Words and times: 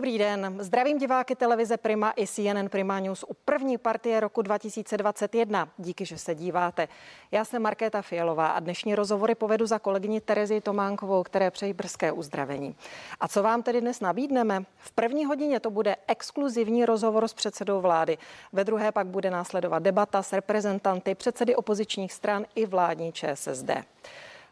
Dobrý 0.00 0.18
den. 0.18 0.56
Zdravím 0.58 0.98
diváky 0.98 1.34
televize 1.34 1.76
Prima 1.76 2.12
i 2.16 2.26
CNN 2.26 2.68
Prima 2.68 3.00
News 3.00 3.24
u 3.28 3.34
první 3.34 3.78
partie 3.78 4.20
roku 4.20 4.42
2021. 4.42 5.68
Díky, 5.78 6.04
že 6.04 6.18
se 6.18 6.34
díváte. 6.34 6.88
Já 7.32 7.44
jsem 7.44 7.62
Markéta 7.62 8.02
Fialová 8.02 8.46
a 8.46 8.60
dnešní 8.60 8.94
rozhovory 8.94 9.34
povedu 9.34 9.66
za 9.66 9.78
kolegyni 9.78 10.20
Terezi 10.20 10.60
Tománkovou, 10.60 11.22
které 11.22 11.50
přejí 11.50 11.72
brzké 11.72 12.12
uzdravení. 12.12 12.76
A 13.20 13.28
co 13.28 13.42
vám 13.42 13.62
tedy 13.62 13.80
dnes 13.80 14.00
nabídneme? 14.00 14.64
V 14.76 14.92
první 14.92 15.24
hodině 15.24 15.60
to 15.60 15.70
bude 15.70 15.96
exkluzivní 16.06 16.84
rozhovor 16.84 17.28
s 17.28 17.34
předsedou 17.34 17.80
vlády. 17.80 18.18
Ve 18.52 18.64
druhé 18.64 18.92
pak 18.92 19.06
bude 19.06 19.30
následovat 19.30 19.82
debata 19.82 20.22
s 20.22 20.32
reprezentanty 20.32 21.14
předsedy 21.14 21.56
opozičních 21.56 22.12
stran 22.12 22.44
i 22.54 22.66
vládní 22.66 23.12
ČSSD. 23.12 23.70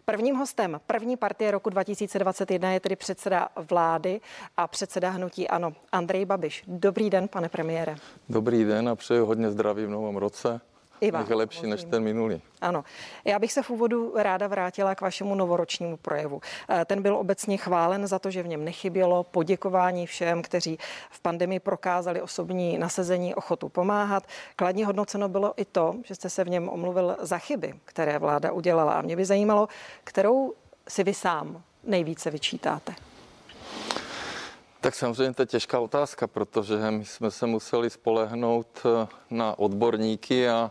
Prvním 0.09 0.35
hostem 0.35 0.81
první 0.87 1.17
partie 1.17 1.51
roku 1.51 1.71
2021 1.71 2.73
je 2.73 2.81
tedy 2.81 2.97
předseda 2.97 3.49
vlády 3.71 4.21
a 4.57 4.67
předseda 4.67 5.11
hnutí 5.11 5.49
Ano, 5.49 5.73
Andrej 5.93 6.25
Babiš. 6.25 6.65
Dobrý 6.67 7.11
den, 7.11 7.29
pane 7.29 7.49
premiére. 7.49 7.97
Dobrý 8.29 8.65
den 8.65 8.89
a 8.89 8.97
přeji 8.97 9.21
hodně 9.21 9.51
zdraví 9.51 9.87
v 9.87 9.91
novém 9.91 10.17
roce. 10.17 10.61
I 11.01 11.11
vám, 11.11 11.27
je 11.29 11.35
lepší 11.35 11.67
než 11.67 11.85
ten 11.85 12.03
minulý. 12.03 12.43
Ano. 12.61 12.85
Já 13.25 13.39
bych 13.39 13.53
se 13.53 13.63
v 13.63 13.71
úvodu 13.71 14.13
ráda 14.17 14.47
vrátila 14.47 14.95
k 14.95 15.01
vašemu 15.01 15.35
novoročnímu 15.35 15.97
projevu. 15.97 16.41
Eh, 16.69 16.85
ten 16.85 17.03
byl 17.03 17.17
obecně 17.17 17.57
chválen 17.57 18.07
za 18.07 18.19
to, 18.19 18.31
že 18.31 18.43
v 18.43 18.49
něm 18.49 18.65
nechybělo 18.65 19.25
poděkování 19.25 20.07
všem, 20.07 20.43
kteří 20.43 20.79
v 21.11 21.21
pandemii 21.21 21.61
prokázali 21.61 22.23
osobní 22.23 22.79
nasazení, 22.79 23.35
ochotu 23.35 23.69
pomáhat. 23.69 24.27
Kladně 24.57 24.87
hodnoceno 24.87 25.29
bylo 25.29 25.53
i 25.57 25.65
to, 25.65 25.95
že 26.05 26.15
jste 26.15 26.31
se 26.31 26.45
v 26.45 26.49
něm 26.49 26.69
omluvil 26.69 27.17
za 27.21 27.39
chyby, 27.39 27.75
které 27.85 28.19
vláda 28.19 28.53
udělala. 28.53 28.93
A 28.93 29.03
mě 29.03 29.17
by 29.17 29.25
zajímalo, 29.25 29.69
kterou 30.05 30.55
si 30.89 31.05
vy 31.05 31.15
sám 31.15 31.63
nejvíce 31.85 32.31
vyčítáte. 32.31 32.95
Tak 34.81 34.95
samozřejmě 34.95 35.35
to 35.35 35.43
je 35.43 35.47
těžká 35.47 35.81
otázka, 35.81 36.27
protože 36.27 36.91
my 36.91 37.05
jsme 37.05 37.31
se 37.31 37.47
museli 37.47 37.91
spolehnout 37.91 38.67
eh, 38.85 39.09
na 39.31 39.59
odborníky 39.59 40.49
a 40.49 40.71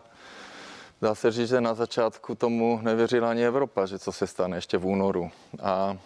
Dá 1.01 1.15
se 1.15 1.31
říct, 1.31 1.49
že 1.49 1.61
na 1.61 1.73
začátku 1.73 2.35
tomu 2.35 2.79
nevěřila 2.81 3.29
ani 3.29 3.45
Evropa, 3.45 3.85
že 3.85 3.99
co 3.99 4.11
se 4.11 4.27
stane 4.27 4.57
ještě 4.57 4.77
v 4.77 4.85
únoru. 4.85 5.31
A 5.61 5.97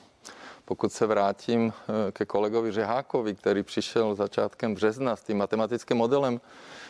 pokud 0.65 0.93
se 0.93 1.05
vrátím 1.05 1.73
eh, 1.73 2.11
ke 2.11 2.25
kolegovi 2.25 2.71
Řehákovi, 2.71 3.35
který 3.35 3.63
přišel 3.63 4.15
začátkem 4.15 4.75
března 4.75 5.15
s 5.15 5.23
tím 5.23 5.37
matematickým 5.37 5.97
modelem, 5.97 6.41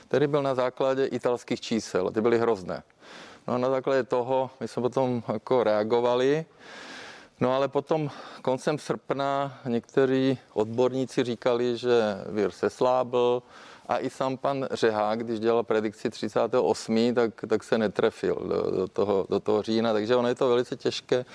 který 0.08 0.28
byl 0.28 0.44
na 0.44 0.56
základě 0.56 1.06
italských 1.06 1.62
čísel, 1.62 2.12
ty 2.12 2.22
byly 2.22 2.40
hrozné. 2.40 2.84
No 3.48 3.54
a 3.54 3.58
na 3.58 3.70
základě 3.70 4.04
toho 4.04 4.50
my 4.60 4.68
jsme 4.68 4.82
potom 4.82 5.24
jako 5.34 5.64
reagovali, 5.64 6.46
No 7.42 7.56
ale 7.56 7.68
potom 7.68 8.10
koncem 8.42 8.78
srpna 8.78 9.60
někteří 9.66 10.38
odborníci 10.54 11.24
říkali, 11.24 11.78
že 11.78 12.02
vír 12.30 12.52
se 12.52 12.70
slábil, 12.70 13.44
a 13.92 13.98
i 13.98 14.10
sám 14.10 14.38
pan 14.38 14.68
Řehák, 14.72 15.24
když 15.24 15.40
dělal 15.40 15.64
predikci 15.64 16.10
38., 16.10 17.14
tak, 17.16 17.32
tak 17.48 17.64
se 17.64 17.78
netrefil 17.78 18.36
do, 18.36 18.72
do, 18.72 18.88
toho, 18.88 19.28
do 19.30 19.40
toho 19.40 19.62
října, 19.62 19.94
takže 19.94 20.16
ono 20.16 20.28
je 20.28 20.36
to 20.36 20.50
velice 20.50 20.76
těžké 20.76 21.26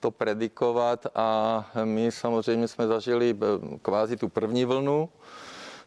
to 0.00 0.10
predikovat 0.10 1.06
a 1.14 1.70
my 1.84 2.12
samozřejmě 2.12 2.68
jsme 2.68 2.86
zažili 2.86 3.34
eh, 3.34 3.78
kvázi 3.82 4.16
tu 4.16 4.28
první 4.28 4.64
vlnu, 4.64 5.08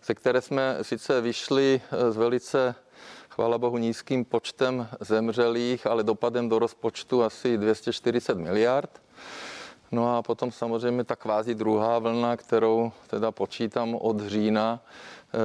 ze 0.06 0.14
které 0.14 0.42
jsme 0.42 0.78
sice 0.82 1.22
vyšli 1.22 1.82
s 1.92 2.16
eh, 2.16 2.20
velice 2.20 2.76
chvála 3.30 3.58
Bohu 3.58 3.78
nízkým 3.78 4.26
počtem 4.26 4.88
zemřelých, 5.00 5.88
ale 5.88 6.04
dopadem 6.04 6.50
do 6.50 6.60
rozpočtu 6.60 7.24
asi 7.24 7.58
240 7.58 8.38
miliard. 8.38 9.02
No 9.92 10.18
a 10.18 10.22
potom 10.22 10.52
samozřejmě 10.52 11.04
ta 11.04 11.16
kvázi 11.16 11.56
druhá 11.56 12.00
vlna, 12.00 12.38
kterou 12.38 12.92
teda 13.08 13.32
počítám 13.32 13.96
od 13.96 14.20
října, 14.20 14.80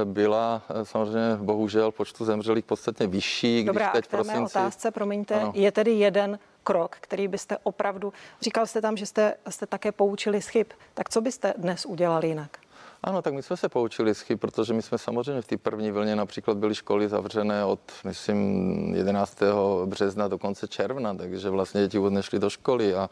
byla 0.03 0.61
eh, 0.69 0.85
samozřejmě 0.85 1.35
bohužel 1.35 1.91
počtu 1.91 2.25
zemřelých 2.25 2.65
podstatně 2.65 3.07
vyšší. 3.07 3.63
Dobrá, 3.63 3.91
když 3.91 3.93
teď 3.93 4.05
a 4.05 4.07
k 4.07 4.11
té 4.11 4.17
prosinci... 4.17 4.43
otázce, 4.43 4.91
promiňte, 4.91 5.35
ano. 5.35 5.51
je 5.55 5.71
tedy 5.71 5.91
jeden 5.91 6.39
krok, 6.63 6.97
který 7.01 7.27
byste 7.27 7.57
opravdu, 7.63 8.13
říkal 8.41 8.67
jste 8.67 8.81
tam, 8.81 8.97
že 8.97 9.05
jste, 9.05 9.35
jste 9.49 9.65
také 9.65 9.91
poučili 9.91 10.41
z 10.41 10.47
chyb, 10.47 10.67
tak 10.93 11.09
co 11.09 11.21
byste 11.21 11.53
dnes 11.57 11.85
udělali 11.85 12.27
jinak? 12.27 12.57
Ano, 13.05 13.21
tak 13.21 13.33
my 13.33 13.43
jsme 13.43 13.57
se 13.57 13.69
poučili 13.69 14.15
z 14.15 14.21
chyb, 14.21 14.39
protože 14.39 14.73
my 14.73 14.81
jsme 14.81 14.97
samozřejmě 14.97 15.41
v 15.41 15.47
té 15.47 15.57
první 15.57 15.91
vlně 15.91 16.15
například 16.15 16.57
byly 16.57 16.75
školy 16.75 17.09
zavřené 17.09 17.65
od, 17.65 17.79
myslím, 18.03 18.95
11. 18.95 19.37
března 19.85 20.27
do 20.27 20.37
konce 20.37 20.67
června, 20.67 21.13
takže 21.13 21.49
vlastně 21.49 21.81
děti 21.81 21.97
vůbec 21.97 22.13
nešly 22.13 22.39
do 22.39 22.49
školy 22.49 22.95
a, 22.95 23.09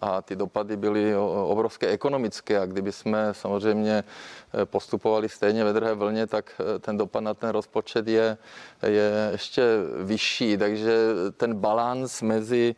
a 0.00 0.22
ty 0.22 0.36
dopady 0.36 0.76
byly 0.76 1.16
obrovské 1.46 1.88
ekonomické 1.88 2.60
a 2.60 2.66
kdyby 2.66 2.92
jsme 2.92 3.34
samozřejmě 3.34 4.04
eh, 4.62 4.66
postupovali 4.66 5.28
stejně 5.28 5.64
ve 5.64 5.72
druhé 5.72 5.94
vlně, 5.94 6.26
tak 6.26 6.60
eh, 6.60 6.78
ten 6.78 6.96
dopad 6.96 7.20
na 7.20 7.34
ten 7.34 7.50
rozpočet 7.50 8.08
je, 8.08 8.38
je 8.86 9.28
ještě 9.32 9.62
vyšší, 10.02 10.56
takže 10.56 10.96
ten 11.36 11.54
balans 11.54 12.22
mezi, 12.22 12.74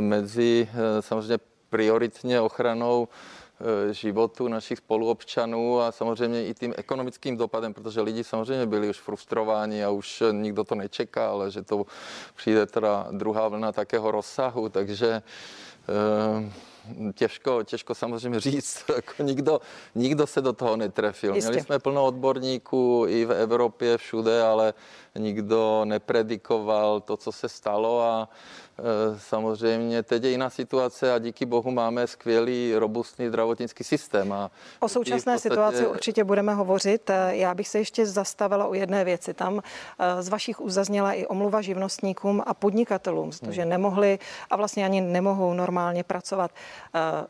mezi 0.00 0.68
eh, 0.72 1.02
samozřejmě 1.02 1.38
prioritně 1.70 2.40
ochranou 2.40 3.08
životu 3.90 4.48
našich 4.48 4.78
spoluobčanů 4.78 5.80
a 5.80 5.92
samozřejmě 5.92 6.46
i 6.46 6.54
tím 6.54 6.74
ekonomickým 6.76 7.36
dopadem, 7.36 7.74
protože 7.74 8.00
lidi 8.00 8.24
samozřejmě 8.24 8.66
byli 8.66 8.90
už 8.90 9.00
frustrováni 9.00 9.84
a 9.84 9.90
už 9.90 10.22
nikdo 10.32 10.64
to 10.64 10.74
nečeká, 10.74 11.30
ale 11.30 11.50
že 11.50 11.62
to 11.62 11.86
přijde 12.36 12.66
teda 12.66 13.06
druhá 13.10 13.48
vlna 13.48 13.72
takého 13.72 14.10
rozsahu, 14.10 14.68
takže 14.68 15.22
eh, 15.88 16.52
těžko, 17.14 17.62
těžko 17.62 17.94
samozřejmě 17.94 18.40
říct, 18.50 18.84
jako 18.96 19.22
nikdo, 19.22 19.60
nikdo 19.94 20.26
se 20.26 20.40
do 20.40 20.52
toho 20.52 20.76
netrefil. 20.76 21.34
Jistě. 21.34 21.50
Měli 21.50 21.64
jsme 21.64 21.78
plno 21.78 22.04
odborníků 22.04 23.04
i 23.08 23.24
v 23.24 23.32
Evropě, 23.32 23.98
všude, 23.98 24.42
ale 24.42 24.74
nikdo 25.18 25.84
nepredikoval 25.84 27.00
to, 27.00 27.16
co 27.16 27.32
se 27.32 27.48
stalo 27.48 28.02
a 28.02 28.28
samozřejmě 29.16 30.02
teď 30.02 30.24
je 30.24 30.30
jiná 30.30 30.50
situace 30.50 31.12
a 31.12 31.18
díky 31.18 31.46
bohu 31.46 31.70
máme 31.70 32.06
skvělý, 32.06 32.74
robustní 32.74 33.28
zdravotnický 33.28 33.84
systém. 33.84 34.32
A 34.32 34.50
o 34.80 34.88
současné 34.88 35.32
podstatě... 35.32 35.54
situaci 35.54 35.86
určitě 35.86 36.24
budeme 36.24 36.54
hovořit. 36.54 37.10
E, 37.10 37.36
já 37.36 37.54
bych 37.54 37.68
se 37.68 37.78
ještě 37.78 38.06
zastavila 38.06 38.66
o 38.66 38.74
jedné 38.74 39.04
věci. 39.04 39.34
Tam 39.34 39.60
e, 39.98 40.22
z 40.22 40.28
vašich 40.28 40.60
uzazněla 40.60 41.12
i 41.12 41.26
omluva 41.26 41.60
živnostníkům 41.60 42.42
a 42.46 42.54
podnikatelům, 42.54 43.30
protože 43.40 43.62
hmm. 43.62 43.70
nemohli 43.70 44.18
a 44.50 44.56
vlastně 44.56 44.84
ani 44.84 45.00
nemohou 45.00 45.54
normálně 45.54 46.04
pracovat. 46.04 46.50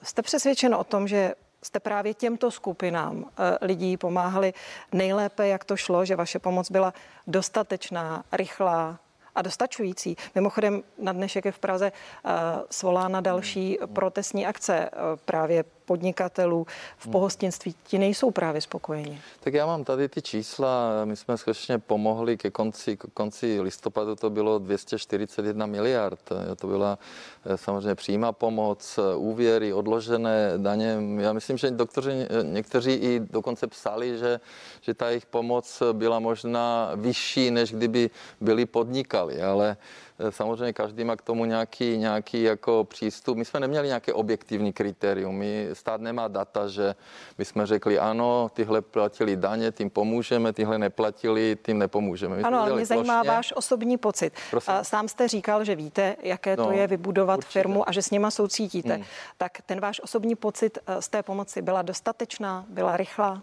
Jste 0.02 0.22
přesvědčen 0.22 0.74
o 0.74 0.84
tom, 0.84 1.08
že 1.08 1.34
jste 1.62 1.80
právě 1.80 2.14
těmto 2.14 2.50
skupinám 2.50 3.24
eh, 3.24 3.66
lidí 3.66 3.96
pomáhali 3.96 4.54
nejlépe, 4.92 5.48
jak 5.48 5.64
to 5.64 5.76
šlo, 5.76 6.04
že 6.04 6.16
vaše 6.16 6.38
pomoc 6.38 6.70
byla 6.70 6.94
dostatečná, 7.26 8.24
rychlá 8.32 8.98
a 9.38 9.42
dostačující. 9.42 10.16
Mimochodem 10.34 10.82
na 10.98 11.12
dnešek 11.12 11.44
je 11.44 11.52
v 11.52 11.58
Praze 11.58 11.92
uh, 11.92 12.30
svolána 12.70 13.20
další 13.20 13.78
protestní 13.92 14.46
akce 14.46 14.90
uh, 14.90 15.18
právě 15.24 15.64
podnikatelů 15.88 16.66
v 16.98 17.04
hmm. 17.04 17.12
pohostinství, 17.12 17.74
ti 17.86 17.98
nejsou 17.98 18.30
právě 18.30 18.60
spokojeni. 18.60 19.20
Tak 19.40 19.54
já 19.54 19.66
mám 19.66 19.84
tady 19.84 20.08
ty 20.08 20.22
čísla, 20.22 21.04
my 21.04 21.16
jsme 21.16 21.36
skutečně 21.36 21.78
pomohli 21.78 22.36
ke 22.36 22.50
konci, 22.50 22.96
ke 22.96 23.08
konci 23.14 23.60
listopadu, 23.60 24.16
to 24.16 24.30
bylo 24.30 24.58
241 24.58 25.66
miliard, 25.66 26.20
to 26.56 26.66
byla 26.66 26.98
eh, 27.46 27.56
samozřejmě 27.56 27.94
přímá 27.94 28.32
pomoc, 28.32 28.98
úvěry, 29.16 29.72
odložené 29.72 30.52
daně. 30.56 31.00
Já 31.18 31.32
myslím, 31.32 31.56
že 31.56 31.70
doktoři, 31.70 32.28
někteří 32.42 32.92
i 32.92 33.20
dokonce 33.20 33.66
psali, 33.66 34.18
že, 34.18 34.40
že 34.80 34.94
ta 34.94 35.08
jejich 35.08 35.26
pomoc 35.26 35.82
byla 35.92 36.18
možná 36.18 36.92
vyšší, 36.94 37.50
než 37.50 37.72
kdyby 37.72 38.10
byli 38.40 38.66
podnikali, 38.66 39.42
ale 39.42 39.76
Eh, 39.76 40.07
samozřejmě 40.30 40.72
každý 40.72 41.04
má 41.04 41.16
k 41.16 41.22
tomu 41.22 41.44
nějaký, 41.44 41.96
nějaký 41.98 42.42
jako 42.42 42.84
přístup. 42.84 43.38
My 43.38 43.44
jsme 43.44 43.60
neměli 43.60 43.86
nějaké 43.86 44.12
objektivní 44.12 44.72
kritérium. 44.72 45.34
My, 45.34 45.68
stát 45.72 46.00
nemá 46.00 46.28
data, 46.28 46.68
že 46.68 46.94
my 47.38 47.44
jsme 47.44 47.66
řekli, 47.66 47.98
ano, 47.98 48.48
tyhle 48.54 48.80
platili 48.80 49.36
daně, 49.36 49.72
tím 49.72 49.90
pomůžeme, 49.90 50.52
tyhle 50.52 50.78
neplatili, 50.78 51.56
tím 51.62 51.78
nepomůžeme. 51.78 52.36
My 52.36 52.42
ano, 52.42 52.60
ale 52.60 52.74
mě 52.74 52.86
zajímá 52.86 53.22
váš 53.22 53.52
osobní 53.56 53.96
pocit. 53.96 54.32
Prosím. 54.50 54.74
Sám 54.82 55.08
jste 55.08 55.28
říkal, 55.28 55.64
že 55.64 55.74
víte, 55.76 56.16
jaké 56.22 56.56
no, 56.56 56.64
to 56.64 56.72
je 56.72 56.86
vybudovat 56.86 57.36
určitě. 57.36 57.52
firmu 57.52 57.88
a 57.88 57.92
že 57.92 58.02
s 58.02 58.10
nima 58.10 58.30
soucítíte. 58.30 58.94
Hmm. 58.94 59.04
Tak 59.36 59.52
ten 59.66 59.80
váš 59.80 60.00
osobní 60.00 60.34
pocit 60.34 60.78
eh, 60.86 61.02
z 61.02 61.08
té 61.08 61.22
pomoci 61.22 61.62
byla 61.62 61.82
dostatečná, 61.82 62.64
byla 62.68 62.96
rychlá? 62.96 63.42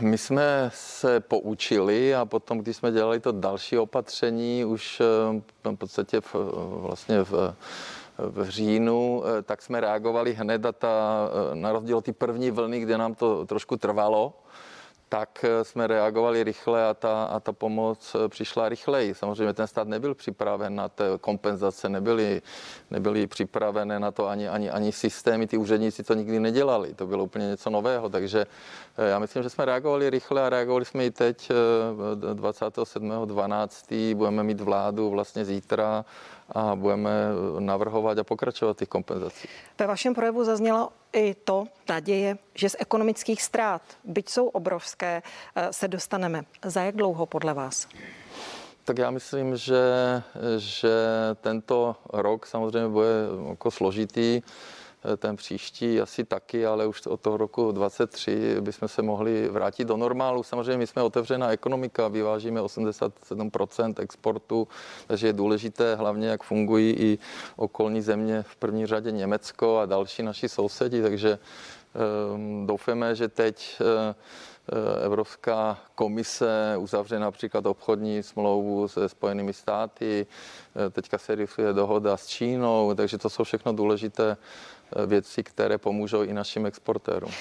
My 0.00 0.18
jsme 0.18 0.70
se 0.74 1.20
poučili 1.20 2.14
a 2.14 2.24
potom, 2.24 2.58
když 2.58 2.76
jsme 2.76 2.92
dělali 2.92 3.20
to 3.20 3.32
další 3.32 3.78
opatření, 3.78 4.64
už 4.64 5.00
eh, 5.00 5.40
v 5.70 5.76
podstatě 5.76 6.20
v, 6.20 6.34
vlastně 6.80 7.22
v, 7.22 7.54
v 8.18 8.48
říjnu, 8.48 9.22
eh, 9.24 9.42
tak 9.42 9.62
jsme 9.62 9.80
reagovali 9.80 10.34
hned 10.34 10.66
a 10.66 10.72
ta, 10.72 11.28
eh, 11.52 11.54
na 11.54 11.72
rozdíl 11.72 11.96
od 11.96 12.04
té 12.04 12.12
první 12.12 12.50
vlny, 12.50 12.80
kde 12.80 12.98
nám 12.98 13.14
to 13.14 13.46
trošku 13.46 13.76
trvalo, 13.76 14.32
tak 15.12 15.44
eh, 15.44 15.64
jsme 15.64 15.86
reagovali 15.86 16.44
rychle 16.44 16.88
a 16.88 16.94
ta, 16.94 17.24
a 17.24 17.40
ta 17.40 17.52
pomoc 17.52 18.16
eh, 18.16 18.28
přišla 18.28 18.68
rychleji. 18.68 19.14
Samozřejmě 19.14 19.52
ten 19.52 19.66
stát 19.66 19.88
nebyl 19.88 20.14
připraven 20.14 20.76
na 20.76 20.88
té 20.88 21.04
kompenzace, 21.20 21.88
nebyly, 21.88 22.42
nebyly 22.90 23.26
připravené 23.26 24.00
na 24.00 24.10
to 24.10 24.28
ani, 24.28 24.48
ani, 24.48 24.70
ani 24.70 24.92
systémy, 24.92 25.46
ty 25.46 25.56
úředníci 25.56 26.02
to 26.02 26.14
nikdy 26.14 26.40
nedělali, 26.40 26.94
to 26.94 27.06
bylo 27.06 27.24
úplně 27.24 27.46
něco 27.46 27.70
nového, 27.70 28.08
takže 28.08 28.46
eh, 28.96 29.08
já 29.08 29.18
myslím, 29.18 29.42
že 29.42 29.50
jsme 29.50 29.64
reagovali 29.64 30.10
rychle 30.10 30.42
a 30.42 30.48
reagovali 30.48 30.84
jsme 30.84 31.04
i 31.06 31.10
teď 31.10 31.50
27.12. 32.34 34.16
budeme 34.16 34.42
mít 34.42 34.60
vládu 34.60 35.10
vlastně 35.10 35.44
zítra 35.44 36.04
a 36.54 36.76
budeme 36.76 37.10
navrhovat 37.58 38.18
a 38.18 38.24
pokračovat 38.24 38.78
těch 38.78 38.88
kompenzací. 38.88 39.48
Ve 39.78 39.86
vašem 39.86 40.14
projevu 40.14 40.44
zaznělo 40.44 40.88
i 41.12 41.34
to 41.34 41.64
naděje, 41.88 42.38
že 42.54 42.68
z 42.68 42.76
ekonomických 42.78 43.42
ztrát, 43.42 43.82
byť 44.04 44.28
jsou 44.28 44.46
obrovské, 44.46 45.22
eh, 45.54 45.72
se 45.72 45.88
dostaneme. 45.88 46.42
Za 46.64 46.82
jak 46.82 46.96
dlouho 46.96 47.26
podle 47.26 47.54
vás? 47.54 47.88
Tak 48.84 48.98
já 48.98 49.10
myslím, 49.10 49.56
že, 49.56 49.82
že 50.58 50.92
tento 51.40 51.96
rok 52.12 52.46
samozřejmě 52.46 52.88
bude 52.88 53.08
jako 53.48 53.70
složitý. 53.70 54.42
Eh, 55.04 55.16
ten 55.16 55.36
příští 55.36 56.00
asi 56.00 56.24
taky, 56.24 56.66
ale 56.66 56.86
už 56.86 57.06
od 57.06 57.20
toho 57.20 57.36
roku 57.36 57.72
23 57.72 58.60
bychom 58.60 58.88
se 58.88 59.02
mohli 59.02 59.48
vrátit 59.48 59.84
do 59.84 59.96
normálu. 59.96 60.42
Samozřejmě 60.42 60.76
my 60.76 60.86
jsme 60.86 61.02
otevřená 61.02 61.50
ekonomika, 61.50 62.08
vyvážíme 62.08 62.60
87% 62.60 63.94
exportu, 64.02 64.68
takže 65.06 65.26
je 65.26 65.32
důležité 65.32 65.94
hlavně, 65.94 66.28
jak 66.28 66.42
fungují 66.42 66.94
i 66.98 67.18
okolní 67.56 68.02
země, 68.02 68.42
v 68.42 68.56
první 68.56 68.86
řadě 68.86 69.10
Německo 69.10 69.78
a 69.78 69.86
další 69.86 70.22
naši 70.22 70.48
sousedi, 70.48 71.02
takže 71.02 71.38
um, 72.34 72.66
doufáme, 72.66 73.14
že 73.14 73.28
teď 73.28 73.78
uh, 73.80 73.86
Evropská 75.04 75.78
komise 75.94 76.74
uzavře 76.78 77.18
například 77.18 77.66
obchodní 77.66 78.22
smlouvu 78.22 78.88
se 78.88 79.08
Spojenými 79.08 79.52
státy, 79.52 80.26
teďka 80.90 81.18
se 81.18 81.34
rysuje 81.34 81.72
dohoda 81.72 82.16
s 82.16 82.26
Čínou, 82.26 82.94
takže 82.94 83.18
to 83.18 83.30
jsou 83.30 83.44
všechno 83.44 83.72
důležité 83.72 84.36
věci, 85.06 85.42
které 85.42 85.78
pomůžou 85.78 86.22
i 86.22 86.32
našim 86.32 86.66
exportérům. 86.66 87.32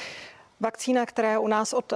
Vakcína, 0.61 1.05
která 1.05 1.31
je 1.31 1.37
u 1.37 1.47
nás 1.47 1.73
od 1.73 1.93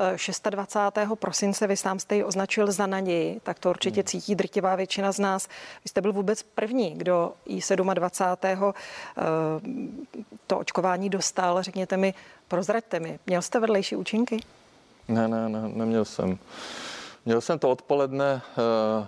26. 0.49 0.97
Eh, 0.97 1.15
prosince, 1.15 1.67
vy 1.67 1.77
sám 1.77 1.99
jste 1.99 2.15
ji 2.15 2.23
označil 2.23 2.71
za 2.71 2.87
naději, 2.87 3.39
tak 3.43 3.59
to 3.59 3.69
určitě 3.69 4.01
hmm. 4.01 4.07
cítí 4.07 4.35
drtivá 4.35 4.75
většina 4.75 5.11
z 5.11 5.19
nás. 5.19 5.47
Vy 5.83 5.89
jste 5.89 6.01
byl 6.01 6.13
vůbec 6.13 6.43
první, 6.43 6.93
kdo 6.97 7.33
i 7.45 7.59
27. 7.93 8.73
Eh, 9.17 9.23
to 10.47 10.59
očkování 10.59 11.09
dostal. 11.09 11.63
Řekněte 11.63 11.97
mi, 11.97 12.13
prozraďte 12.47 12.99
mi, 12.99 13.19
měl 13.27 13.41
jste 13.41 13.59
vedlejší 13.59 13.95
účinky? 13.95 14.39
Ne, 15.07 15.27
ne, 15.27 15.49
ne, 15.49 15.61
neměl 15.67 16.05
jsem. 16.05 16.37
Měl 17.25 17.41
jsem 17.41 17.59
to 17.59 17.69
odpoledne 17.69 18.41
eh, 18.41 19.07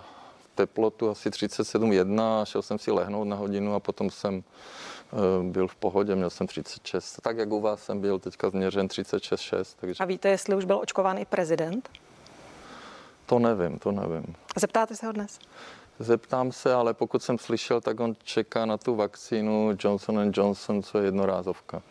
teplotu 0.54 1.10
asi 1.10 1.30
37,1, 1.30 2.44
šel 2.44 2.62
jsem 2.62 2.78
si 2.78 2.90
lehnout 2.90 3.28
na 3.28 3.36
hodinu 3.36 3.74
a 3.74 3.80
potom 3.80 4.10
jsem 4.10 4.42
Eh, 4.42 4.97
byl 5.42 5.68
v 5.68 5.76
pohodě, 5.76 6.14
měl 6.14 6.30
jsem 6.30 6.46
36. 6.46 7.20
Tak 7.22 7.38
jak 7.38 7.52
u 7.52 7.60
vás 7.60 7.82
jsem 7.82 8.00
byl 8.00 8.18
teďka 8.18 8.50
změřen 8.50 8.86
36,6. 8.86 9.76
Takže... 9.80 10.04
A 10.04 10.06
víte, 10.06 10.28
jestli 10.28 10.56
už 10.56 10.64
byl 10.64 10.78
očkován 10.78 11.18
i 11.18 11.24
prezident? 11.24 11.90
To 13.26 13.38
nevím, 13.38 13.78
to 13.78 13.92
nevím. 13.92 14.34
Zeptáte 14.56 14.96
se 14.96 15.06
ho 15.06 15.12
dnes? 15.12 15.38
Zeptám 15.98 16.52
se, 16.52 16.74
ale 16.74 16.94
pokud 16.94 17.22
jsem 17.22 17.38
slyšel, 17.38 17.80
tak 17.80 18.00
on 18.00 18.16
čeká 18.22 18.66
na 18.66 18.76
tu 18.76 18.94
vakcínu 18.94 19.76
Johnson 19.78 20.30
Johnson, 20.34 20.82
co 20.82 20.98
je 20.98 21.04
jednorázovka. 21.04 21.82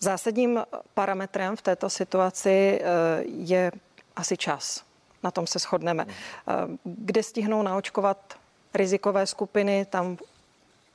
Zásadním 0.00 0.60
parametrem 0.94 1.56
v 1.56 1.62
této 1.62 1.90
situaci 1.90 2.80
eh, 2.82 3.22
je 3.24 3.72
asi 4.16 4.36
čas. 4.36 4.84
Na 5.22 5.30
tom 5.30 5.46
se 5.46 5.58
shodneme. 5.58 6.02
Hmm. 6.02 6.14
Eh, 6.48 6.78
kde 6.84 7.22
stihnou 7.22 7.62
naočkovat 7.62 8.34
rizikové 8.74 9.26
skupiny, 9.26 9.86
tam 9.90 10.16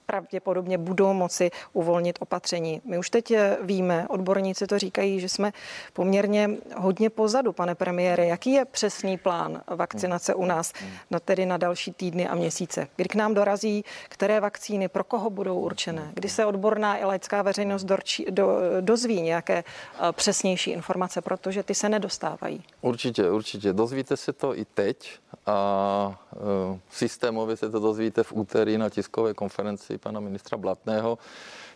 pravděpodobně 0.05 0.77
budou 0.77 1.13
moci 1.13 1.51
uvolnit 1.73 2.17
opatření. 2.21 2.81
My 2.85 2.97
už 2.97 3.09
teď 3.09 3.31
eh, 3.31 3.57
víme, 3.61 4.07
odborníci 4.09 4.67
to 4.67 4.79
říkají, 4.79 5.19
že 5.19 5.29
jsme 5.29 5.53
poměrně 5.93 6.49
hodně 6.77 7.09
pozadu, 7.09 7.53
pane 7.53 7.75
premiére. 7.75 8.25
Jaký 8.25 8.51
je 8.51 8.65
přesný 8.65 9.17
plán 9.17 9.61
vakcinace 9.67 10.33
u 10.33 10.45
nás, 10.45 10.73
no 11.11 11.19
tedy 11.19 11.45
na 11.45 11.57
další 11.57 11.93
týdny 11.93 12.27
a 12.27 12.35
měsíce? 12.35 12.87
Kdy 12.95 13.09
k 13.09 13.15
nám 13.15 13.33
dorazí, 13.33 13.83
které 14.09 14.39
vakcíny, 14.39 14.87
pro 14.87 15.03
koho 15.03 15.29
budou 15.29 15.59
určené? 15.59 16.11
Kdy 16.13 16.29
se 16.29 16.45
odborná 16.45 16.97
i 16.97 17.05
laická 17.05 17.41
veřejnost 17.41 17.83
dorčí, 17.83 18.25
do, 18.29 18.59
dozví 18.81 19.21
nějaké 19.21 19.57
eh, 19.63 20.11
přesnější 20.11 20.71
informace, 20.71 21.21
protože 21.21 21.63
ty 21.63 21.75
se 21.75 21.89
nedostávají? 21.89 22.63
Určitě, 22.81 23.29
určitě. 23.31 23.73
Dozvíte 23.73 24.17
se 24.17 24.33
to 24.33 24.57
i 24.57 24.65
teď 24.65 25.19
a 25.45 26.19
e, 26.33 26.79
systémově 26.89 27.57
se 27.57 27.69
to 27.69 27.79
dozvíte 27.79 28.23
v 28.23 28.33
úterý 28.33 28.77
na 28.77 28.89
tiskové 28.89 29.33
konferenci 29.33 29.94
pana 29.97 30.19
ministra 30.19 30.57
Blatného. 30.57 31.17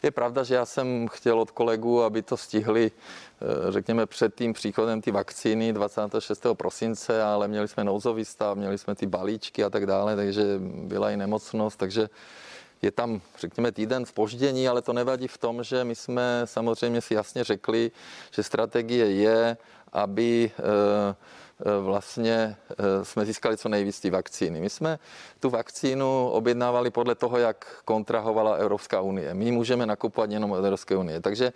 Je 0.03 0.11
pravda, 0.11 0.43
že 0.43 0.55
já 0.55 0.65
jsem 0.65 1.07
chtěl 1.07 1.39
od 1.39 1.51
kolegů, 1.51 2.03
aby 2.03 2.21
to 2.21 2.37
stihli, 2.37 2.91
e, 2.91 3.71
řekněme, 3.71 4.05
před 4.05 4.35
tím 4.35 4.53
příchodem 4.53 5.01
ty 5.01 5.11
vakcíny 5.11 5.73
26. 5.73 6.45
prosince, 6.53 7.23
ale 7.23 7.47
měli 7.47 7.67
jsme 7.67 7.83
nouzový 7.83 8.25
stav, 8.25 8.57
měli 8.57 8.77
jsme 8.77 8.95
ty 8.95 9.05
balíčky 9.05 9.63
a 9.63 9.69
tak 9.69 9.85
dále, 9.85 10.15
takže 10.15 10.43
byla 10.83 11.11
i 11.11 11.17
nemocnost, 11.17 11.79
takže 11.79 12.09
je 12.81 12.91
tam, 12.91 13.21
řekněme, 13.39 13.71
týden 13.71 14.05
v 14.05 14.13
ale 14.69 14.81
to 14.81 14.93
nevadí 14.93 15.27
v 15.27 15.37
tom, 15.37 15.63
že 15.63 15.83
my 15.83 15.95
jsme 15.95 16.41
samozřejmě 16.45 17.01
si 17.01 17.13
jasně 17.13 17.43
řekli, 17.43 17.91
že 18.31 18.43
strategie 18.43 19.11
je, 19.11 19.57
aby 19.93 20.51
Eh, 20.59 21.15
vlastně 21.81 22.55
eh, 22.71 23.05
jsme 23.05 23.25
získali 23.25 23.57
co 23.57 23.69
nejvíc 23.69 23.99
ty 23.99 24.09
vakcíny. 24.09 24.61
My 24.61 24.69
jsme 24.69 24.99
tu 25.39 25.49
vakcínu 25.49 26.29
objednávali 26.29 26.89
podle 26.89 27.15
toho, 27.15 27.37
jak 27.37 27.81
kontrahovala 27.85 28.55
Evropská 28.55 29.01
unie. 29.01 29.33
My 29.33 29.51
můžeme 29.51 29.85
nakupovat 29.85 30.31
jenom 30.31 30.51
od 30.51 30.57
Evropské 30.57 30.95
unie. 30.95 31.21
Takže 31.21 31.53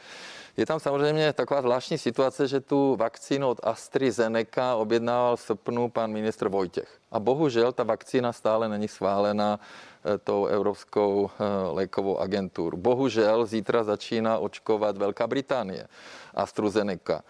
je 0.57 0.65
tam 0.65 0.79
samozřejmě 0.79 1.33
taková 1.33 1.61
zvláštní 1.61 1.97
situace, 1.97 2.47
že 2.47 2.59
tu 2.59 2.95
vakcínu 2.95 3.47
od 3.49 3.59
AstraZeneca 3.63 4.75
objednával 4.75 5.35
v 5.35 5.41
srpnu 5.41 5.89
pan 5.89 6.11
ministr 6.11 6.49
Vojtěch. 6.49 6.97
A 7.11 7.19
bohužel 7.19 7.71
ta 7.71 7.83
vakcína 7.83 8.33
stále 8.33 8.69
není 8.69 8.87
schválena 8.87 9.59
eh, 9.59 10.17
tou 10.17 10.45
Evropskou 10.45 11.29
lékovou 11.71 12.19
agenturu. 12.19 12.77
Bohužel 12.77 13.45
zítra 13.45 13.83
začíná 13.83 14.37
očkovat 14.37 14.97
Velká 14.97 15.27
Británie 15.27 15.87
AstraZeneca. 16.33 17.23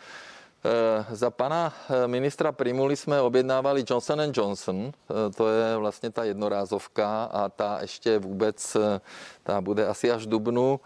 Eh, 0.65 1.06
za 1.12 1.30
pana 1.30 1.74
eh, 1.89 2.07
ministra 2.07 2.51
Primuli 2.51 2.95
jsme 2.95 3.21
objednávali 3.21 3.83
Johnson 3.89 4.19
Johnson, 4.33 4.92
eh, 4.94 4.94
to 5.36 5.50
je 5.50 5.77
vlastně 5.77 6.10
ta 6.10 6.24
jednorázovka 6.24 7.24
a 7.24 7.50
ta 7.50 7.77
ještě 7.81 8.19
vůbec, 8.19 8.77
ta 9.43 9.62
bude 9.62 9.88
asi 9.88 10.12
až 10.12 10.25
dubnu. 10.25 10.79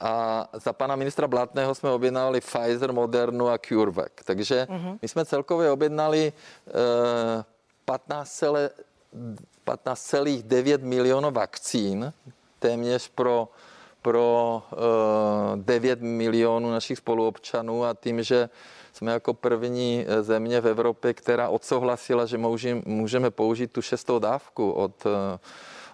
A 0.00 0.48
za 0.52 0.72
pana 0.72 0.96
ministra 0.96 1.28
Blatného 1.28 1.74
jsme 1.74 1.90
objednávali 1.90 2.40
Pfizer, 2.40 2.92
Modernu 2.92 3.48
a 3.48 3.58
CureVac. 3.58 4.12
Takže 4.24 4.66
uh-huh. 4.70 4.98
my 5.02 5.08
jsme 5.08 5.24
celkově 5.24 5.70
objednali 5.70 6.32
15,9 7.86 8.70
15 9.64 10.14
milionů 10.82 11.30
vakcín, 11.30 12.12
téměř 12.58 13.08
pro 13.08 13.48
pro 14.02 14.62
9 15.56 16.00
milionů 16.00 16.70
našich 16.70 16.98
spoluobčanů 16.98 17.84
a 17.84 17.94
tím, 17.94 18.22
že 18.22 18.48
jsme 19.00 19.12
jako 19.12 19.34
první 19.34 20.04
eh, 20.08 20.22
země 20.22 20.60
v 20.60 20.66
Evropě, 20.66 21.14
která 21.14 21.48
odsouhlasila, 21.48 22.26
že 22.26 22.38
můžeme 22.84 23.30
použít 23.30 23.72
tu 23.72 23.82
šestou 23.82 24.18
dávku 24.18 24.70
od 24.70 25.06
eh, 25.06 25.38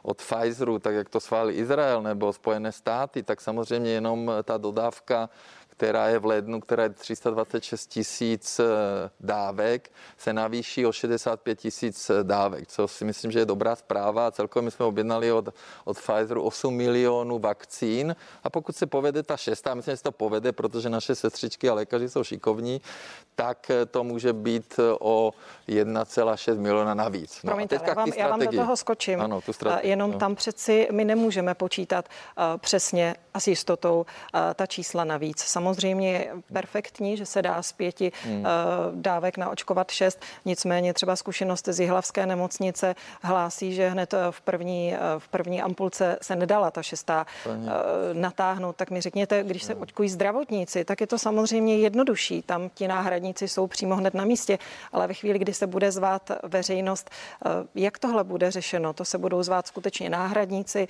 od 0.03 0.23
Pfizeru, 0.23 0.79
tak 0.79 0.95
jak 0.95 1.09
to 1.09 1.21
schválil 1.21 1.59
Izrael 1.59 2.03
nebo 2.03 2.33
Spojené 2.33 2.73
státy, 2.73 3.23
tak 3.23 3.41
samozřejmě 3.41 3.91
jenom 3.91 4.33
ta 4.43 4.59
dodávka 4.59 5.29
která 5.77 6.09
je 6.09 6.19
v 6.19 6.25
lednu, 6.25 6.61
která 6.61 6.83
je 6.83 6.89
326 6.89 7.87
tisíc 7.87 8.61
eh, 8.61 8.65
dávek, 9.21 9.91
se 10.19 10.33
navýší 10.33 10.87
o 10.87 10.93
65 10.93 11.59
tisíc 11.59 12.11
eh, 12.11 12.25
dávek, 12.25 12.67
co 12.67 12.89
si 12.89 13.05
myslím, 13.05 13.31
že 13.31 13.39
je 13.39 13.45
dobrá 13.45 13.77
zpráva. 13.77 14.31
Celkově 14.31 14.65
my 14.65 14.71
jsme 14.71 14.85
objednali 14.85 15.33
od, 15.33 15.49
od 15.85 15.97
Pfizeru 15.99 16.43
8 16.43 16.75
milionů 16.75 17.39
vakcín 17.39 18.17
a 18.45 18.51
pokud 18.51 18.77
se 18.77 18.87
povede 18.87 19.23
ta 19.23 19.37
šestá, 19.37 19.75
myslím, 19.75 19.93
že 19.93 19.97
se 19.97 20.03
to 20.03 20.13
povede, 20.13 20.53
protože 20.53 20.89
naše 20.89 21.15
sestřičky 21.15 21.69
a 21.69 21.75
lékaři 21.75 22.09
jsou 22.09 22.25
šikovní, 22.25 22.81
tak 23.35 23.71
eh, 23.71 23.87
to 23.87 24.05
může 24.05 24.33
být 24.33 24.81
o 25.01 25.33
1,6 25.69 26.59
miliona 26.59 26.95
navíc. 26.95 27.41
No 27.43 27.51
Promiňte, 27.51 27.81
já, 27.87 27.95
vám, 27.95 28.09
já 28.17 28.29
vám 28.29 28.41
do 28.41 28.53
toho 28.53 28.77
skočím. 28.77 29.21
Ano, 29.21 29.41
tu 29.41 29.53
strategii, 29.53 29.91
Jenom 29.91 30.11
no. 30.11 30.19
tam 30.19 30.35
přeci 30.35 30.89
my 30.93 31.05
nemůžeme 31.05 31.55
počítat 31.55 32.09
uh, 32.09 32.45
přesně 32.59 33.15
a 33.35 33.41
s 33.41 33.47
jistotou 33.47 34.07
uh, 34.35 34.41
ta 34.55 34.67
čísla 34.67 35.05
navíc. 35.05 35.39
Samozřejmě 35.41 35.66
samozřejmě 35.75 36.13
je 36.13 36.31
perfektní, 36.53 37.17
že 37.17 37.27
se 37.27 37.43
dá 37.43 37.63
z 37.63 37.73
pěti 37.73 38.13
hmm. 38.25 38.45
dávek 38.95 39.37
naočkovat 39.37 39.91
šest. 39.91 40.23
Nicméně 40.45 40.95
třeba 40.95 41.17
zkušenost 41.17 41.69
z 41.69 41.81
Jihlavské 41.81 42.27
nemocnice 42.27 42.95
hlásí, 43.23 43.75
že 43.75 43.89
hned 43.89 44.15
v 44.31 44.41
první, 44.41 44.95
v 45.19 45.29
první 45.29 45.63
ampulce 45.63 46.19
se 46.23 46.37
nedala 46.37 46.71
ta 46.71 46.83
šestá 46.83 47.27
Pani. 47.45 47.67
natáhnout. 48.13 48.77
Tak 48.77 48.91
mi 48.91 49.01
řekněte, 49.01 49.45
když 49.45 49.63
se 49.63 49.75
očkují 49.75 50.09
zdravotníci, 50.09 50.85
tak 50.85 51.01
je 51.01 51.07
to 51.07 51.19
samozřejmě 51.19 51.77
jednodušší. 51.79 52.43
Tam 52.43 52.69
ti 52.75 52.89
náhradníci 52.89 53.49
jsou 53.49 53.67
přímo 53.67 53.97
hned 53.97 54.15
na 54.15 54.25
místě, 54.25 54.59
ale 54.93 55.07
ve 55.07 55.15
chvíli, 55.15 55.39
kdy 55.39 55.55
se 55.55 55.67
bude 55.67 55.93
zvát 55.93 56.31
veřejnost, 56.43 57.11
jak 57.75 57.99
tohle 57.99 58.25
bude 58.25 58.51
řešeno? 58.51 58.93
To 58.93 59.05
se 59.05 59.19
budou 59.19 59.43
zvát 59.43 59.67
skutečně 59.67 60.11
náhradníci 60.11 60.89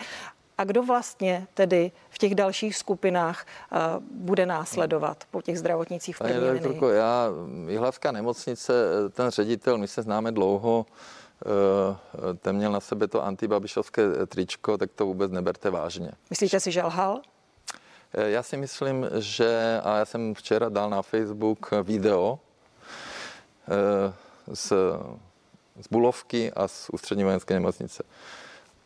a 0.58 0.64
kdo 0.64 0.82
vlastně 0.82 1.46
tedy 1.54 1.92
v 2.10 2.18
těch 2.18 2.34
dalších 2.34 2.76
skupinách 2.76 3.46
uh, 3.72 3.78
bude 4.10 4.46
následovat 4.46 5.24
po 5.30 5.42
těch 5.42 5.58
zdravotnicích 5.58 6.16
v 6.16 6.18
první 6.18 6.40
Pane 6.40 6.52
doktorko, 6.52 6.88
já, 6.88 7.28
Jihlavská 7.68 8.12
nemocnice, 8.12 8.72
ten 9.10 9.30
ředitel, 9.30 9.78
my 9.78 9.88
se 9.88 10.02
známe 10.02 10.32
dlouho, 10.32 10.86
uh, 10.86 12.36
ten 12.36 12.56
měl 12.56 12.72
na 12.72 12.80
sebe 12.80 13.08
to 13.08 13.24
antibabišovské 13.24 14.02
tričko, 14.26 14.78
tak 14.78 14.90
to 14.94 15.06
vůbec 15.06 15.32
neberte 15.32 15.70
vážně. 15.70 16.10
Myslíte 16.30 16.60
si, 16.60 16.72
že 16.72 16.82
lhal? 16.82 17.20
Eh, 18.14 18.30
já 18.30 18.42
si 18.42 18.56
myslím, 18.56 19.06
že, 19.18 19.80
a 19.84 19.98
já 19.98 20.04
jsem 20.04 20.34
včera 20.34 20.68
dal 20.68 20.90
na 20.90 21.02
Facebook 21.02 21.70
video 21.82 22.38
z, 24.52 24.72
z 25.80 25.88
Bulovky 25.90 26.52
a 26.52 26.68
z 26.68 26.90
ústřední 26.92 27.24
vojenské 27.24 27.54
nemocnice. 27.54 28.02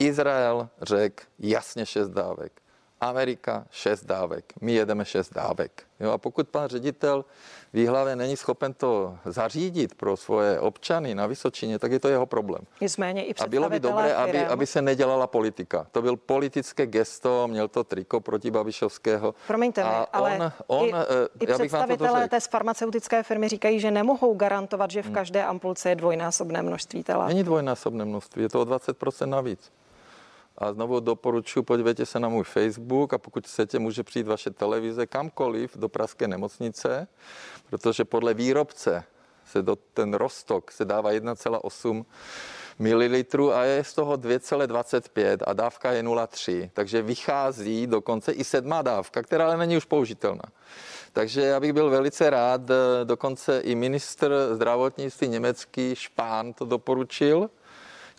Izrael 0.00 0.68
řekl 0.82 1.24
jasně 1.38 1.86
šest 1.86 2.08
dávek. 2.08 2.52
Amerika 3.00 3.64
šest 3.70 4.04
dávek. 4.04 4.52
My 4.60 4.72
jedeme 4.72 5.04
šest 5.04 5.34
dávek. 5.34 5.82
Jo, 6.00 6.10
a 6.10 6.18
pokud 6.18 6.48
pan 6.48 6.68
ředitel 6.68 7.24
výhlavě 7.72 8.16
není 8.16 8.36
schopen 8.36 8.74
to 8.74 9.18
zařídit 9.24 9.94
pro 9.94 10.16
svoje 10.16 10.60
občany 10.60 11.14
na 11.14 11.26
Vysočině, 11.26 11.78
tak 11.78 11.92
je 11.92 12.00
to 12.00 12.08
jeho 12.08 12.26
problém. 12.26 12.62
Nicméně 12.80 13.24
i 13.24 13.34
A 13.34 13.46
bylo 13.46 13.68
by 13.70 13.80
dobré, 13.80 14.14
aby, 14.14 14.46
aby 14.46 14.66
se 14.66 14.82
nedělala 14.82 15.26
politika. 15.26 15.86
To 15.92 16.02
byl 16.02 16.16
politické 16.16 16.86
gesto, 16.86 17.48
měl 17.48 17.68
to 17.68 17.84
triko 17.84 18.20
proti 18.20 18.50
Babišovského. 18.50 19.34
Promiňte 19.46 19.84
mi, 19.84 19.90
ale 20.12 20.38
on, 20.38 20.52
on, 20.66 20.88
i, 20.88 20.92
eh, 20.92 21.28
i 21.40 21.46
představitelé 21.46 22.28
té 22.28 22.40
farmaceutické 22.40 23.22
firmy 23.22 23.48
říkají, 23.48 23.80
že 23.80 23.90
nemohou 23.90 24.34
garantovat, 24.34 24.90
že 24.90 25.02
v 25.02 25.04
hmm. 25.04 25.14
každé 25.14 25.44
ampulce 25.44 25.88
je 25.88 25.96
dvojnásobné 25.96 26.62
množství 26.62 27.02
tela. 27.02 27.28
Není 27.28 27.44
dvojnásobné 27.44 28.04
množství, 28.04 28.42
je 28.42 28.48
to 28.48 28.60
o 28.60 28.64
20% 28.64 29.26
navíc. 29.26 29.70
A 30.60 30.72
znovu 30.72 31.00
doporučuji, 31.00 31.62
podívejte 31.62 32.06
se 32.06 32.20
na 32.20 32.28
můj 32.28 32.44
Facebook 32.44 33.12
a 33.14 33.18
pokud 33.18 33.46
chcete, 33.46 33.78
může 33.78 34.02
přijít 34.02 34.26
vaše 34.26 34.50
televize 34.50 35.06
kamkoliv 35.06 35.76
do 35.76 35.88
Pražské 35.88 36.28
nemocnice, 36.28 37.08
protože 37.70 38.04
podle 38.04 38.34
výrobce 38.34 39.04
se 39.44 39.62
do, 39.62 39.76
ten 39.76 40.14
rostok 40.14 40.72
se 40.72 40.84
dává 40.84 41.12
1,8 41.12 42.04
ml 42.78 43.52
a 43.52 43.64
je 43.64 43.84
z 43.84 43.94
toho 43.94 44.16
2,25 44.16 45.38
a 45.46 45.52
dávka 45.52 45.92
je 45.92 46.02
0,3. 46.02 46.70
Takže 46.72 47.02
vychází 47.02 47.86
dokonce 47.86 48.32
i 48.32 48.44
sedmá 48.44 48.82
dávka, 48.82 49.22
která 49.22 49.46
ale 49.46 49.56
není 49.56 49.76
už 49.76 49.84
použitelná. 49.84 50.44
Takže 51.12 51.40
já 51.40 51.60
bych 51.60 51.72
byl 51.72 51.90
velice 51.90 52.30
rád, 52.30 52.60
dokonce 53.04 53.60
i 53.60 53.74
ministr 53.74 54.34
zdravotnictví 54.52 55.28
německý 55.28 55.94
Špán 55.94 56.52
to 56.52 56.64
doporučil, 56.64 57.50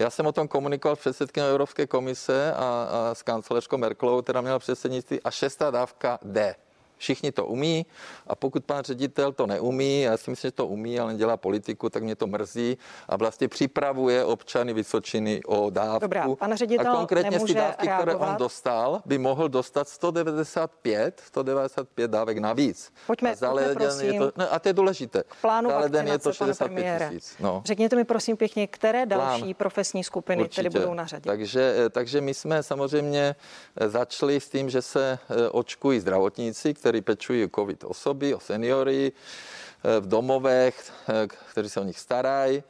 já 0.02 0.10
jsem 0.10 0.26
o 0.26 0.32
tom 0.32 0.48
komunikoval 0.48 0.96
s 0.96 1.00
předsedkyní 1.00 1.46
Evropské 1.46 1.88
komise 1.88 2.54
a, 2.54 2.58
a 2.58 3.16
s 3.16 3.22
kancelářkou 3.22 3.78
Merkelovou, 3.78 4.22
která 4.22 4.42
měla 4.42 4.60
předsednictví 4.60 5.22
a 5.22 5.32
šestá 5.32 5.72
dávka 5.72 6.20
D. 6.22 6.56
Všichni 7.02 7.32
to 7.32 7.46
umí 7.46 7.86
a 8.28 8.36
pokud 8.36 8.66
pan 8.66 8.84
ředitel 8.84 9.32
to 9.32 9.48
neumí, 9.48 10.02
já 10.02 10.18
si 10.18 10.30
myslím, 10.30 10.48
že 10.48 10.52
to 10.52 10.68
umí, 10.68 11.00
ale 11.00 11.16
dělá 11.16 11.38
politiku, 11.38 11.90
tak 11.90 12.04
mě 12.04 12.16
to 12.16 12.28
mrzí 12.28 12.78
a 13.10 13.18
vlastně 13.18 13.48
připravuje 13.48 14.26
občany 14.26 14.74
Vysočiny 14.74 15.42
o 15.46 15.70
dávku. 15.70 16.00
Dobrá, 16.00 16.28
pan 16.36 16.58
ředitel 16.58 16.92
a 16.92 16.96
konkrétně 16.96 17.40
z 17.40 17.44
ty 17.44 17.54
dávky, 17.54 17.86
reagovat. 17.88 18.02
které 18.02 18.32
on 18.32 18.38
dostal, 18.38 19.02
by 19.06 19.18
mohl 19.18 19.50
dostat 19.50 19.88
195, 19.90 21.22
195 21.26 22.12
dávek 22.12 22.38
navíc. 22.38 22.94
Pojďme, 23.08 23.32
a 23.32 23.50
pojďme 23.50 23.76
prosím. 23.76 24.14
Je 24.14 24.20
to, 24.20 24.32
ne, 24.38 24.48
a 24.48 24.60
to 24.60 24.70
je 24.70 24.74
důležité. 24.74 25.24
K 25.24 25.36
plánu 25.42 25.70
je 26.04 26.20
to 26.20 26.34
65 26.34 27.10
tisíc. 27.10 27.36
No. 27.40 27.62
Řekněte 27.66 27.96
mi 27.96 28.04
prosím 28.04 28.38
pěkně, 28.38 28.68
které 28.68 29.06
další 29.06 29.42
Plán. 29.42 29.54
profesní 29.54 30.04
skupiny 30.04 30.44
Určitě. 30.44 30.70
tedy 30.70 30.80
budou 30.80 30.94
na 30.94 31.06
řadě. 31.06 31.30
Takže, 31.30 31.76
eh, 31.86 31.90
takže 31.90 32.22
my 32.22 32.34
jsme 32.34 32.64
samozřejmě 32.64 33.36
eh, 33.76 33.90
začali 33.90 34.40
s 34.40 34.50
tím, 34.50 34.70
že 34.70 34.82
se 34.82 35.20
eh, 35.30 35.50
očkují 35.50 36.00
zdravotníci, 36.00 36.74
kteří 36.74 36.91
který 36.92 37.02
pečují 37.02 37.50
covid 37.56 37.84
osoby, 37.84 38.36
o 38.36 38.40
seniory 38.40 39.12
eh, 39.12 40.00
v 40.00 40.08
domovech, 40.08 40.92
eh, 41.10 41.28
kteří 41.52 41.70
se 41.70 41.80
o 41.80 41.84
nich 41.84 42.00
starají. 42.00 42.64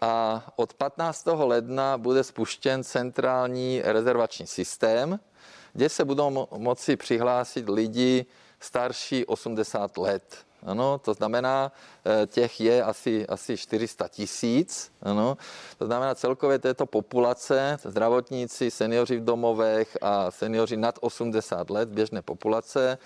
A 0.00 0.44
od 0.56 0.74
15. 0.74 1.26
ledna 1.26 1.98
bude 1.98 2.24
spuštěn 2.24 2.84
centrální 2.84 3.82
rezervační 3.84 4.46
systém, 4.46 5.20
kde 5.72 5.88
se 5.88 6.04
budou 6.04 6.46
moci 6.56 6.96
přihlásit 6.96 7.68
lidi 7.68 8.26
starší 8.60 9.26
80 9.26 9.96
let. 9.98 10.46
Ano, 10.62 10.98
to 10.98 11.14
znamená, 11.14 11.72
eh, 12.06 12.26
těch 12.26 12.60
je 12.60 12.82
asi, 12.82 13.26
asi 13.26 13.56
400 13.56 14.08
tisíc. 14.08 14.92
Ano, 15.02 15.36
to 15.78 15.86
znamená 15.86 16.14
celkově 16.14 16.58
této 16.58 16.86
populace, 16.86 17.78
zdravotníci, 17.84 18.70
seniori 18.70 19.16
v 19.16 19.24
domovech 19.24 19.98
a 20.02 20.30
seniori 20.30 20.76
nad 20.76 20.98
80 21.00 21.70
let, 21.70 21.88
běžné 21.88 22.22
populace, 22.22 22.98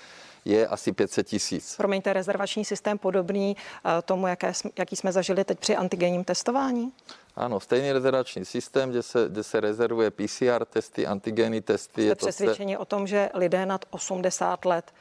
je 0.45 0.67
asi 0.67 0.93
500 0.93 1.27
tisíc. 1.27 1.77
Promiňte, 1.77 2.13
rezervační 2.13 2.65
systém 2.65 2.99
podobný 2.99 3.57
eh, 3.57 4.03
tomu, 4.03 4.27
jaké, 4.27 4.53
jaký 4.79 4.97
jsme 4.97 5.13
zažili 5.13 5.45
teď 5.45 5.59
při 5.59 5.77
antigenním 5.77 6.25
testování? 6.25 6.93
Ano, 7.37 7.61
stejný 7.61 7.93
rezervační 7.93 8.45
systém, 8.45 8.91
kde 8.91 9.03
se, 9.03 9.29
kde 9.29 9.43
se 9.43 9.61
rezervuje 9.61 10.11
PCR 10.11 10.65
testy, 10.65 11.07
antigenní 11.07 11.61
testy. 11.61 12.07
Jste 12.07 12.15
přesvědčeni 12.15 12.75
se... 12.75 12.79
o 12.79 12.85
tom, 12.85 13.07
že 13.07 13.31
lidé 13.35 13.67
nad 13.67 13.85
80 13.91 14.65
let 14.65 14.93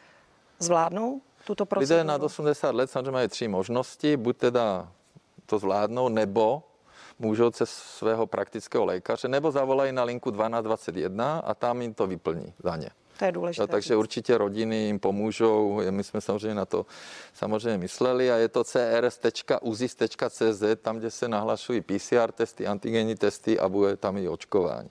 zvládnou 0.60 1.22
tuto 1.46 1.66
proceduru? 1.66 1.98
Lidé 1.98 2.04
nad 2.04 2.24
80 2.24 2.76
let 2.76 2.92
samozřejmě 2.92 3.12
mají 3.12 3.28
tři 3.28 3.48
možnosti. 3.48 4.18
Buď 4.18 4.38
teda 4.38 4.92
to 5.46 5.60
zvládnou, 5.60 6.10
nebo 6.10 6.64
můžou 7.20 7.50
cez 7.50 7.70
svého 7.70 8.28
praktického 8.28 8.86
lékaře, 8.86 9.28
nebo 9.28 9.52
zavolají 9.52 9.92
na 9.92 10.04
linku 10.04 10.32
1221 10.32 11.40
a 11.40 11.54
tam 11.54 11.82
jim 11.82 11.94
to 11.94 12.08
vyplní 12.08 12.54
za 12.64 12.76
ně. 12.76 12.90
To 13.20 13.26
je 13.26 13.32
důležité. 13.32 13.64
No, 13.64 13.68
takže 13.68 13.94
říct. 13.94 13.98
určitě 13.98 14.38
rodiny 14.38 14.76
jim 14.76 15.00
pomůžou. 15.00 15.82
My 15.90 16.04
jsme 16.04 16.22
samozřejmě 16.22 16.56
na 16.56 16.66
to 16.66 16.86
samozřejmě 17.34 17.78
mysleli 17.78 18.32
a 18.32 18.36
je 18.36 18.48
to 18.48 18.64
crs.uzis.cz, 18.64 20.64
tam, 20.82 20.98
kde 20.98 21.12
se 21.12 21.28
nahlašují 21.28 21.82
PCR 21.82 22.32
testy, 22.32 22.68
antigenní 22.68 23.16
testy 23.16 23.60
a 23.60 23.70
bude 23.70 23.98
tam 23.98 24.18
i 24.18 24.30
očkování. 24.30 24.90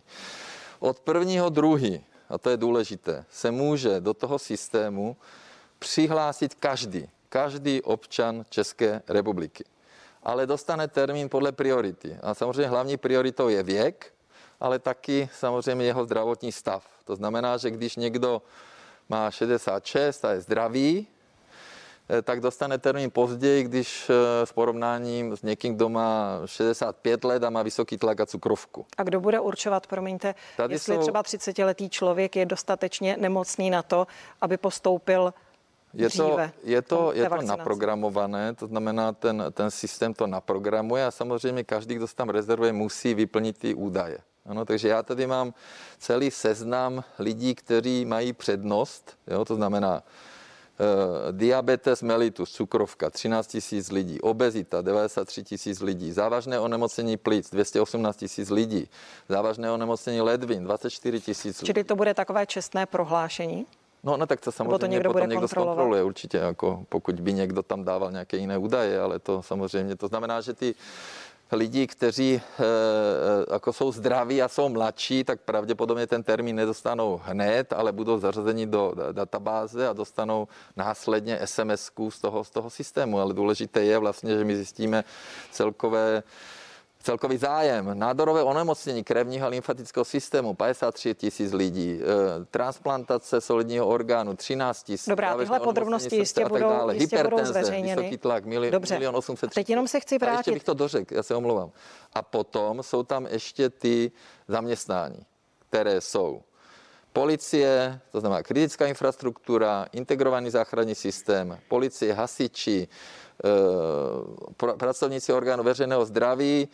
Od 0.79 1.01
prvního 1.01 1.49
druhý, 1.49 2.05
a 2.29 2.39
to 2.39 2.51
je 2.51 2.57
důležité, 2.57 3.25
se 3.31 3.51
může 3.51 4.01
do 4.01 4.15
toho 4.15 4.39
systému 4.39 5.17
přihlásit 5.79 6.55
každý, 6.55 7.09
každý 7.29 7.83
občan 7.83 8.45
České 8.51 9.03
republiky. 9.09 9.65
Ale 10.23 10.47
dostane 10.47 10.89
termín 10.89 11.29
podle 11.29 11.53
priority. 11.53 12.19
A 12.23 12.35
samozřejmě 12.35 12.67
hlavní 12.67 12.97
prioritou 12.97 13.49
je 13.49 13.63
věk, 13.63 14.13
ale 14.61 14.79
taky 14.79 15.29
samozřejmě 15.33 15.85
jeho 15.87 16.05
zdravotní 16.05 16.53
stav. 16.53 16.85
To 17.05 17.17
znamená, 17.17 17.57
že 17.57 17.71
když 17.71 17.97
někdo 17.97 18.43
má 19.09 19.31
66 19.31 20.25
a 20.25 20.33
je 20.33 20.41
zdravý, 20.41 21.07
eh, 22.09 22.23
tak 22.23 22.41
dostane 22.41 22.79
termín 22.79 23.11
později, 23.11 23.63
když 23.63 24.11
eh, 24.11 24.47
s 24.47 24.53
porovnáním 24.53 25.37
s 25.37 25.43
někým, 25.43 25.75
kdo 25.75 25.89
má 25.89 26.41
65 26.47 27.25
let 27.25 27.45
a 27.45 27.51
má 27.51 27.63
vysoký 27.63 27.97
tlak 27.97 28.21
a 28.21 28.27
cukrovku. 28.27 28.87
A 28.97 29.03
kdo 29.03 29.21
bude 29.21 29.41
určovat, 29.41 29.87
promiňte, 29.87 30.35
Tady 30.57 30.75
jestli 30.75 30.95
jsou... 30.95 31.01
třeba 31.01 31.23
30-letý 31.23 31.91
člověk 31.91 32.37
je 32.37 32.47
dostatečně 32.47 33.17
nemocný 33.17 33.71
na 33.71 33.83
to, 33.83 34.07
aby 34.41 34.57
postoupil 34.57 35.35
je 35.97 36.11
to, 36.11 36.39
je 36.63 36.83
to, 36.83 37.13
je 37.13 37.29
to 37.29 37.43
naprogramované, 37.43 38.55
to 38.55 38.67
znamená, 38.67 39.13
ten, 39.13 39.45
ten 39.53 39.71
systém 39.71 40.15
to 40.15 40.27
naprogramuje 40.27 41.07
a 41.07 41.11
samozřejmě 41.11 41.65
každý, 41.65 41.95
kdo 41.95 42.07
se 42.07 42.17
tam 42.17 42.29
rezervuje, 42.29 42.73
musí 42.73 43.15
vyplnit 43.15 43.59
ty 43.59 43.75
údaje. 43.75 44.19
Ano, 44.49 44.65
takže 44.65 44.89
já 44.89 45.03
tady 45.03 45.27
mám 45.27 45.55
celý 45.99 46.31
seznam 46.31 47.05
lidí, 47.19 47.55
kteří 47.55 48.05
mají 48.05 48.33
přednost, 48.33 49.17
jo, 49.27 49.45
to 49.45 49.55
znamená 49.55 50.03
uh, 50.03 51.33
diabetes 51.33 52.03
mellitus, 52.03 52.53
cukrovka, 52.53 53.11
13 53.11 53.47
tisíc 53.47 53.91
lidí, 53.91 54.21
obezita, 54.21 54.83
93 54.83 55.43
tisíc 55.43 55.81
lidí, 55.81 56.13
závažné 56.13 56.61
onemocnění 56.61 57.17
plic, 57.17 57.51
218 57.51 58.17
tisíc 58.17 58.51
lidí, 58.51 58.89
závažné 59.29 59.71
onemocnění 59.71 60.21
ledvin, 60.21 60.65
24 60.65 61.21
tisíc 61.21 61.61
lidí. 61.61 61.73
Čili 61.73 61.85
to 61.85 61.97
bude 61.97 62.15
takové 62.15 62.47
čestné 62.47 62.87
prohlášení? 62.87 63.67
No, 64.05 64.17
no 64.17 64.27
tak 64.27 64.41
to 64.41 64.53
samozřejmě 64.53 64.79
to 64.79 64.87
někdo 64.87 65.13
potom 65.13 65.31
někdo 65.31 65.49
zkontroluje 65.49 66.03
určitě, 66.03 66.39
jako 66.39 66.85
pokud 66.89 67.21
by 67.21 67.33
někdo 67.33 67.63
tam 67.63 67.85
dával 67.85 68.13
nějaké 68.13 68.37
jiné 68.37 68.59
údaje, 68.59 69.01
ale 69.01 69.19
to 69.19 69.43
samozřejmě, 69.43 69.97
to 69.97 70.09
znamená, 70.09 70.41
že 70.41 70.55
ty 70.55 70.75
lidí, 71.53 71.87
kteří 71.87 72.41
jako 73.53 73.73
jsou 73.73 73.93
zdraví 73.93 74.43
a 74.43 74.49
jsou 74.49 74.69
mladší, 74.69 75.25
tak 75.25 75.41
pravděpodobně 75.41 76.07
ten 76.07 76.23
termín 76.23 76.57
nedostanou 76.57 77.21
hned, 77.25 77.73
ale 77.73 77.93
budou 77.93 78.19
zařazeni 78.19 78.67
do 78.67 78.93
databáze 79.13 79.89
a 79.89 79.93
dostanou 79.93 80.49
následně 80.77 81.41
SMS 81.45 81.91
z 82.11 82.21
toho, 82.21 82.45
z 82.45 82.51
toho 82.51 82.71
systému. 82.71 83.21
Ale 83.21 83.35
důležité 83.35 83.85
je 83.85 83.99
vlastně, 83.99 84.39
že 84.39 84.45
my 84.45 84.57
zjistíme 84.57 85.05
celkové 85.51 86.23
Celkový 87.07 87.37
zájem, 87.37 87.99
nádorové 87.99 88.43
onemocnění 88.43 89.05
krevního 89.05 89.47
a 89.47 89.49
lymfatického 89.49 90.05
systému 90.05 90.55
53 90.55 91.15
tisíc 91.15 91.53
lidí, 91.53 92.01
e, 92.03 92.45
transplantace 92.45 93.41
solidního 93.41 93.87
orgánu 93.87 94.37
13 94.37 94.83
tisíc. 94.83 95.09
Dobrá, 95.09 95.37
tyhle 95.37 95.61
podrobnosti 95.61 96.17
jistě 96.17 96.45
budou, 96.45 96.91
jistě 96.91 97.23
budou 97.23 97.45
zveřejněny. 97.45 98.03
Vysoký 98.03 98.19
tlak, 98.19 98.45
mili, 98.45 98.71
Dobře. 98.71 98.95
milion 98.95 99.17
800. 99.17 99.55
Teď 99.55 99.71
jenom 99.71 99.89
se 99.89 100.01
chci 100.01 100.19
vrátit. 100.19 100.35
A 100.35 100.39
ještě 100.39 100.53
bych 100.53 100.65
to 100.65 100.75
dořekl, 100.75 101.15
já 101.15 101.23
se 101.23 101.35
omlouvám. 101.35 101.71
A 102.15 102.23
potom 102.23 102.83
jsou 102.83 103.03
tam 103.03 103.27
ještě 103.27 103.71
ty 103.71 104.13
zaměstnání, 104.49 105.27
které 105.69 106.01
jsou 106.01 106.43
policie, 107.13 108.01
to 108.13 108.21
znamená 108.21 108.43
kritická 108.43 108.87
infrastruktura, 108.87 109.87
integrovaný 109.93 110.51
záchranný 110.51 110.95
systém, 110.95 111.59
policie, 111.69 112.13
hasiči, 112.13 112.89
pracovníci 114.77 115.33
orgánu 115.33 115.63
veřejného 115.63 116.05
zdraví, 116.05 116.69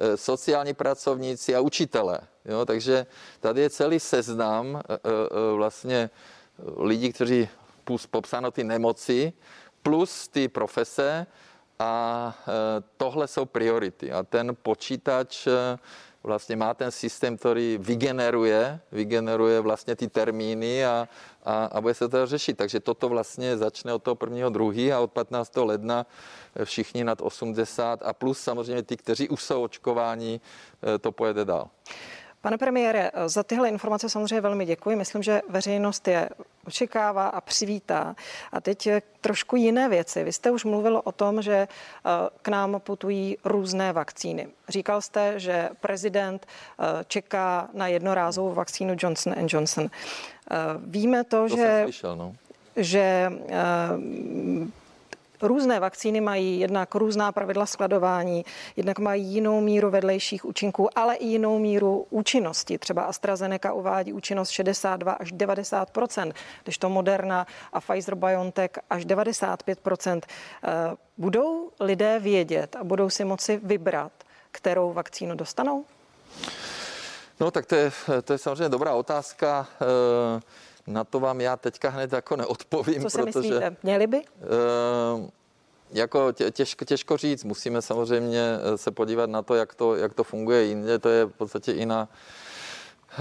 Eh, 0.00 0.16
sociální 0.16 0.74
pracovníci 0.74 1.54
a 1.54 1.60
učitele. 1.60 2.20
Jo? 2.44 2.64
Takže 2.64 3.06
tady 3.40 3.60
je 3.60 3.70
celý 3.70 4.00
seznam 4.00 4.76
eh, 4.76 4.94
eh, 4.94 5.56
vlastně 5.56 6.10
lidí, 6.76 7.12
kteří 7.12 7.48
popsáno 8.10 8.50
ty 8.50 8.64
nemoci, 8.64 9.32
plus 9.82 10.28
ty 10.28 10.48
profese 10.48 11.26
a 11.78 12.34
tohle 12.96 13.28
jsou 13.28 13.44
priority. 13.44 14.12
A 14.12 14.22
ten 14.22 14.56
počítač 14.62 15.48
vlastně 16.22 16.56
má 16.56 16.74
ten 16.74 16.90
systém, 16.90 17.36
který 17.36 17.78
vygeneruje, 17.80 18.80
vygeneruje 18.92 19.60
vlastně 19.60 19.96
ty 19.96 20.08
termíny 20.08 20.86
a, 20.86 21.08
a, 21.48 21.64
a 21.64 21.80
bude 21.80 21.94
se 21.94 22.08
to 22.08 22.26
řešit. 22.26 22.56
Takže 22.56 22.80
toto 22.80 23.08
vlastně 23.08 23.56
začne 23.56 23.94
od 23.94 24.02
toho 24.02 24.14
prvního 24.14 24.50
druhý 24.50 24.92
a 24.92 25.00
od 25.00 25.12
15. 25.12 25.56
ledna 25.56 26.06
všichni 26.64 27.04
nad 27.04 27.20
80 27.20 28.02
a 28.02 28.12
plus 28.12 28.40
samozřejmě 28.40 28.82
ty, 28.82 28.96
kteří 28.96 29.28
už 29.28 29.42
jsou 29.42 29.62
očkováni, 29.62 30.40
eh, 30.82 30.98
to 30.98 31.12
pojede 31.12 31.44
dál. 31.44 31.70
Pane 32.40 32.58
premiére, 32.58 33.10
za 33.26 33.42
tyhle 33.42 33.68
informace 33.68 34.08
samozřejmě 34.08 34.40
velmi 34.40 34.64
děkuji. 34.66 34.96
Myslím, 34.96 35.22
že 35.22 35.42
veřejnost 35.48 36.08
je 36.08 36.28
očekává 36.66 37.28
a 37.28 37.40
přivítá. 37.40 38.16
A 38.52 38.60
teď 38.60 38.88
trošku 39.20 39.56
jiné 39.56 39.88
věci. 39.88 40.24
Vy 40.24 40.32
jste 40.32 40.50
už 40.50 40.64
mluvil 40.64 41.00
o 41.04 41.12
tom, 41.12 41.42
že 41.42 41.52
eh, 41.52 41.68
k 42.42 42.48
nám 42.48 42.80
putují 42.80 43.38
různé 43.44 43.92
vakcíny. 43.92 44.48
Říkal 44.68 45.00
jste, 45.00 45.40
že 45.40 45.68
prezident 45.80 46.46
eh, 46.46 47.04
čeká 47.08 47.68
na 47.72 47.86
jednorázovou 47.86 48.54
vakcínu 48.54 48.94
Johnson 48.98 49.34
Johnson. 49.48 49.90
Víme 50.78 51.24
to, 51.24 51.48
to 51.48 51.56
že, 51.56 51.80
slyšel, 51.84 52.16
no. 52.16 52.34
že 52.76 53.30
Různé 55.42 55.80
vakcíny 55.80 56.20
mají 56.20 56.60
jednak 56.60 56.94
různá 56.94 57.32
pravidla 57.32 57.66
skladování, 57.66 58.44
jednak 58.76 58.98
mají 58.98 59.24
jinou 59.24 59.60
míru 59.60 59.90
vedlejších 59.90 60.44
účinků, 60.44 60.98
ale 60.98 61.14
i 61.14 61.26
jinou 61.26 61.58
míru 61.58 62.06
účinnosti. 62.10 62.78
Třeba 62.78 63.02
AstraZeneca 63.02 63.72
uvádí 63.72 64.12
účinnost 64.12 64.50
62 64.50 65.12
až 65.12 65.32
90 65.32 65.98
když 66.64 66.78
to 66.78 66.88
Moderna 66.88 67.46
a 67.72 67.80
Pfizer 67.80 68.14
BioNTech 68.14 68.70
až 68.90 69.04
95 69.04 69.78
eh, 69.86 70.18
Budou 71.18 71.70
lidé 71.80 72.18
vědět 72.18 72.76
a 72.76 72.84
budou 72.84 73.10
si 73.10 73.24
moci 73.24 73.60
vybrat, 73.62 74.12
kterou 74.52 74.92
vakcínu 74.92 75.34
dostanou? 75.34 75.84
No 77.40 77.50
tak 77.50 77.66
to 77.66 77.74
je, 77.74 77.92
to 78.24 78.32
je 78.32 78.38
samozřejmě 78.38 78.68
dobrá 78.68 78.94
otázka. 78.94 79.68
E- 79.80 80.40
na 80.88 81.04
to 81.04 81.20
vám 81.20 81.40
já 81.40 81.56
teďka 81.56 81.88
hned 81.88 82.12
jako 82.12 82.36
neodpovím. 82.36 83.02
Co 83.02 83.10
si 83.10 83.18
protože, 83.18 83.38
myslíte? 83.38 83.76
Měli 83.82 84.06
by? 84.06 84.16
Uh, 84.16 85.28
jako 85.90 86.32
těžko, 86.32 86.84
těžko 86.84 87.16
říct, 87.16 87.44
musíme 87.44 87.82
samozřejmě 87.82 88.40
eh, 88.40 88.78
se 88.78 88.90
podívat 88.90 89.30
na 89.30 89.42
to, 89.42 89.54
jak 89.54 89.74
to, 89.74 89.96
jak 89.96 90.14
to 90.14 90.24
funguje 90.24 90.64
jinde, 90.64 90.98
to 90.98 91.08
je 91.08 91.24
v 91.24 91.32
podstatě 91.32 91.72
i 91.72 91.86
na, 91.86 92.08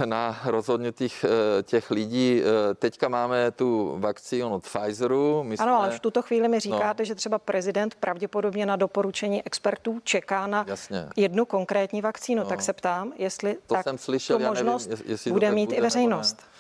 na 0.06 0.40
rozhodnutích 0.46 1.26
eh, 1.28 1.64
těch 1.64 1.92
lidí. 1.92 2.42
Teďka 2.76 3.10
máme 3.10 3.52
tu 3.52 3.96
vakcínu 4.00 4.54
od 4.54 4.64
Pfizeru. 4.64 5.44
My 5.44 5.58
ano, 5.58 5.74
jsme... 5.74 5.86
ale 5.86 5.92
v 5.92 6.00
tuto 6.00 6.22
chvíli 6.22 6.48
mi 6.48 6.60
říkáte, 6.60 7.04
no. 7.04 7.06
že 7.06 7.16
třeba 7.16 7.40
prezident 7.40 7.96
pravděpodobně 7.96 8.66
na 8.66 8.76
doporučení 8.76 9.46
expertů 9.46 10.00
čeká 10.04 10.48
na 10.48 10.66
Jasně. 10.68 11.10
jednu 11.16 11.46
konkrétní 11.46 12.02
vakcínu. 12.02 12.44
No. 12.44 12.50
Tak 12.50 12.62
se 12.62 12.74
ptám, 12.74 13.14
jestli 13.16 13.58
to 13.68 13.76
tak 13.76 13.84
jsem 13.84 13.98
slyšel, 13.98 14.38
tu 14.38 14.46
možnost 14.46 14.90
nevím, 14.90 15.06
jestli 15.08 15.32
bude 15.32 15.52
mít 15.52 15.66
bude, 15.66 15.78
i 15.78 15.82
veřejnost. 15.82 16.38
Ne 16.38 16.57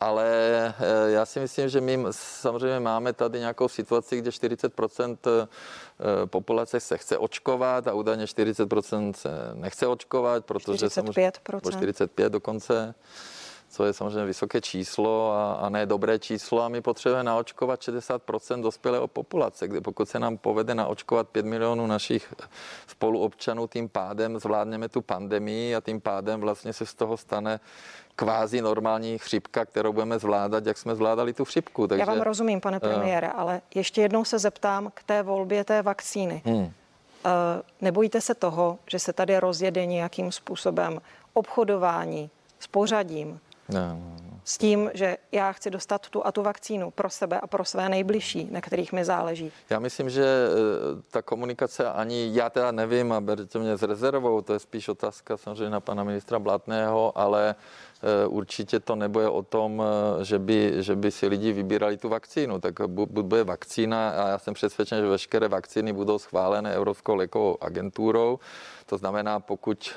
ale 0.00 0.26
eh, 0.80 1.10
já 1.10 1.26
si 1.26 1.40
myslím, 1.40 1.68
že 1.68 1.80
my 1.80 1.98
samozřejmě 2.10 2.80
máme 2.80 3.12
tady 3.12 3.38
nějakou 3.38 3.68
situaci, 3.68 4.18
kde 4.18 4.32
40 4.32 4.72
eh, 5.26 5.46
populace 6.26 6.80
se 6.80 6.98
chce 6.98 7.18
očkovat 7.18 7.88
a 7.88 7.94
údajně 7.94 8.26
40 8.26 8.68
se 9.12 9.30
nechce 9.54 9.86
očkovat, 9.86 10.44
protože 10.44 10.90
45 10.90 11.40
45 11.70 12.32
dokonce 12.32 12.94
co 13.68 13.84
je 13.84 13.92
samozřejmě 13.92 14.24
vysoké 14.24 14.60
číslo 14.60 15.32
a, 15.32 15.52
a 15.52 15.68
ne 15.68 15.86
dobré 15.86 16.18
číslo 16.18 16.62
a 16.62 16.68
my 16.68 16.80
potřebujeme 16.80 17.24
naočkovat 17.24 17.80
60% 17.80 18.62
dospělého 18.62 19.08
populace, 19.08 19.68
kde 19.68 19.80
pokud 19.80 20.08
se 20.08 20.18
nám 20.18 20.38
povede 20.38 20.74
naočkovat 20.74 21.28
5 21.28 21.46
milionů 21.46 21.86
našich 21.86 22.34
spoluobčanů, 22.86 23.66
tím 23.66 23.88
pádem 23.88 24.38
zvládneme 24.38 24.88
tu 24.88 25.02
pandemii 25.02 25.74
a 25.74 25.80
tím 25.80 26.00
pádem 26.00 26.40
vlastně 26.40 26.72
se 26.72 26.86
z 26.86 26.94
toho 26.94 27.16
stane 27.16 27.60
kvázi 28.16 28.62
normální 28.62 29.18
chřipka, 29.18 29.64
kterou 29.64 29.92
budeme 29.92 30.18
zvládat, 30.18 30.66
jak 30.66 30.78
jsme 30.78 30.94
zvládali 30.94 31.32
tu 31.32 31.44
chřipku. 31.44 31.86
Takže, 31.86 32.00
Já 32.00 32.06
vám 32.06 32.20
rozumím, 32.20 32.60
pane 32.60 32.76
eh, 32.76 32.80
premiére, 32.80 33.28
uh, 33.32 33.40
ale 33.40 33.60
ještě 33.74 34.02
jednou 34.02 34.24
se 34.24 34.38
zeptám 34.38 34.90
k 34.94 35.02
té 35.02 35.22
volbě 35.22 35.64
té 35.64 35.82
vakcíny. 35.82 36.42
Hmm. 36.44 36.58
Uh, 36.58 36.70
nebojíte 37.80 38.20
se 38.20 38.34
toho, 38.34 38.78
že 38.86 38.98
se 38.98 39.12
tady 39.12 39.38
rozjede 39.38 39.86
nějakým 39.86 40.32
způsobem 40.32 41.00
obchodování 41.34 42.30
s 42.58 42.66
pořadím, 42.66 43.40
No, 43.68 43.80
no, 43.80 44.16
no. 44.22 44.28
S 44.48 44.58
tím, 44.58 44.90
že 44.94 45.16
já 45.32 45.52
chci 45.52 45.70
dostat 45.70 46.08
tu 46.08 46.26
a 46.26 46.32
tu 46.32 46.42
vakcínu 46.42 46.90
pro 46.90 47.10
sebe 47.10 47.40
a 47.40 47.46
pro 47.46 47.64
své 47.64 47.88
nejbližší, 47.88 48.48
na 48.50 48.60
kterých 48.60 48.92
mi 48.92 49.04
záleží. 49.04 49.52
Já 49.70 49.78
myslím, 49.78 50.10
že 50.10 50.24
eh, 50.24 51.02
ta 51.10 51.22
komunikace 51.22 51.90
ani 51.90 52.30
já 52.32 52.50
teda 52.50 52.72
nevím 52.72 53.12
a 53.12 53.20
berte 53.20 53.58
mě 53.58 53.76
s 53.76 53.82
rezervou, 53.82 54.40
to 54.40 54.52
je 54.52 54.58
spíš 54.58 54.88
otázka 54.88 55.36
samozřejmě 55.36 55.70
na 55.70 55.80
pana 55.80 56.04
ministra 56.04 56.38
Blatného, 56.38 57.18
ale 57.18 57.54
eh, 57.54 58.26
určitě 58.26 58.80
to 58.80 58.96
nebude 58.96 59.28
o 59.28 59.42
tom, 59.42 59.82
eh, 60.20 60.24
že 60.24 60.38
by, 60.38 60.72
že 60.78 60.96
by 60.96 61.10
si 61.10 61.26
lidi 61.26 61.52
vybírali 61.52 61.96
tu 61.96 62.08
vakcínu. 62.08 62.60
Tak 62.60 62.74
buď 62.86 63.08
bude 63.08 63.44
vakcína 63.44 64.10
a 64.10 64.28
já 64.28 64.38
jsem 64.38 64.54
přesvědčen, 64.54 65.00
že 65.00 65.08
veškeré 65.08 65.48
vakcíny 65.48 65.92
budou 65.92 66.18
schválené 66.18 66.74
Evropskou 66.74 67.14
lékovou 67.14 67.62
agenturou. 67.64 68.38
To 68.86 68.98
znamená, 68.98 69.40
pokud 69.40 69.94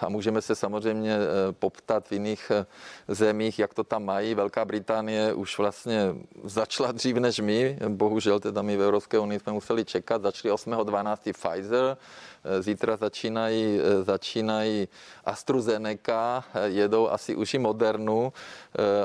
a 0.00 0.08
můžeme 0.08 0.42
se 0.42 0.54
samozřejmě 0.54 1.16
eh, 1.16 1.52
poptat 1.52 2.08
v 2.08 2.12
jiných 2.12 2.52
eh, 2.54 2.66
zemích, 3.08 3.58
jak 3.58 3.74
to 3.74 3.84
tam 3.84 4.04
mají. 4.04 4.34
Velká 4.34 4.64
Británie 4.64 5.32
už 5.32 5.58
vlastně 5.58 6.14
začala 6.44 6.92
dřív 6.92 7.16
než 7.16 7.40
my, 7.40 7.78
bohužel 7.88 8.40
teda 8.40 8.62
my 8.62 8.76
v 8.76 8.82
Evropské 8.82 9.18
unii 9.18 9.40
jsme 9.40 9.52
museli 9.52 9.84
čekat, 9.84 10.22
začali 10.22 10.54
8.12. 10.54 11.32
Pfizer, 11.32 11.96
eh, 12.44 12.62
zítra 12.62 12.96
začínají, 12.96 13.80
začínají 14.02 14.88
AstraZeneca, 15.24 16.44
jedou 16.64 17.08
asi 17.08 17.36
už 17.36 17.54
i 17.54 17.58
Modernu, 17.58 18.32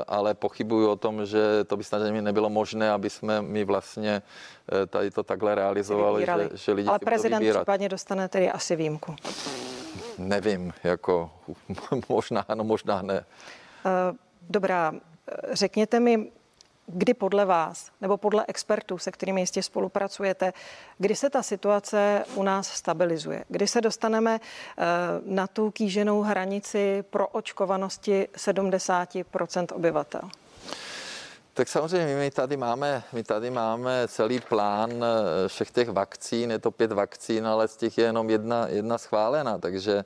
ale 0.06 0.34
pochybuju 0.34 0.88
o 0.88 0.96
tom, 0.96 1.26
že 1.26 1.64
to 1.64 1.76
by 1.76 1.84
snad 1.84 2.02
nebylo 2.02 2.50
možné, 2.50 2.90
aby 2.90 3.10
jsme 3.10 3.42
my 3.42 3.64
vlastně 3.64 4.22
tady 4.88 5.10
to 5.10 5.22
takhle 5.22 5.54
realizovali, 5.54 6.26
že, 6.26 6.50
že 6.54 6.72
lidi 6.72 6.88
Ale 6.88 6.98
prezident 6.98 7.50
případně 7.50 7.88
dostane 7.88 8.28
tedy 8.28 8.50
asi 8.50 8.76
výjimku. 8.76 9.16
Nevím, 10.18 10.72
jako 10.84 11.30
možná 12.08 12.44
ano, 12.48 12.64
možná 12.64 13.02
ne. 13.02 13.24
Eh, 13.86 14.16
dobrá, 14.50 14.92
řekněte 15.52 16.00
mi, 16.00 16.30
kdy 16.86 17.14
podle 17.14 17.44
vás 17.44 17.90
nebo 18.00 18.16
podle 18.16 18.44
expertů, 18.48 18.98
se 18.98 19.10
kterými 19.10 19.40
jistě 19.40 19.62
spolupracujete, 19.62 20.52
kdy 20.98 21.16
se 21.16 21.30
ta 21.30 21.42
situace 21.42 22.24
u 22.34 22.42
nás 22.42 22.68
stabilizuje? 22.68 23.44
Kdy 23.48 23.66
se 23.66 23.80
dostaneme 23.80 24.40
eh, 24.40 24.84
na 25.26 25.46
tu 25.46 25.70
kýženou 25.70 26.22
hranici 26.22 27.04
pro 27.10 27.28
očkovanosti 27.28 28.28
70% 28.36 29.66
obyvatel? 29.74 30.20
Tak 31.54 31.68
samozřejmě 31.68 32.16
my 32.16 32.30
tady 32.30 32.56
máme, 32.56 33.02
my 33.12 33.22
tady 33.22 33.50
máme 33.50 34.08
celý 34.08 34.40
plán 34.40 34.90
eh, 35.04 35.48
všech 35.48 35.70
těch 35.70 35.88
vakcín, 35.88 36.50
je 36.50 36.58
to 36.58 36.70
pět 36.70 36.92
vakcín, 36.92 37.46
ale 37.46 37.68
z 37.68 37.76
těch 37.76 37.98
je 37.98 38.04
jenom 38.04 38.30
jedna, 38.30 38.66
jedna 38.68 38.98
schválena, 38.98 39.58
takže 39.58 40.04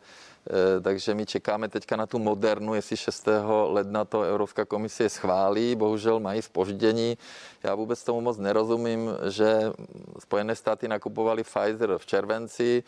takže 0.82 1.14
my 1.14 1.26
čekáme 1.26 1.68
teďka 1.68 1.96
na 1.96 2.06
tu 2.06 2.18
modernu, 2.18 2.74
jestli 2.74 2.96
6. 2.96 3.28
ledna 3.66 4.04
to 4.04 4.22
Evropská 4.22 4.64
komise 4.64 5.08
schválí, 5.08 5.76
bohužel 5.76 6.20
mají 6.20 6.42
spoždění. 6.42 7.18
Já 7.62 7.74
vůbec 7.74 8.04
tomu 8.04 8.20
moc 8.20 8.38
nerozumím, 8.38 9.10
že 9.28 9.72
Spojené 10.18 10.56
státy 10.56 10.88
nakupovali 10.88 11.44
Pfizer 11.44 11.98
v 11.98 12.06
červenci, 12.06 12.82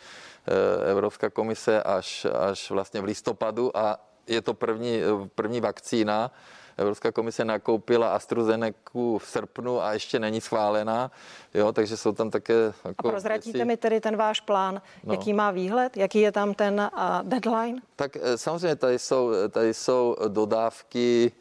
Evropská 0.85 1.29
komise 1.29 1.83
až, 1.83 2.25
až 2.25 2.71
vlastně 2.71 3.01
v 3.01 3.03
listopadu 3.03 3.77
a 3.77 3.97
je 4.27 4.41
to 4.41 4.53
první, 4.53 5.01
první 5.35 5.61
vakcína, 5.61 6.31
Evropská 6.77 7.11
komise 7.11 7.45
nakoupila 7.45 8.15
AstraZeneca 8.15 8.79
v 9.17 9.23
srpnu 9.23 9.81
a 9.81 9.93
ještě 9.93 10.19
není 10.19 10.41
schválená, 10.41 11.11
jo, 11.53 11.71
takže 11.71 11.97
jsou 11.97 12.11
tam 12.11 12.29
také... 12.29 12.53
Jako 12.85 13.07
a 13.07 13.11
prozradíte 13.11 13.57
věci. 13.57 13.65
mi 13.65 13.77
tedy 13.77 14.01
ten 14.01 14.17
váš 14.17 14.39
plán, 14.39 14.81
no. 15.03 15.13
jaký 15.13 15.33
má 15.33 15.51
výhled, 15.51 15.97
jaký 15.97 16.19
je 16.19 16.31
tam 16.31 16.53
ten 16.53 16.89
uh, 16.93 17.29
deadline? 17.29 17.81
Tak 17.95 18.15
eh, 18.15 18.37
samozřejmě 18.37 18.75
tady 18.75 18.99
jsou, 18.99 19.31
tady 19.49 19.73
jsou 19.73 20.15
dodávky 20.27 21.31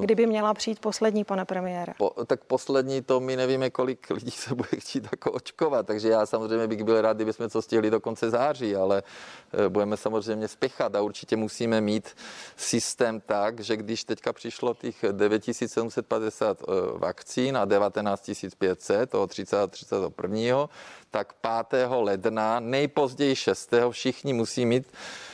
Kdyby 0.00 0.26
měla 0.26 0.54
přijít 0.54 0.78
poslední, 0.78 1.24
pane 1.24 1.44
premiére? 1.44 1.92
Po, 1.98 2.10
tak 2.26 2.44
poslední 2.44 3.02
to 3.02 3.20
my 3.20 3.36
nevíme, 3.36 3.70
kolik 3.70 4.10
lidí 4.10 4.30
se 4.30 4.54
bude 4.54 4.68
chtít 4.78 5.08
jako 5.12 5.32
očkovat, 5.32 5.86
takže 5.86 6.08
já 6.08 6.26
samozřejmě 6.26 6.66
bych 6.66 6.84
byl 6.84 7.00
rád, 7.00 7.16
kdybychom 7.16 7.48
to 7.48 7.62
stihli 7.62 7.90
do 7.90 8.00
konce 8.00 8.30
září, 8.30 8.76
ale 8.76 9.02
eh, 9.52 9.68
budeme 9.68 9.96
samozřejmě 9.96 10.48
spěchat 10.48 10.94
a 10.94 11.02
určitě 11.02 11.36
musíme 11.36 11.80
mít 11.80 12.16
systém 12.56 13.20
tak, 13.20 13.60
že 13.60 13.76
když 13.76 14.04
teďka 14.04 14.32
přišlo 14.32 14.74
těch 14.74 15.04
9750 15.12 16.62
eh, 16.62 16.72
vakcín 16.98 17.56
a 17.56 17.64
19500, 17.64 19.10
toho 19.10 19.26
30. 19.26 19.70
31. 19.70 20.68
tak 21.10 21.32
5. 21.70 21.88
ledna, 21.90 22.60
nejpozději 22.60 23.36
6. 23.36 23.74
všichni 23.90 24.32
musí 24.32 24.66
mít 24.66 24.86
Eh, 24.86 25.27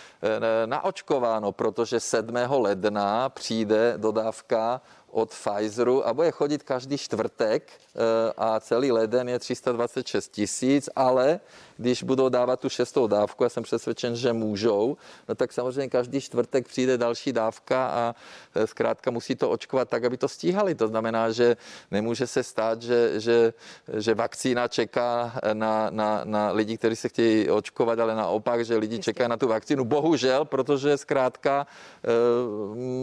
naočkováno, 0.67 1.53
protože 1.53 2.01
7. 2.01 2.35
ledna 2.49 3.29
přijde 3.29 3.95
dodávka 3.97 4.81
od 5.14 5.31
Pfizeru 5.31 6.07
a 6.07 6.14
bude 6.14 6.31
chodit 6.31 6.62
každý 6.62 6.98
čtvrtek 6.98 7.62
eh, 7.72 8.33
a 8.37 8.61
celý 8.61 8.92
leden 8.92 9.29
je 9.29 9.38
326 9.38 10.29
tisíc, 10.29 10.88
ale 10.96 11.40
když 11.77 12.03
budou 12.03 12.29
dávat 12.29 12.61
tu 12.61 12.68
šestou 12.68 13.07
dávku, 13.07 13.44
já 13.44 13.50
jsem 13.50 13.62
přesvědčen, 13.62 14.16
že 14.16 14.33
můžou, 14.33 14.96
no 15.29 15.35
tak 15.35 15.53
samozřejmě 15.53 15.88
každý 15.88 16.20
čtvrtek 16.20 16.66
přijde 16.66 16.98
další 16.98 17.33
dávka 17.33 17.87
a 17.87 18.14
e, 18.55 18.66
zkrátka 18.66 19.11
musí 19.11 19.35
to 19.35 19.50
očkovat 19.50 19.88
tak, 19.88 20.05
aby 20.05 20.16
to 20.16 20.29
stíhali. 20.29 20.74
To 20.74 20.88
znamená, 20.88 21.31
že 21.31 21.57
nemůže 21.90 22.27
se 22.27 22.42
stát, 22.42 22.83
že, 22.83 23.20
že, 23.20 23.53
že 23.96 24.14
vakcína 24.14 24.68
čeká 24.68 25.33
na, 25.53 25.90
na, 25.90 26.20
na 26.24 26.50
lidi, 26.50 26.79
kteří 26.79 26.96
se 26.96 27.09
chtějí 27.09 27.50
očkovat, 27.50 27.98
ale 27.98 28.14
naopak, 28.14 28.64
že 28.64 28.77
lidi 28.77 28.98
čekají 28.98 29.31
na 29.31 29.37
tu 29.37 29.48
vakcínu. 29.48 29.85
Bohužel, 29.85 30.44
protože 30.44 30.98
zkrátka 30.98 31.66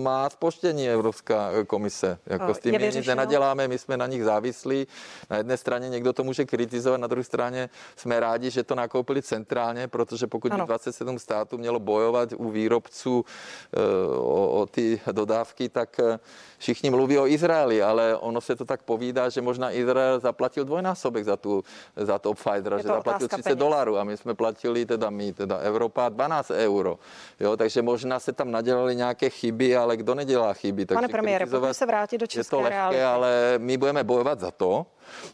má 0.03 0.29
spoštění 0.29 0.89
Evropská 0.89 1.51
komise. 1.67 2.00
Jako 2.25 2.53
s 2.53 2.59
tím 2.59 2.71
my 2.71 2.91
nic 2.95 3.07
nenaděláme, 3.07 3.67
my 3.67 3.77
jsme 3.77 3.97
na 3.97 4.07
nich 4.07 4.23
závislí. 4.23 4.87
Na 5.29 5.37
jedné 5.37 5.57
straně 5.57 5.89
někdo 5.89 6.13
to 6.13 6.23
může 6.23 6.45
kritizovat, 6.45 6.97
na 6.97 7.07
druhé 7.07 7.23
straně 7.23 7.69
jsme 7.95 8.19
rádi, 8.19 8.49
že 8.49 8.63
to 8.63 8.75
nakoupili 8.75 9.21
centrálně, 9.21 9.87
protože 9.87 10.27
pokud 10.27 10.51
ano. 10.51 10.65
by 10.65 10.67
27 10.67 11.19
států 11.19 11.57
mělo 11.57 11.79
bojovat 11.79 12.33
u 12.37 12.49
výrobců 12.49 13.25
eh, 13.25 13.79
o, 14.17 14.61
o 14.61 14.65
ty 14.65 15.01
dodávky, 15.11 15.69
tak 15.69 15.99
eh, 15.99 16.19
všichni 16.57 16.89
mluví 16.89 17.17
o 17.17 17.27
Izraeli, 17.27 17.83
ale 17.83 18.17
ono 18.17 18.41
se 18.41 18.55
to 18.55 18.65
tak 18.65 18.81
povídá, 18.83 19.29
že 19.29 19.41
možná 19.41 19.71
Izrael 19.71 20.19
zaplatil 20.19 20.65
dvojnásobek 20.65 21.25
za, 21.25 21.37
tu, 21.37 21.63
za 21.95 22.19
to 22.19 22.33
Pfizer, 22.33 22.77
že 22.77 22.83
zaplatil 22.83 23.27
30 23.27 23.55
dolarů 23.55 23.97
a 23.97 24.03
my 24.03 24.17
jsme 24.17 24.33
platili, 24.33 24.85
teda 24.85 25.09
my, 25.09 25.33
teda 25.33 25.57
Evropa, 25.57 26.09
12 26.09 26.51
euro. 26.51 26.99
Jo, 27.39 27.57
takže 27.57 27.81
možná 27.81 28.19
se 28.19 28.31
tam 28.31 28.51
nadělali 28.51 28.95
nějaké 28.95 29.29
chyby, 29.29 29.77
ale 29.77 29.97
kdo 29.97 30.15
nedělá 30.15 30.53
chyby? 30.53 30.85
Pane 30.85 31.07
premiére, 31.07 31.45
pojďme 31.45 31.73
se 31.73 31.85
vrátit 31.91 32.17
do 32.17 32.27
České 32.27 32.39
je 32.39 32.49
to 32.49 32.61
lehké, 32.61 32.75
reality. 32.75 33.03
ale 33.03 33.55
my 33.57 33.77
budeme 33.77 34.03
bojovat 34.03 34.39
za 34.39 34.51
to, 34.51 34.85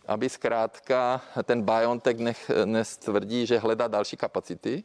aby 0.07 0.29
zkrátka 0.29 1.21
ten 1.43 1.61
BioNTech 1.61 2.17
nech, 2.17 2.51
nestvrdí, 2.65 3.45
že 3.45 3.59
hledá 3.59 3.87
další 3.87 4.17
kapacity, 4.17 4.83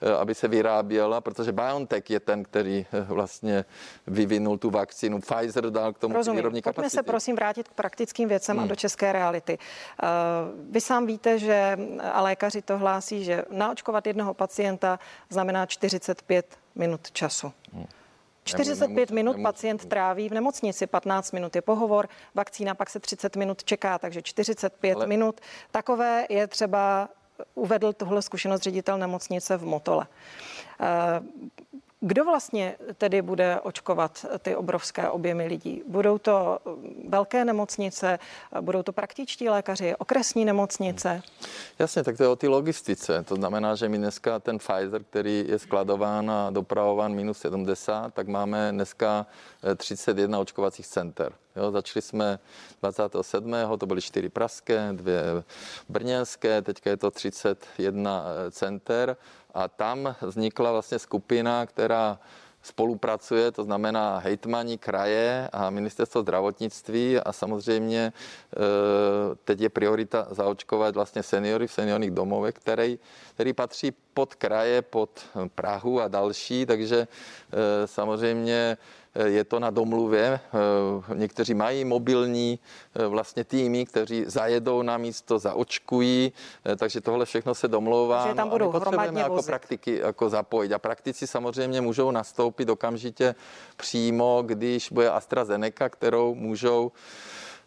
eh, 0.00 0.14
aby 0.14 0.34
se 0.34 0.48
vyráběla, 0.48 1.20
protože 1.20 1.52
BioNTech 1.52 2.10
je 2.10 2.20
ten, 2.20 2.44
který 2.44 2.86
eh, 2.86 3.00
vlastně 3.00 3.64
vyvinul 4.06 4.58
tu 4.58 4.70
vakcínu. 4.70 5.20
Pfizer 5.20 5.70
dal 5.70 5.92
k 5.92 5.98
tomu 5.98 6.14
Rozumím. 6.14 6.36
výrobní 6.36 6.62
kapacity. 6.62 6.80
Pojďme 6.80 6.90
se 6.90 7.02
prosím 7.02 7.36
vrátit 7.36 7.68
k 7.68 7.72
praktickým 7.72 8.28
věcem 8.28 8.56
hmm. 8.56 8.64
a 8.64 8.68
do 8.68 8.76
české 8.76 9.12
reality. 9.12 9.58
Eh, 9.58 10.06
vy 10.70 10.80
sám 10.80 11.06
víte, 11.06 11.38
že 11.38 11.78
a 12.12 12.22
lékaři 12.22 12.62
to 12.62 12.78
hlásí, 12.78 13.24
že 13.24 13.44
naočkovat 13.50 14.06
jednoho 14.06 14.34
pacienta 14.34 14.98
znamená 15.28 15.66
45 15.66 16.58
minut 16.74 17.10
času. 17.10 17.52
Hmm. 17.72 17.86
45 18.44 19.10
minut 19.10 19.36
pacient 19.42 19.86
tráví 19.86 20.28
v 20.28 20.32
nemocnici, 20.32 20.86
15 20.86 21.32
minut 21.32 21.56
je 21.56 21.62
pohovor, 21.62 22.08
vakcína 22.34 22.74
pak 22.74 22.90
se 22.90 23.00
30 23.00 23.36
minut 23.36 23.64
čeká, 23.64 23.98
takže 23.98 24.22
45 24.22 24.94
Ale... 24.94 25.06
minut. 25.06 25.40
Takové 25.70 26.26
je 26.28 26.46
třeba 26.46 27.08
uvedl 27.54 27.92
tuhle 27.92 28.22
zkušenost 28.22 28.62
ředitel 28.62 28.98
nemocnice 28.98 29.56
v 29.56 29.64
Motole. 29.64 30.06
Kdo 32.02 32.24
vlastně 32.24 32.76
tedy 32.98 33.22
bude 33.22 33.60
očkovat 33.60 34.26
ty 34.38 34.56
obrovské 34.56 35.10
objemy 35.10 35.46
lidí? 35.46 35.82
Budou 35.86 36.18
to 36.18 36.58
velké 37.08 37.44
nemocnice, 37.44 38.18
budou 38.60 38.82
to 38.82 38.92
praktičtí 38.92 39.48
lékaři, 39.48 39.96
okresní 39.96 40.44
nemocnice? 40.44 41.22
Jasně, 41.78 42.04
tak 42.04 42.16
to 42.16 42.22
je 42.22 42.28
o 42.28 42.36
ty 42.36 42.48
logistice. 42.48 43.22
To 43.22 43.34
znamená, 43.34 43.74
že 43.74 43.88
my 43.88 43.98
dneska 43.98 44.38
ten 44.38 44.58
Pfizer, 44.58 45.04
který 45.04 45.44
je 45.48 45.58
skladován 45.58 46.30
a 46.30 46.50
dopravován 46.50 47.14
minus 47.14 47.38
70, 47.38 48.14
tak 48.14 48.28
máme 48.28 48.72
dneska 48.72 49.26
31 49.76 50.38
eh, 50.38 50.40
očkovacích 50.40 50.86
center. 50.86 51.32
Jo, 51.56 51.70
začali 51.70 52.02
jsme 52.02 52.38
27. 52.82 53.54
to 53.78 53.86
byly 53.86 54.00
čtyři 54.00 54.28
pražské, 54.28 54.88
dvě 54.92 55.22
brněnské, 55.88 56.62
teďka 56.62 56.90
je 56.90 56.96
to 56.96 57.10
31 57.10 58.24
eh, 58.46 58.50
center 58.50 59.16
a 59.54 59.68
tam 59.68 60.16
vznikla 60.20 60.72
vlastně 60.72 60.98
skupina, 60.98 61.66
která 61.66 62.18
spolupracuje, 62.62 63.52
to 63.52 63.64
znamená 63.64 64.18
hejtmani 64.18 64.78
kraje 64.78 65.48
a 65.52 65.70
ministerstvo 65.70 66.22
zdravotnictví 66.22 67.18
a 67.18 67.32
samozřejmě 67.32 68.00
e, 68.00 68.12
teď 69.44 69.60
je 69.60 69.68
priorita 69.68 70.26
zaočkovat 70.30 70.94
vlastně 70.94 71.22
seniory 71.22 71.66
v 71.66 71.72
seniorních 71.72 72.10
domovech, 72.10 72.54
který, 72.54 72.98
který 73.34 73.52
patří 73.52 73.92
pod 74.14 74.34
kraje, 74.34 74.82
pod 74.82 75.10
Prahu 75.54 76.00
a 76.00 76.08
další, 76.08 76.66
takže 76.66 76.96
e, 77.00 77.06
samozřejmě 77.86 78.76
je 79.14 79.44
to 79.44 79.60
na 79.60 79.70
domluvě. 79.70 80.40
Eh, 81.10 81.14
někteří 81.14 81.54
mají 81.54 81.84
mobilní 81.84 82.58
eh, 82.94 83.06
vlastně 83.06 83.44
týmy, 83.44 83.86
kteří 83.86 84.24
zajedou 84.26 84.82
na 84.82 84.98
místo, 84.98 85.38
zaočkují, 85.38 86.32
takže 86.76 87.00
tohle 87.00 87.24
všechno 87.24 87.54
se 87.54 87.68
domlouvá. 87.68 88.22
Takže 88.22 88.36
tam 88.36 88.48
no, 88.48 88.52
budou 88.52 88.72
potřebujeme 88.72 89.20
jako 89.20 89.34
vozit. 89.34 89.46
praktiky 89.46 89.98
jako 89.98 90.28
zapojit. 90.28 90.72
A 90.72 90.78
praktici 90.78 91.26
samozřejmě 91.26 91.80
můžou 91.80 92.10
nastoupit 92.10 92.68
okamžitě 92.68 93.34
přímo, 93.76 94.42
když 94.46 94.92
bude 94.92 95.10
AstraZeneca, 95.10 95.88
kterou 95.88 96.34
můžou 96.34 96.92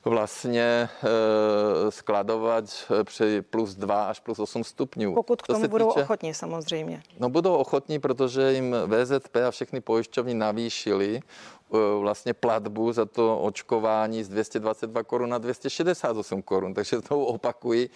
vlastně 0.10 0.90
e, 1.04 1.92
skladovat 1.92 2.66
při 3.04 3.42
plus 3.42 3.76
2 3.76 4.06
až 4.08 4.20
plus 4.20 4.40
8 4.40 4.64
stupňů. 4.64 5.14
Pokud 5.14 5.42
k 5.42 5.48
tomu 5.48 5.68
budou 5.68 5.92
týče, 5.92 6.04
ochotní 6.04 6.34
samozřejmě. 6.34 7.04
No 7.20 7.30
budou 7.30 7.56
ochotní, 7.56 8.00
protože 8.00 8.54
jim 8.54 8.76
VZP 8.88 9.36
a 9.48 9.52
všechny 9.52 9.82
pojišťovny 9.82 10.34
navýšily 10.34 11.16
e, 11.16 11.22
vlastně 12.00 12.34
platbu 12.34 12.92
za 12.92 13.06
to 13.06 13.40
očkování 13.40 14.24
z 14.24 14.30
222 14.30 15.04
korun 15.04 15.30
na 15.30 15.38
268 15.38 16.42
korun. 16.42 16.74
Takže 16.74 17.00
znovu 17.00 17.26
opakuji, 17.26 17.90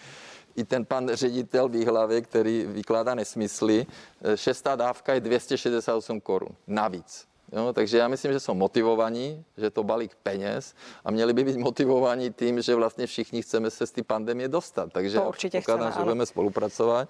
i 0.56 0.64
ten 0.64 0.84
pan 0.84 1.08
ředitel 1.12 1.68
výhlavě, 1.68 2.20
který 2.20 2.64
vykládá 2.68 3.14
nesmysly, 3.14 3.86
šestá 4.34 4.76
dávka 4.76 5.14
je 5.14 5.20
268 5.20 6.20
korun 6.20 6.50
navíc. 6.66 7.27
Jo, 7.52 7.72
takže 7.72 7.98
já 7.98 8.08
myslím, 8.08 8.32
že 8.32 8.40
jsou 8.40 8.54
motivovaní, 8.54 9.44
že 9.56 9.70
to 9.70 9.84
balík 9.84 10.14
peněz 10.22 10.74
a 11.04 11.10
měli 11.10 11.32
by 11.32 11.44
být 11.44 11.56
motivovaní 11.56 12.32
tím, 12.32 12.62
že 12.62 12.74
vlastně 12.74 13.06
všichni 13.06 13.42
chceme 13.42 13.70
se 13.70 13.86
z 13.86 13.90
té 13.90 14.02
pandemie 14.02 14.48
dostat. 14.48 14.92
Takže 14.92 15.18
to 15.18 15.28
určitě 15.28 15.60
chceme, 15.60 15.92
že 15.92 16.02
budeme 16.02 16.26
spolupracovat 16.26 17.08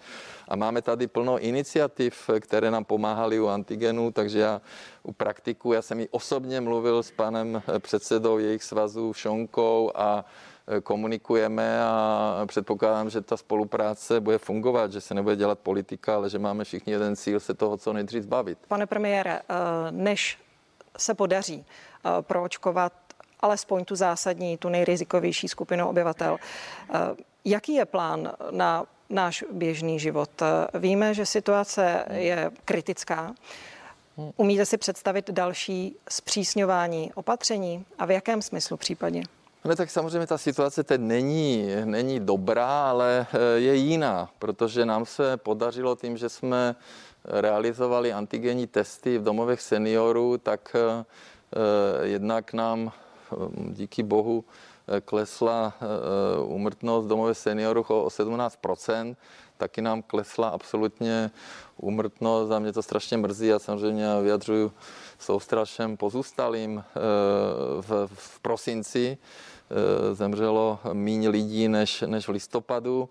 a 0.49 0.57
máme 0.57 0.83
tady 0.83 1.07
plno 1.07 1.39
iniciativ, 1.39 2.31
které 2.41 2.71
nám 2.71 2.85
pomáhaly 2.85 3.41
u 3.41 3.47
antigenů, 3.47 4.13
takže 4.13 4.39
já 4.39 4.61
u 5.03 5.13
praktiku, 5.13 5.73
já 5.73 5.83
jsem 5.83 6.01
i 6.01 6.09
osobně 6.09 6.61
mluvil 6.61 7.03
s 7.03 7.11
panem 7.11 7.63
předsedou 7.79 8.39
jejich 8.39 8.63
svazu 8.63 9.13
Šonkou 9.13 9.91
a 9.95 10.25
komunikujeme 10.83 11.83
a 11.83 12.45
předpokládám, 12.47 13.11
že 13.11 13.21
ta 13.21 13.37
spolupráce 13.37 14.21
bude 14.21 14.39
fungovat, 14.39 14.93
že 14.93 15.01
se 15.01 15.15
nebude 15.15 15.37
dělat 15.37 15.59
politika, 15.59 16.15
ale 16.15 16.31
že 16.31 16.39
máme 16.39 16.65
všichni 16.65 16.93
jeden 16.93 17.17
cíl 17.17 17.41
se 17.41 17.55
toho 17.55 17.77
co 17.77 17.93
nejdřív 17.93 18.23
zbavit. 18.23 18.59
Pane 18.69 18.87
premiére, 18.87 19.41
eh, 19.41 19.55
než 19.91 20.39
se 20.99 21.15
podaří 21.15 21.65
eh, 21.65 22.23
proočkovat 22.23 22.93
alespoň 23.41 23.85
tu 23.85 23.97
zásadní, 23.97 24.59
tu 24.59 24.69
nejrizikovější 24.69 25.49
skupinu 25.49 25.89
obyvatel, 25.89 26.39
eh, 26.39 26.99
jaký 27.45 27.75
je 27.75 27.85
plán 27.85 28.33
na 28.51 28.85
náš 29.11 29.45
běžný 29.53 29.99
život. 29.99 30.31
Víme, 30.75 31.15
že 31.15 31.27
situace 31.27 32.05
je 32.13 32.51
kritická. 32.65 33.35
Umíte 34.37 34.67
si 34.67 34.79
představit 34.79 35.31
další 35.31 35.97
zpřísňování 36.11 37.13
opatření 37.15 37.85
a 37.99 38.07
v 38.07 38.11
jakém 38.11 38.43
smyslu 38.43 38.77
případně? 38.77 39.23
No 39.69 39.77
tak 39.77 39.91
samozřejmě 39.91 40.27
ta 40.27 40.39
situace 40.39 40.85
teď 40.85 41.01
není, 41.01 41.69
není 41.85 42.21
dobrá, 42.21 42.91
ale 42.91 43.27
eh, 43.33 43.59
je 43.59 43.75
jiná, 43.75 44.31
protože 44.39 44.87
nám 44.87 45.07
se 45.07 45.37
podařilo 45.37 45.97
tím, 45.97 46.17
že 46.17 46.29
jsme 46.29 46.77
realizovali 47.25 48.13
antigenní 48.13 48.67
testy 48.67 49.19
v 49.19 49.23
domovech 49.23 49.61
seniorů, 49.61 50.39
tak 50.39 50.77
eh, 50.77 51.05
eh, 51.05 52.07
jednak 52.07 52.53
nám 52.53 52.93
díky 53.69 54.03
bohu 54.03 54.45
klesla 55.05 55.75
úmrtnost 56.45 57.09
domové 57.09 57.35
seniorů 57.35 57.85
o 57.89 58.09
17% 58.09 59.17
taky 59.57 59.83
nám 59.83 60.03
klesla 60.03 60.49
absolutně 60.49 61.31
úmrtnost 61.77 62.53
a 62.53 62.59
mě 62.59 62.73
to 62.73 62.83
strašně 62.83 63.17
mrzí. 63.17 63.53
A 63.53 63.59
samozřejmě 63.59 64.07
vyjadřuju 64.23 64.73
soustrašem 65.19 65.97
pozůstalým 65.97 66.85
v, 67.81 68.09
v 68.15 68.41
prosinci 68.41 69.19
zemřelo 70.13 70.79
méně 70.93 71.29
lidí 71.29 71.69
než, 71.69 72.05
než 72.07 72.29
v 72.29 72.31
listopadu. 72.31 73.09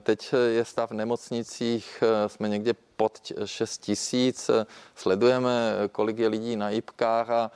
Teď 0.00 0.34
je 0.48 0.64
stav 0.64 0.90
v 0.90 0.94
nemocnicích, 0.94 2.02
eh, 2.02 2.28
jsme 2.28 2.48
někde 2.48 2.72
pod 2.96 3.32
6 3.44 3.78
tisíc. 3.78 4.50
Sledujeme, 4.96 5.74
kolik 5.92 6.18
je 6.18 6.28
lidí 6.28 6.56
na 6.56 6.70
IPkách 6.70 7.30
a 7.30 7.50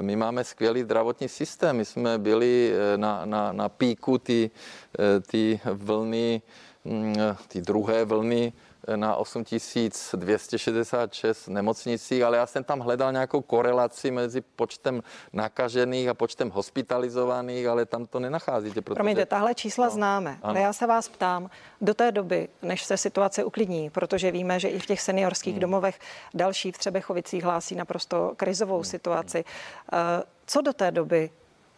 my 0.00 0.16
máme 0.16 0.44
skvělý 0.44 0.82
zdravotní 0.82 1.28
systém. 1.28 1.76
My 1.76 1.84
jsme 1.84 2.18
byli 2.18 2.72
eh, 2.74 2.98
na, 2.98 3.24
na, 3.24 3.52
na 3.52 3.68
píku 3.68 4.18
ty, 4.18 4.50
ty 5.26 5.60
vlny, 5.64 6.42
mm, 6.84 7.14
ty 7.48 7.60
druhé 7.60 8.04
vlny 8.04 8.52
na 8.96 9.16
8266 9.16 11.48
nemocnicích, 11.48 12.22
ale 12.22 12.36
já 12.36 12.46
jsem 12.46 12.64
tam 12.64 12.80
hledal 12.80 13.12
nějakou 13.12 13.40
korelaci 13.40 14.10
mezi 14.10 14.40
počtem 14.40 15.02
nakažených 15.32 16.08
a 16.08 16.14
počtem 16.14 16.50
hospitalizovaných, 16.50 17.66
ale 17.66 17.86
tam 17.86 18.06
to 18.06 18.20
nenacházíte. 18.20 18.80
Protože... 18.80 18.94
Promiňte, 18.94 19.26
tahle 19.26 19.54
čísla 19.54 19.84
no, 19.84 19.90
známe, 19.90 20.30
ano. 20.30 20.40
ale 20.42 20.60
já 20.60 20.72
se 20.72 20.86
vás 20.86 21.08
ptám, 21.08 21.50
do 21.80 21.94
té 21.94 22.12
doby, 22.12 22.48
než 22.62 22.84
se 22.84 22.96
situace 22.96 23.44
uklidní, 23.44 23.90
protože 23.90 24.30
víme, 24.30 24.60
že 24.60 24.68
i 24.68 24.78
v 24.78 24.86
těch 24.86 25.00
seniorských 25.00 25.54
hmm. 25.54 25.60
domovech 25.60 25.98
další 26.34 26.72
v 26.72 26.78
Třebechovicích 26.78 27.44
hlásí 27.44 27.74
naprosto 27.74 28.32
krizovou 28.36 28.76
hmm. 28.76 28.84
situaci. 28.84 29.44
Eh, 29.92 30.22
co 30.46 30.60
do 30.60 30.72
té 30.72 30.90
doby 30.90 31.30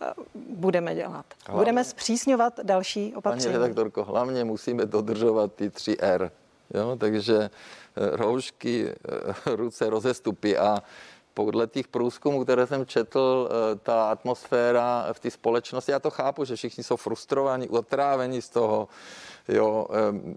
eh, 0.02 0.06
budeme 0.34 0.94
dělat? 0.94 1.26
Hlavně, 1.46 1.60
budeme 1.60 1.84
zpřísňovat 1.84 2.60
další 2.62 3.14
opatření? 3.14 3.52
Paní 3.52 3.62
redaktorko, 3.62 4.04
hlavně 4.04 4.44
musíme 4.44 4.86
dodržovat 4.86 5.52
ty 5.52 5.70
tři 5.70 5.96
R. 6.00 6.30
Jo? 6.74 6.96
Takže 6.96 7.36
eh, 7.42 7.50
roušky, 8.16 8.88
eh, 8.88 9.56
ruce, 9.56 9.90
rozestupy 9.90 10.58
a 10.58 10.82
podle 11.34 11.66
těch 11.66 11.88
průzkumů, 11.88 12.44
které 12.44 12.66
jsem 12.66 12.86
četl, 12.86 13.48
eh, 13.50 13.78
ta 13.82 14.10
atmosféra 14.10 15.06
v 15.12 15.20
té 15.20 15.30
společnosti, 15.30 15.92
já 15.92 15.98
to 15.98 16.10
chápu, 16.10 16.44
že 16.44 16.56
všichni 16.56 16.84
jsou 16.84 16.96
frustrovaní, 16.96 17.68
otrávení 17.68 18.42
z 18.42 18.48
toho, 18.48 18.88
Jo, 19.48 19.86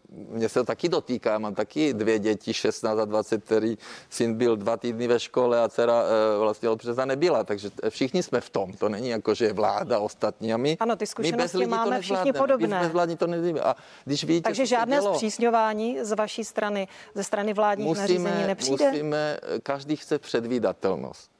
mě 0.09 0.49
se 0.49 0.59
to 0.59 0.63
taky 0.65 0.89
dotýká, 0.89 1.37
mám 1.37 1.55
taky 1.55 1.93
dvě 1.93 2.19
děti, 2.19 2.53
16 2.53 2.99
a 2.99 3.05
20, 3.05 3.43
který 3.43 3.77
syn 4.09 4.33
byl 4.33 4.57
dva 4.57 4.77
týdny 4.77 5.07
ve 5.07 5.19
škole 5.19 5.63
a 5.63 5.69
dcera 5.69 6.03
eh, 6.03 6.39
vlastně 6.39 6.69
od 6.69 6.77
března 6.77 7.05
nebyla, 7.05 7.43
takže 7.43 7.69
všichni 7.89 8.23
jsme 8.23 8.41
v 8.41 8.49
tom, 8.49 8.73
to 8.73 8.89
není 8.89 9.09
jako, 9.09 9.33
že 9.33 9.45
je 9.45 9.53
vláda 9.53 9.99
ostatní 9.99 10.53
a 10.53 10.57
my, 10.57 10.77
ano, 10.79 10.95
ty 10.95 11.07
zkušenosti 11.07 11.57
my 11.57 11.65
bez 11.65 11.71
máme 11.71 12.01
všichni 12.01 12.33
podobné. 12.33 12.81
My 12.81 12.89
bez 12.89 13.17
to 13.17 13.27
nevíme. 13.27 13.61
A 13.61 13.75
když 14.05 14.23
vidíte, 14.23 14.49
takže 14.49 14.65
žádné 14.65 14.97
dělo, 14.97 15.15
zpřísňování 15.15 15.97
z 16.01 16.15
vaší 16.15 16.43
strany, 16.43 16.87
ze 17.15 17.23
strany 17.23 17.53
vládních 17.53 17.87
musíme, 17.87 18.03
nařízení 18.03 18.47
nepřijde? 18.47 18.91
Musíme, 18.91 19.37
každý 19.63 19.95
chce 19.95 20.19
předvídatelnost. 20.19 21.31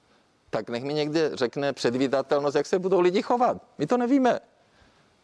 Tak 0.49 0.69
nech 0.69 0.83
mi 0.83 0.93
někde 0.93 1.31
řekne 1.33 1.73
předvídatelnost, 1.73 2.55
jak 2.55 2.65
se 2.65 2.79
budou 2.79 2.99
lidi 2.99 3.21
chovat. 3.21 3.57
My 3.77 3.87
to 3.87 3.97
nevíme. 3.97 4.39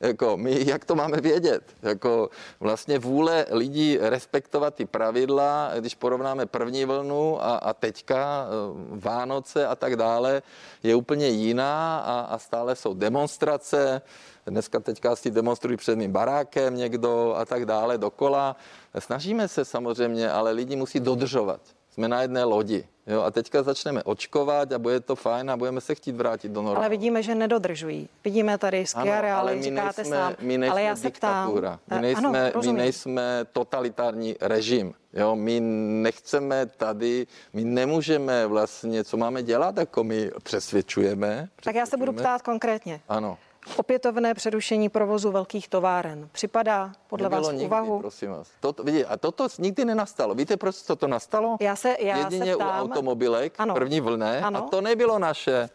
Jako 0.04 0.38
my, 0.38 0.68
jak 0.68 0.86
to 0.86 0.96
máme 0.96 1.22
vědět? 1.22 1.64
Jako 1.82 2.30
vlastně 2.60 3.00
vůle 3.00 3.46
lidí 3.52 3.98
respektovat 4.02 4.76
ty 4.76 4.86
pravidla, 4.86 5.72
když 5.80 5.96
porovnáme 5.96 6.46
první 6.46 6.86
vlnu 6.86 7.44
a, 7.44 7.56
a 7.56 7.74
teďka 7.74 8.46
eh, 8.46 9.00
Vánoce 9.00 9.68
a 9.68 9.76
tak 9.76 9.96
dále, 9.96 10.42
je 10.84 10.96
úplně 10.96 11.28
jiná 11.28 12.00
a, 12.00 12.20
a 12.20 12.38
stále 12.38 12.76
jsou 12.76 12.94
demonstrace. 12.94 14.02
Dneska 14.46 14.80
teďka 14.80 15.16
si 15.16 15.32
demonstrují 15.32 15.78
před 15.78 15.96
mým 15.96 16.12
barákem 16.12 16.76
někdo 16.76 17.36
a 17.38 17.46
tak 17.46 17.66
dále 17.66 17.98
dokola. 17.98 18.56
Snažíme 19.00 19.48
se 19.48 19.66
samozřejmě, 19.66 20.32
ale 20.32 20.52
lidi 20.52 20.76
musí 20.76 21.00
dodržovat. 21.00 21.62
Jsme 21.94 22.08
na 22.08 22.22
jedné 22.22 22.44
lodi. 22.44 22.88
Jo, 23.08 23.22
a 23.22 23.32
teďka 23.32 23.64
začneme 23.64 24.04
očkovat 24.04 24.72
a 24.72 24.80
bude 24.80 25.00
to 25.00 25.16
fajn 25.16 25.52
a 25.52 25.58
budeme 25.58 25.82
se 25.82 25.96
chtít 25.96 26.16
vrátit 26.16 26.52
do 26.52 26.62
normálu. 26.62 26.78
Ale 26.78 26.90
vidíme, 26.90 27.24
že 27.24 27.36
nedodržují. 27.36 28.10
Vidíme 28.24 28.58
tady 28.58 28.86
skiareály, 28.86 29.64
říkáte 29.64 30.02
nejsme, 30.02 30.18
sám. 30.18 30.36
My 30.40 30.58
nejsme 30.58 30.72
ale 30.72 30.82
já 30.82 30.96
se 30.96 31.10
ptám. 31.10 31.54
My 31.90 32.02
nejsme, 32.02 32.52
ano, 32.52 32.62
my 32.62 32.74
nejsme 32.74 33.46
totalitární 33.52 34.36
režim. 34.42 34.94
Jo, 35.14 35.36
my 35.36 35.60
nechceme 36.04 36.66
tady, 36.66 37.28
my 37.54 37.64
nemůžeme 37.64 38.48
vlastně, 38.48 39.04
co 39.04 39.18
máme 39.18 39.44
dělat, 39.44 39.78
jako 39.78 40.04
my 40.04 40.32
přesvědčujeme. 40.44 41.28
přesvědčujeme. 41.28 41.50
Tak 41.64 41.76
já 41.76 41.86
se 41.86 41.98
budu 41.98 42.14
ptát 42.14 42.42
konkrétně. 42.42 43.02
Ano. 43.10 43.38
Opětovné 43.78 44.34
přerušení 44.34 44.90
provozu 44.90 45.32
velkých 45.32 45.68
továren. 45.68 46.30
Připadá 46.32 46.92
podle 47.08 47.26
Nebylo 47.26 47.42
vás 47.42 47.52
nikdy, 47.52 47.66
úvahu? 47.66 48.00
prosím 48.00 48.30
vás. 48.30 48.48
Toto, 48.60 48.84
vidí, 48.84 49.06
a 49.06 49.18
toto 49.18 49.48
nikdy 49.60 49.86
nenastalo. 49.86 50.36
Víte, 50.36 50.58
proč 50.58 50.82
to 50.82 51.08
nastalo? 51.08 51.58
Já 51.60 51.76
se, 51.76 51.98
já 52.00 52.18
Jedině 52.18 52.52
se 52.52 52.56
ptám... 52.56 52.68
u 52.68 52.82
automobilek, 52.82 53.54
ano. 53.58 53.74
první 53.74 54.02
vlné, 54.02 54.42
ano. 54.42 54.60
a 54.60 54.70
to 54.70 54.82
nebylo 54.82 55.20
naše. 55.20 55.70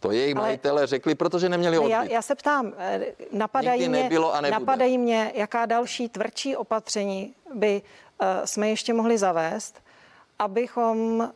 To 0.00 0.10
jejich 0.10 0.36
Ale 0.36 0.46
majitele 0.46 0.86
řekli, 0.86 1.14
protože 1.14 1.48
neměli 1.48 1.78
odbyt. 1.78 1.90
Já, 1.90 2.04
já 2.04 2.22
se 2.22 2.34
ptám, 2.34 2.72
eh, 2.78 3.06
napadají 3.32 3.88
mě, 3.88 4.02
nebylo 4.02 4.34
a 4.34 4.40
napadají 4.40 4.98
mě, 4.98 5.32
jaká 5.34 5.66
další 5.66 6.08
tvrdší 6.08 6.56
opatření 6.56 7.34
by 7.54 7.82
uh, 8.20 8.26
jsme 8.44 8.68
ještě 8.68 8.92
mohli 8.92 9.18
zavést, 9.18 9.82
abychom 10.38 11.28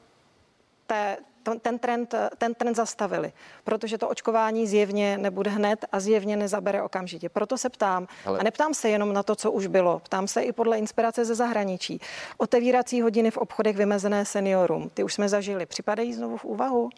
té, 0.87 1.17
ten 1.61 1.79
trend, 1.79 2.15
ten 2.39 2.55
trend 2.55 2.75
zastavili, 2.75 3.33
protože 3.65 3.99
to 3.99 4.09
očkování 4.09 4.67
zjevně 4.67 5.19
nebude 5.19 5.51
hned 5.51 5.85
a 5.93 6.01
zjevně 6.01 6.37
nezabere 6.37 6.83
okamžitě. 6.83 7.29
Proto 7.29 7.59
se 7.59 7.69
ptám, 7.69 8.07
Ale... 8.25 8.39
a 8.39 8.43
neptám 8.43 8.75
se 8.75 8.89
jenom 8.89 9.13
na 9.13 9.23
to, 9.23 9.35
co 9.35 9.53
už 9.53 9.67
bylo, 9.67 9.99
ptám 9.99 10.29
se 10.29 10.43
i 10.43 10.53
podle 10.53 10.79
inspirace 10.79 11.25
ze 11.25 11.35
zahraničí. 11.35 12.01
Otevírací 12.37 13.03
hodiny 13.03 13.31
v 13.31 13.37
obchodech 13.37 13.77
vymezené 13.77 14.25
seniorům, 14.25 14.91
ty 14.95 15.05
už 15.05 15.15
jsme 15.15 15.29
zažili, 15.29 15.67
připadají 15.67 16.15
znovu 16.15 16.37
v 16.37 16.45
úvahu? 16.45 16.91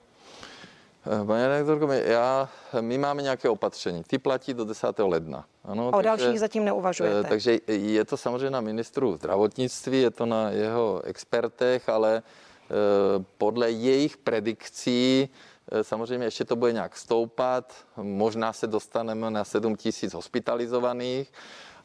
Eh, 1.07 1.25
Pane 1.25 1.49
redaktorko, 1.49 1.93
já, 1.93 2.49
my 2.81 2.99
máme 2.99 3.23
nějaké 3.23 3.49
opatření. 3.49 4.03
Ty 4.07 4.19
platí 4.19 4.55
do 4.55 4.65
10. 4.65 4.99
ledna. 4.99 5.45
Ano, 5.65 5.89
o 5.89 5.93
takže, 5.93 6.05
dalších 6.05 6.41
zatím 6.41 6.65
neuvažujete. 6.65 7.21
Eh, 7.21 7.29
takže 7.29 7.59
je 7.67 8.05
to 8.05 8.17
samozřejmě 8.17 8.51
na 8.51 8.61
ministru 8.61 9.17
zdravotnictví, 9.17 10.03
je 10.03 10.11
to 10.11 10.27
na 10.27 10.51
jeho 10.51 11.03
expertech, 11.05 11.89
ale 11.89 12.23
podle 13.39 13.71
jejich 13.71 14.17
predikcí 14.17 15.29
eh, 15.73 15.85
samozřejmě 15.85 16.27
ještě 16.27 16.45
to 16.45 16.57
bude 16.57 16.73
nějak 16.73 16.97
stoupat, 16.97 17.75
možná 17.97 18.53
se 18.53 18.67
dostaneme 18.67 19.31
na 19.31 19.45
7 19.45 19.77
tisíc 19.77 20.15
hospitalizovaných, 20.15 21.33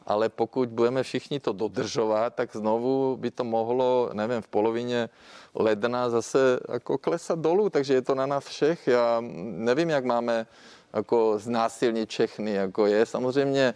ale 0.06 0.28
pokud 0.28 0.68
budeme 0.68 1.02
všichni 1.02 1.40
to 1.40 1.52
dodržovat, 1.52 2.34
tak 2.34 2.56
znovu 2.56 3.16
by 3.16 3.30
to 3.30 3.44
mohlo, 3.44 4.10
nevím, 4.12 4.42
v 4.42 4.48
polovině 4.48 5.08
ledna 5.54 6.10
zase 6.10 6.60
jako 6.72 6.98
klesat 6.98 7.38
dolů, 7.38 7.70
takže 7.70 7.94
je 7.94 8.02
to 8.02 8.14
na 8.14 8.26
nás 8.26 8.44
všech. 8.44 8.86
Já 8.86 9.22
nevím, 9.36 9.90
jak 9.90 10.04
máme 10.04 10.46
jako 10.94 11.38
znásilnit 11.38 12.08
všechny, 12.08 12.52
jako 12.52 12.86
je 12.86 13.06
samozřejmě 13.06 13.74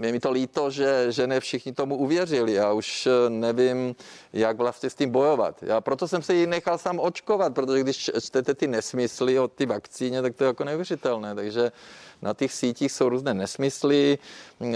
je 0.00 0.12
mi 0.12 0.20
to 0.20 0.30
líto, 0.30 0.70
že, 0.70 1.06
že 1.12 1.26
ne 1.26 1.40
všichni 1.40 1.72
tomu 1.72 1.96
uvěřili. 1.96 2.52
Já 2.52 2.72
už 2.72 3.08
nevím, 3.28 3.94
jak 4.32 4.56
vlastně 4.56 4.90
s 4.90 4.94
tím 4.94 5.10
bojovat. 5.10 5.62
Já 5.62 5.80
proto 5.80 6.08
jsem 6.08 6.22
se 6.22 6.34
ji 6.34 6.46
nechal 6.46 6.78
sám 6.78 7.00
očkovat, 7.00 7.54
protože 7.54 7.82
když 7.82 8.10
čtete 8.20 8.54
ty 8.54 8.66
nesmysly 8.66 9.38
o 9.38 9.48
ty 9.48 9.66
vakcíně, 9.66 10.22
tak 10.22 10.34
to 10.34 10.44
je 10.44 10.48
jako 10.48 10.64
neuvěřitelné. 10.64 11.34
Takže 11.34 11.72
na 12.22 12.34
těch 12.34 12.52
sítích 12.52 12.92
jsou 12.92 13.08
různé 13.08 13.34
nesmysly. 13.34 14.18
E, 14.60 14.66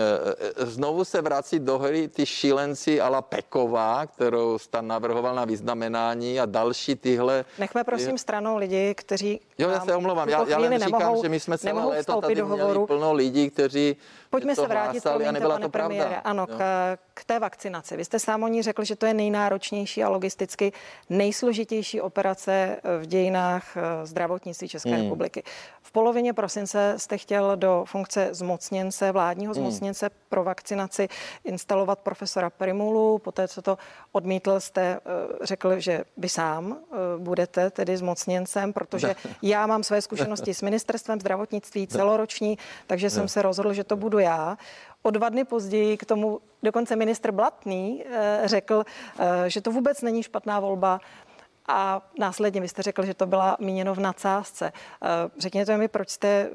e, 0.63 0.67
znovu 0.67 1.05
se 1.05 1.23
vrací 1.23 1.59
do 1.59 1.79
hry 1.79 2.09
ty 2.09 2.27
šílenci 2.27 3.01
ala 3.01 3.23
Peková, 3.23 4.07
kterou 4.07 4.59
stan 4.59 4.87
navrhoval 4.87 5.35
na 5.35 5.45
vyznamenání 5.45 6.41
a 6.41 6.47
další 6.47 6.97
tyhle. 6.97 7.45
Nechme 7.59 7.85
prosím 7.85 8.19
stranou 8.19 8.57
lidi, 8.57 8.95
kteří 8.95 9.41
Jo, 9.59 9.69
já 9.69 9.81
se 9.81 9.97
omlouvám. 9.97 10.29
Já, 10.29 10.49
já 10.49 10.59
jen 10.61 10.79
říkám, 10.79 11.01
nemohou, 11.01 11.23
že 11.23 11.29
my 11.29 11.41
jsme 11.41 11.59
celé 11.59 11.85
léto 11.85 12.21
tady 12.21 12.35
do 12.35 12.47
měli 12.47 12.87
plno 12.87 13.13
lidí, 13.13 13.51
kteří 13.51 13.97
Pojďme 14.31 14.57
se 14.57 14.67
vrátit, 14.67 15.03
promiňte, 15.03 15.41
pane 15.41 15.69
premiére, 15.69 16.21
ano, 16.21 16.47
ano. 16.49 16.59
K, 16.59 16.97
k 17.15 17.25
té 17.25 17.39
vakcinaci. 17.39 17.97
Vy 17.97 18.05
jste 18.05 18.19
sám 18.19 18.43
o 18.43 18.49
ní 18.49 18.63
řekl, 18.63 18.85
že 18.85 18.97
to 18.97 19.07
je 19.07 19.15
nejnáročnější 19.15 20.05
a 20.05 20.09
logisticky 20.09 20.73
nejsložitější 21.11 22.01
operace 22.01 22.53
eh, 22.53 22.99
v 22.99 23.07
dějinách 23.07 23.77
eh, 23.77 24.07
zdravotnictví 24.07 24.69
České 24.69 24.91
hmm. 24.91 25.03
republiky. 25.03 25.43
V 25.83 25.93
polovině 25.93 26.33
prosince 26.33 26.95
jste 26.97 27.19
chtěl 27.19 27.57
do 27.57 27.85
funkce 27.89 28.29
zmocněnce, 28.33 29.13
vládního 29.13 29.55
hmm. 29.55 29.63
zmocněnce 29.63 30.07
hmm. 30.07 30.17
pro 30.29 30.45
vakcinaci 30.45 31.09
instalovat 31.45 31.99
profesora 31.99 32.51
Primulu. 32.51 33.19
Poté, 33.19 33.49
co 33.49 33.63
to 33.63 33.79
odmítl, 34.13 34.61
jste 34.61 35.01
řekl, 35.43 35.81
že 35.81 36.05
vy 36.17 36.29
sám 36.29 36.79
budete 37.19 37.71
tedy 37.71 37.97
zmocněncem, 37.97 38.73
protože 38.73 39.15
já 39.43 39.67
mám 39.67 39.83
své 39.83 40.03
zkušenosti 40.03 40.55
s 40.55 40.63
ministerstvem 40.63 41.21
zdravotnictví 41.21 41.87
celoroční, 41.87 42.59
takže 42.87 43.11
jsem 43.11 43.29
se 43.29 43.43
rozhodl, 43.43 43.73
že 43.73 43.85
to 43.85 43.97
budu 43.97 44.19
já. 44.19 44.57
O 45.07 45.11
dva 45.11 45.29
dny 45.29 45.45
později 45.45 45.97
k 45.97 46.05
tomu 46.05 46.41
dokonce 46.63 46.97
ministr 46.97 47.33
Blatný 47.33 48.05
eh, 48.07 48.41
řekl, 48.45 48.85
eh, 49.19 49.51
že 49.51 49.61
to 49.61 49.71
vůbec 49.71 50.03
není 50.03 50.23
špatná 50.23 50.61
volba, 50.61 51.01
a 51.69 52.09
následně 52.19 52.61
vy 52.61 52.69
jste 52.69 52.83
řekl, 52.83 53.05
že 53.05 53.15
to 53.15 53.27
byla 53.27 53.57
míněno 53.61 53.95
v 53.95 54.01
nadsázce. 54.01 54.73
Eh, 55.03 55.09
řekněte 55.39 55.77
mi, 55.77 55.89
proč 55.89 56.11
jste 56.11 56.51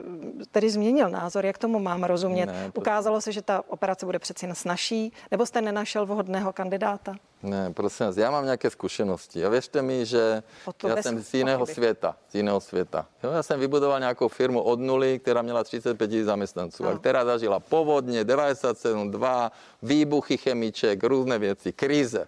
tedy 0.52 0.70
změnil 0.70 1.10
názor, 1.10 1.46
jak 1.46 1.58
tomu 1.58 1.80
mám 1.80 2.04
rozumět? 2.04 2.46
Ne, 2.46 2.72
Ukázalo 2.74 3.22
se, 3.22 3.32
že 3.32 3.42
ta 3.42 3.64
operace 3.68 4.06
bude 4.06 4.20
přeci 4.20 4.48
snažší, 4.54 5.14
nebo 5.32 5.46
jste 5.46 5.62
nenašel 5.62 6.06
vhodného 6.06 6.54
kandidáta? 6.54 7.16
Ne, 7.44 7.74
prosím 7.74 8.06
vás, 8.06 8.18
já 8.18 8.32
mám 8.32 8.44
nějaké 8.44 8.70
zkušenosti 8.70 9.46
a 9.46 9.50
věřte 9.50 9.82
mi, 9.82 10.06
že 10.06 10.44
já 10.88 11.02
jsem 11.02 11.24
z 11.24 11.34
jiného 11.34 11.60
pochyby. 11.60 11.76
světa, 11.76 12.16
z 12.30 12.36
jiného 12.36 12.60
světa. 12.60 13.06
Jo, 13.24 13.32
já 13.32 13.44
jsem 13.44 13.60
vybudoval 13.60 14.00
nějakou 14.00 14.28
firmu 14.28 14.62
od 14.62 14.80
nuly, 14.80 15.20
která 15.20 15.42
měla 15.42 15.64
35 15.64 16.12
zaměstnanců 16.24 16.84
no. 16.84 16.90
a 16.90 16.98
která 16.98 17.26
zažila 17.26 17.60
povodně, 17.60 18.24
97, 18.24 19.12
2, 19.12 19.52
výbuchy 19.82 20.38
chemiček, 20.38 21.04
různé 21.04 21.40
věci, 21.40 21.72
krize. 21.72 22.28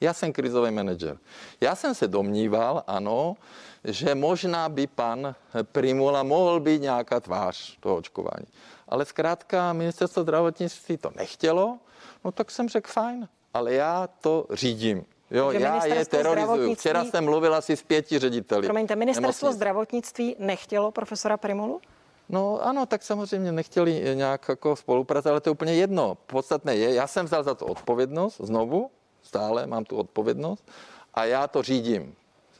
Já 0.00 0.14
jsem 0.14 0.32
krizový 0.32 0.70
manažer. 0.70 1.18
Já 1.60 1.74
jsem 1.74 1.94
se 1.94 2.08
domníval, 2.08 2.84
ano, 2.86 3.36
že 3.84 4.14
možná 4.14 4.68
by 4.68 4.86
pan 4.86 5.34
Primula 5.72 6.22
mohl 6.22 6.60
být 6.60 6.82
nějaká 6.82 7.20
tvář 7.20 7.76
toho 7.80 7.96
očkování. 7.96 8.46
Ale 8.88 9.04
zkrátka 9.04 9.72
ministerstvo 9.72 10.22
zdravotnictví 10.22 10.96
to 10.96 11.10
nechtělo, 11.16 11.78
no 12.24 12.32
tak 12.32 12.50
jsem 12.50 12.68
řekl 12.68 12.90
fajn, 12.90 13.28
ale 13.54 13.74
já 13.74 14.08
to 14.20 14.46
řídím. 14.52 15.04
Jo, 15.30 15.50
já 15.50 15.86
je 15.86 16.04
terorizuju. 16.04 16.74
Včera 16.74 17.04
jsem 17.04 17.24
mluvil 17.24 17.54
asi 17.54 17.76
s 17.76 17.82
pěti 17.82 18.18
řediteli. 18.18 18.66
Promiňte, 18.66 18.96
ministerstvo 18.96 19.46
nemocnic. 19.46 19.56
zdravotnictví 19.56 20.36
nechtělo 20.38 20.90
profesora 20.90 21.36
Primulu? 21.36 21.80
No 22.28 22.58
ano, 22.62 22.86
tak 22.86 23.02
samozřejmě 23.02 23.52
nechtěli 23.52 24.02
nějak 24.14 24.48
jako 24.48 24.76
spolupracovat, 24.76 25.30
ale 25.30 25.40
to 25.40 25.48
je 25.48 25.52
úplně 25.52 25.74
jedno. 25.74 26.14
Podstatné 26.26 26.76
je, 26.76 26.94
já 26.94 27.06
jsem 27.06 27.26
vzal 27.26 27.42
za 27.42 27.54
to 27.54 27.66
odpovědnost 27.66 28.40
znovu, 28.44 28.90
stále 29.22 29.66
mám 29.66 29.84
tu 29.84 29.96
odpovědnost 29.96 30.70
a 31.14 31.24
já 31.24 31.46
to 31.46 31.62
řídím. 31.62 32.14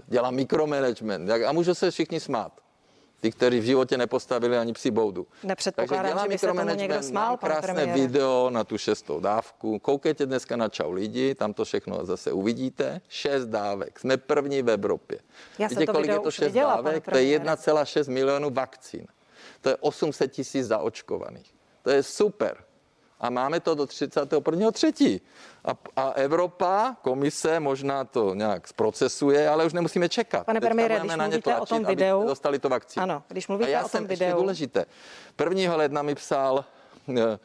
Dělám 0.07 0.35
mikromanagement 0.35 1.31
a 1.31 1.53
můžu 1.53 1.75
se 1.75 1.91
všichni 1.91 2.21
smát. 2.21 2.53
Ty, 3.21 3.31
kteří 3.31 3.61
v 3.61 3.65
životě 3.65 3.99
nepostavili 3.99 4.59
ani 4.59 4.73
psi 4.73 4.91
boudu. 4.91 5.27
Nepředpokládám, 5.43 6.19
že 6.23 6.29
by 6.29 6.39
se 6.39 6.47
tomu 6.47 6.75
někdo 6.75 7.03
smál, 7.03 7.37
krásné 7.37 7.61
premiére. 7.61 7.93
video 7.93 8.51
na 8.51 8.65
tu 8.65 8.79
šestou 8.79 9.21
dávku. 9.21 9.79
Koukejte 9.79 10.27
dneska 10.27 10.57
na 10.57 10.69
Čau 10.69 10.93
lidi, 10.93 11.35
tam 11.35 11.55
to 11.55 11.65
všechno 11.65 12.07
zase 12.07 12.33
uvidíte. 12.33 13.01
Šest 13.09 13.47
dávek. 13.47 13.99
Jsme 13.99 14.17
první 14.17 14.63
v 14.63 14.71
Evropě. 14.71 15.19
Já 15.59 15.69
Víte, 15.69 15.87
to 15.87 15.93
kolik 15.93 16.11
je 16.11 16.21
to 16.21 16.31
šest 16.31 16.47
viděla, 16.47 16.77
dávek? 16.77 17.05
To 17.11 17.19
je 17.19 17.39
1,6 17.39 18.11
milionů 18.11 18.51
vakcín. 18.51 19.07
To 19.61 19.69
je 19.69 19.77
800 19.77 20.33
tisíc 20.33 20.67
zaočkovaných. 20.67 21.55
To 21.83 21.91
je 21.91 22.03
super 22.03 22.65
a 23.21 23.31
máme 23.31 23.61
to 23.61 23.75
do 23.75 23.87
31. 23.87 24.71
třetí. 24.71 25.21
A, 25.65 25.77
a 25.97 26.11
Evropa, 26.11 26.97
komise 27.03 27.61
možná 27.61 28.05
to 28.05 28.35
nějak 28.35 28.69
zprocesuje, 28.69 29.49
ale 29.49 29.65
už 29.65 29.73
nemusíme 29.73 30.09
čekat. 30.09 30.47
Pane 30.47 30.61
premiére, 30.61 30.99
když 30.99 31.11
na 31.11 31.17
mluvíte 31.17 31.43
tlačit, 31.43 31.63
o 31.63 31.67
tom 31.67 31.85
videu... 31.85 32.27
dostali 32.27 32.59
to 32.59 32.69
vakcínu. 32.69 33.03
Ano, 33.03 33.23
když 33.29 33.49
mluvíte 33.49 33.71
a 33.71 33.73
já 33.73 33.81
o 33.81 33.83
tom 33.83 33.89
jsem, 33.91 34.07
videu... 34.07 34.37
důležité. 34.37 34.87
1. 35.51 35.77
ledna 35.77 36.03
mi 36.03 36.15
psal 36.15 36.65
eh, 37.09 37.39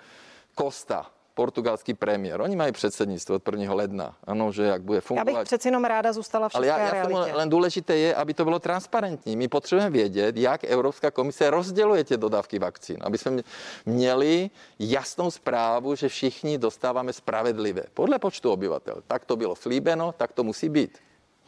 Costa, 0.60 1.06
portugalský 1.36 1.94
premiér. 1.94 2.42
Oni 2.42 2.56
mají 2.56 2.72
předsednictvo 2.72 3.36
od 3.36 3.48
1. 3.52 3.74
ledna. 3.74 4.16
Ano, 4.24 4.52
že 4.52 4.64
jak 4.64 4.82
bude 4.82 5.02
fungovat. 5.02 5.28
Já 5.28 5.34
bych 5.40 5.46
přeci 5.46 5.68
jenom 5.68 5.86
ráda 5.86 6.14
zůstala 6.14 6.50
v 6.50 6.56
Ale 6.56 6.68
já, 6.68 6.78
já 6.80 6.92
realitě. 6.92 7.34
len 7.34 7.50
důležité 7.50 7.98
je, 7.98 8.16
aby 8.16 8.34
to 8.34 8.44
bylo 8.44 8.60
transparentní. 8.60 9.36
My 9.36 9.48
potřebujeme 9.48 9.90
vědět, 9.90 10.38
jak 10.38 10.64
Evropská 10.64 11.12
komise 11.12 11.50
rozděluje 11.50 12.04
tě 12.04 12.18
dodávky 12.18 12.60
vakcín, 12.60 12.98
aby 13.02 13.18
jsme 13.18 13.42
měli 13.86 14.50
jasnou 14.80 15.32
zprávu, 15.32 15.96
že 15.96 16.10
všichni 16.10 16.58
dostáváme 16.58 17.14
spravedlivě 17.14 17.84
podle 17.94 18.20
počtu 18.20 18.52
obyvatel. 18.52 19.04
Tak 19.08 19.26
to 19.26 19.36
bylo 19.36 19.56
slíbeno, 19.56 20.14
tak 20.18 20.34
to 20.34 20.44
musí 20.44 20.70
být. 20.70 20.98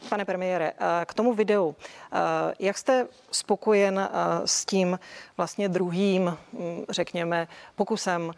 Pane 0.08 0.24
premiére, 0.24 0.72
eh, 0.72 1.04
k 1.06 1.14
tomu 1.14 1.34
videu. 1.34 1.74
Eh, 2.12 2.18
jak 2.58 2.78
jste 2.78 3.06
spokojen 3.30 3.98
eh, 3.98 4.10
s 4.44 4.64
tím 4.64 4.98
vlastně 5.36 5.68
druhým, 5.68 6.36
hm, 6.52 6.84
řekněme, 6.88 7.48
pokusem 7.76 8.32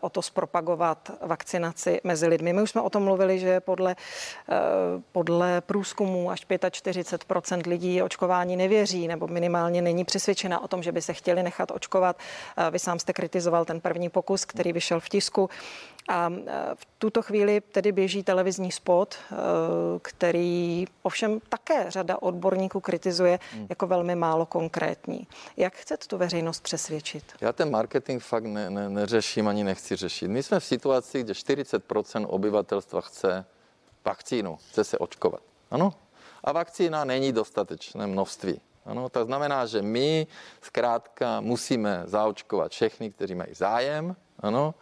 o 0.00 0.10
to 0.10 0.22
zpropagovat 0.22 1.10
vakcinaci 1.20 2.00
mezi 2.04 2.26
lidmi? 2.26 2.52
My 2.52 2.62
už 2.62 2.70
jsme 2.70 2.80
o 2.80 2.90
tom 2.90 3.02
mluvili, 3.02 3.38
že 3.38 3.60
podle, 3.60 3.96
podle 5.12 5.60
průzkumu 5.60 6.30
až 6.30 6.46
45% 6.46 7.66
lidí 7.66 8.02
očkování 8.02 8.56
nevěří 8.56 9.08
nebo 9.08 9.26
minimálně 9.26 9.82
není 9.82 10.04
přesvědčena 10.04 10.62
o 10.62 10.68
tom, 10.68 10.82
že 10.82 10.92
by 10.92 11.02
se 11.02 11.12
chtěli 11.12 11.42
nechat 11.42 11.70
očkovat. 11.70 12.16
Vy 12.70 12.78
sám 12.78 12.98
jste 12.98 13.12
kritizoval 13.12 13.64
ten 13.64 13.80
první 13.80 14.08
pokus, 14.08 14.44
který 14.44 14.72
vyšel 14.72 15.00
v 15.00 15.08
tisku. 15.08 15.50
A 16.08 16.28
v 16.74 16.86
tuto 16.98 17.22
chvíli 17.22 17.60
tedy 17.60 17.92
běží 17.92 18.22
televizní 18.22 18.72
spot, 18.72 19.18
který 20.02 20.81
ovšem 21.02 21.40
také 21.48 21.90
řada 21.90 22.22
odborníků 22.22 22.80
kritizuje 22.80 23.38
hmm. 23.52 23.66
jako 23.68 23.86
velmi 23.86 24.14
málo 24.14 24.46
konkrétní. 24.46 25.26
Jak 25.56 25.74
chcete 25.74 26.06
tu 26.06 26.18
veřejnost 26.18 26.60
přesvědčit? 26.62 27.24
Já 27.40 27.52
ten 27.52 27.70
marketing 27.70 28.22
fakt 28.22 28.44
ne, 28.44 28.70
ne, 28.70 28.88
neřeším 28.88 29.48
ani 29.48 29.64
nechci 29.64 29.96
řešit. 29.96 30.28
My 30.28 30.42
jsme 30.42 30.60
v 30.60 30.64
situaci, 30.64 31.22
kde 31.22 31.32
40% 31.32 32.26
obyvatelstva 32.28 33.00
chce 33.00 33.44
vakcínu, 34.04 34.56
chce 34.70 34.84
se 34.84 34.98
očkovat. 34.98 35.40
Ano? 35.70 35.94
A 36.44 36.52
vakcína 36.52 37.04
není 37.04 37.32
dostatečné 37.32 38.06
množství. 38.06 38.60
Ano, 38.86 39.08
to 39.08 39.24
znamená, 39.24 39.66
že 39.66 39.82
my 39.82 40.26
zkrátka 40.62 41.40
musíme 41.40 42.02
zaočkovat 42.04 42.72
všechny, 42.72 43.10
kteří 43.10 43.34
mají 43.34 43.54
zájem, 43.54 44.16
ano, 44.40 44.74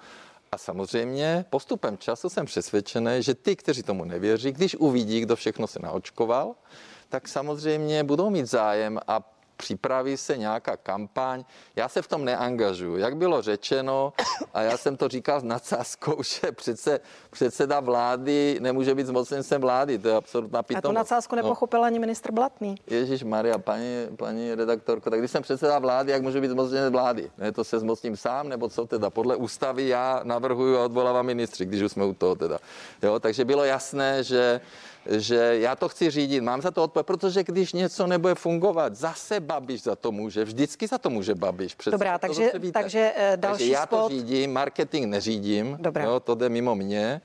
a 0.52 0.58
samozřejmě 0.58 1.44
postupem 1.50 1.98
času 1.98 2.28
jsem 2.28 2.46
přesvědčený, 2.46 3.22
že 3.22 3.34
ty, 3.34 3.56
kteří 3.56 3.82
tomu 3.82 4.04
nevěří, 4.04 4.52
když 4.52 4.74
uvidí, 4.74 5.20
kdo 5.20 5.36
všechno 5.36 5.66
se 5.66 5.78
naočkoval, 5.82 6.54
tak 7.08 7.28
samozřejmě 7.28 8.04
budou 8.04 8.30
mít 8.30 8.46
zájem 8.46 8.98
a 9.08 9.20
připraví 9.60 10.16
se 10.16 10.36
nějaká 10.36 10.76
kampaň. 10.76 11.44
Já 11.76 11.88
se 11.88 12.02
v 12.02 12.08
tom 12.08 12.24
neangažuju. 12.24 12.96
Jak 12.96 13.16
bylo 13.16 13.42
řečeno, 13.42 14.12
a 14.54 14.62
já 14.62 14.76
jsem 14.76 14.96
to 14.96 15.08
říkal 15.08 15.40
s 15.40 15.44
nadsázkou, 15.44 16.22
že 16.22 16.52
přece 16.52 17.00
předseda 17.30 17.80
vlády 17.80 18.58
nemůže 18.60 18.94
být 18.94 19.06
zmocněncem 19.06 19.60
vlády. 19.60 19.98
To 19.98 20.08
je 20.08 20.14
absolutná 20.14 20.62
pitomost. 20.62 20.84
A 20.84 20.88
tu 20.88 20.94
nadsázku 20.94 21.36
no. 21.36 21.42
nepochopil 21.42 21.80
no. 21.80 21.86
ani 21.86 21.98
ministr 21.98 22.32
Blatný. 22.32 22.74
Ježíš 22.86 23.22
Maria, 23.22 23.58
paní, 23.58 24.06
paní 24.16 24.54
redaktorko, 24.54 25.10
tak 25.10 25.18
když 25.18 25.30
jsem 25.30 25.42
předseda 25.42 25.78
vlády, 25.78 26.12
jak 26.12 26.22
může 26.22 26.40
být 26.40 26.50
zmocněnec 26.50 26.92
vlády? 26.92 27.30
Ne, 27.38 27.52
to 27.52 27.64
se 27.64 27.78
zmocním 27.78 28.16
sám, 28.16 28.48
nebo 28.48 28.68
co 28.68 28.86
teda? 28.86 29.10
Podle 29.10 29.36
ústavy 29.36 29.88
já 29.88 30.20
navrhuju 30.24 30.78
a 30.78 30.84
odvolávám 30.84 31.26
ministři, 31.26 31.66
když 31.66 31.82
už 31.82 31.92
jsme 31.92 32.04
u 32.04 32.14
toho 32.14 32.34
teda. 32.34 32.58
Jo, 33.02 33.20
takže 33.20 33.44
bylo 33.44 33.64
jasné, 33.64 34.24
že 34.24 34.60
že 35.06 35.36
já 35.60 35.76
to 35.76 35.88
chci 35.88 36.10
řídit, 36.10 36.40
mám 36.40 36.62
za 36.62 36.70
to 36.70 36.84
odpověď, 36.84 37.06
protože 37.06 37.44
když 37.44 37.72
něco 37.72 38.06
nebude 38.06 38.34
fungovat, 38.34 38.96
zase 38.96 39.40
Babiš 39.40 39.82
za 39.82 39.96
to 39.96 40.12
může, 40.12 40.44
vždycky 40.44 40.86
za 40.86 40.98
to 40.98 41.10
může 41.10 41.34
Babiš. 41.34 41.74
Přece 41.74 41.90
Dobrá, 41.94 42.18
takže, 42.18 42.52
takže 42.72 43.12
další 43.36 43.58
takže 43.58 43.72
já 43.72 43.86
spot... 43.86 44.00
to 44.00 44.08
řídím, 44.08 44.52
marketing 44.52 45.06
neřídím, 45.06 45.76
Dobrá. 45.80 46.04
Jo, 46.04 46.20
to 46.20 46.34
jde 46.34 46.48
mimo 46.48 46.74
mě 46.74 47.20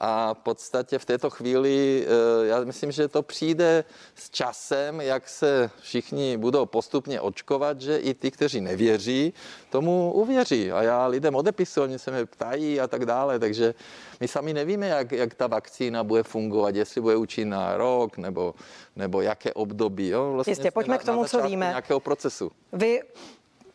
a 0.00 0.34
v 0.34 0.38
podstatě 0.38 0.98
v 0.98 1.04
této 1.04 1.30
chvíli, 1.30 2.06
eh, 2.06 2.46
já 2.46 2.64
myslím, 2.64 2.92
že 2.92 3.08
to 3.08 3.22
přijde 3.22 3.84
s 4.14 4.30
časem, 4.30 5.00
jak 5.00 5.28
se 5.28 5.70
všichni 5.80 6.36
budou 6.36 6.66
postupně 6.66 7.20
očkovat, 7.20 7.80
že 7.80 7.96
i 7.96 8.14
ty, 8.14 8.30
kteří 8.30 8.60
nevěří, 8.60 9.32
tomu 9.70 10.12
uvěří. 10.12 10.72
A 10.72 10.82
já 10.82 11.06
lidem 11.06 11.34
odepisuju, 11.34 11.84
oni 11.84 11.98
se 11.98 12.10
mě 12.10 12.26
ptají 12.26 12.80
a 12.80 12.86
tak 12.86 13.06
dále, 13.06 13.38
takže 13.38 13.74
my 14.20 14.28
sami 14.28 14.54
nevíme, 14.54 14.88
jak, 14.88 15.12
jak 15.12 15.34
ta 15.34 15.46
vakcína 15.46 16.04
bude 16.04 16.22
fungovat, 16.22 16.74
jestli 16.74 17.00
bude 17.00 17.16
účinná 17.16 17.76
rok 17.76 18.18
nebo, 18.18 18.54
nebo 18.96 19.20
jaké 19.20 19.52
období. 19.52 20.08
Jo? 20.08 20.32
Vlastně 20.32 20.50
Jistě, 20.50 20.70
pojďme 20.70 20.94
na, 20.94 20.98
k 20.98 21.04
tomu, 21.04 21.24
co 21.24 21.42
víme. 21.42 21.66
Nějakého 21.66 22.00
procesu. 22.00 22.50
Vy 22.72 23.02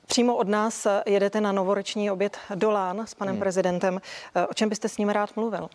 Přímo 0.05 0.35
od 0.35 0.47
nás 0.47 0.87
jedete 1.05 1.41
na 1.41 1.51
novoroční 1.51 2.11
oběd 2.11 2.37
do 2.55 2.71
Lán 2.71 3.07
s 3.07 3.13
panem 3.13 3.33
hmm. 3.35 3.39
prezidentem. 3.39 4.01
O 4.49 4.53
čem 4.53 4.69
byste 4.69 4.89
s 4.89 4.97
ním 4.97 5.09
rád 5.09 5.35
mluvil? 5.35 5.69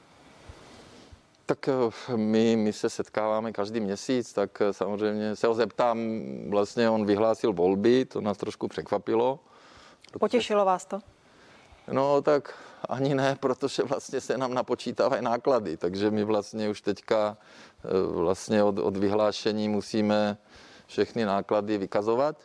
Tak 1.49 1.69
eh, 1.69 2.17
my, 2.17 2.57
my 2.57 2.73
se 2.73 2.91
setkáváme 2.91 3.53
každý 3.53 3.81
měsíc, 3.81 4.33
tak 4.33 4.61
eh, 4.61 4.73
samozřejmě 4.73 5.37
se 5.37 5.47
ho 5.47 5.55
zeptám, 5.55 5.99
vlastně 6.49 6.91
on 6.91 7.07
vyhlásil 7.07 7.53
volby, 7.53 8.05
to 8.05 8.21
nás 8.21 8.37
trošku 8.37 8.69
překvapilo. 8.69 9.39
Potěšilo 10.21 10.65
vás 10.65 10.85
to? 10.85 11.01
No 11.93 12.23
tak 12.23 12.55
ani 12.89 13.15
ne, 13.15 13.37
protože 13.41 13.83
vlastně 13.83 14.21
se 14.21 14.39
nám 14.39 14.55
napočítávají 14.55 15.23
náklady, 15.23 15.77
takže 15.77 16.11
my 16.11 16.25
vlastně 16.25 16.69
už 16.69 16.81
teďka 16.81 17.37
eh, 17.85 17.89
vlastně 18.13 18.63
od, 18.63 18.79
od 18.79 18.97
vyhlášení 18.97 19.69
musíme 19.69 20.39
všechny 20.87 21.25
náklady 21.25 21.79
vykazovat, 21.79 22.37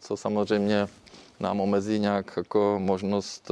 co 0.00 0.16
samozřejmě 0.16 0.88
nám 1.40 1.60
omezí 1.60 1.98
nějak 1.98 2.32
jako 2.36 2.76
možnost 2.78 3.50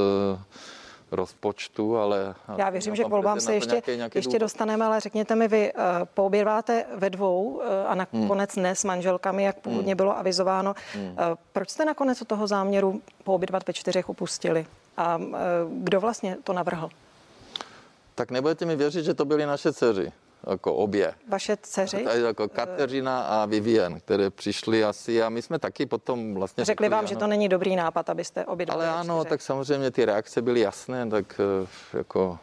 rozpočtu, 1.11 1.97
ale... 1.97 2.35
Já 2.57 2.71
věřím, 2.71 2.97
že 2.97 3.05
k 3.05 3.09
volbám 3.09 3.41
se 3.41 3.55
ještě, 3.55 3.71
nějaký, 3.71 3.97
nějaký 3.97 4.19
ještě 4.19 4.39
dostaneme, 4.39 4.85
ale 4.85 5.01
řekněte 5.01 5.35
mi, 5.35 5.49
vy 5.49 5.73
uh, 5.73 5.83
poobědváte 6.15 6.85
ve 6.95 7.11
dvou 7.11 7.45
uh, 7.45 7.63
a 7.87 7.95
nakonec 7.95 8.55
hmm. 8.55 8.63
ne 8.63 8.75
s 8.75 8.85
manželkami, 8.85 9.43
jak 9.43 9.61
původně 9.61 9.93
hmm. 9.93 9.97
bylo 9.97 10.19
avizováno. 10.19 10.75
Hmm. 10.95 11.07
Uh, 11.07 11.17
proč 11.53 11.71
jste 11.71 11.85
nakonec 11.85 12.23
od 12.23 12.29
toho 12.29 12.47
záměru 12.47 13.03
poobědvat 13.25 13.67
ve 13.67 13.73
čtyřech 13.73 14.09
upustili? 14.09 14.67
A 14.97 15.21
kdo 15.69 16.01
vlastně 16.01 16.37
to 16.45 16.53
navrhl? 16.53 16.91
Tak 18.15 18.31
nebudete 18.31 18.67
mi 18.67 18.77
věřit, 18.77 19.05
že 19.05 19.15
to 19.15 19.25
byly 19.25 19.47
naše 19.47 19.73
dceři 19.73 20.13
jako 20.51 20.75
obě. 20.75 21.15
Vaše 21.29 21.57
dceři? 21.63 22.07
Jako 22.25 22.49
Kateřina 22.49 23.23
a 23.23 23.47
Vivien, 23.47 24.01
které 24.01 24.31
přišly 24.31 24.85
asi 24.85 25.23
a 25.23 25.29
my 25.29 25.43
jsme 25.43 25.59
taky 25.59 25.87
potom 25.87 26.35
vlastně... 26.35 26.65
Řekli 26.65 26.89
vám, 26.89 26.99
ano. 26.99 27.09
že 27.09 27.17
to 27.17 27.27
není 27.27 27.49
dobrý 27.49 27.77
nápad, 27.77 28.11
abyste 28.11 28.45
obě 28.45 28.67
Ale 28.67 28.89
ano, 28.89 29.21
čtyři. 29.21 29.29
tak 29.29 29.43
samozřejmě 29.43 29.91
ty 29.91 30.05
reakce 30.05 30.43
byly 30.43 30.61
jasné, 30.61 31.11
tak 31.11 31.41
eh, 31.41 31.97
jako 31.99 32.39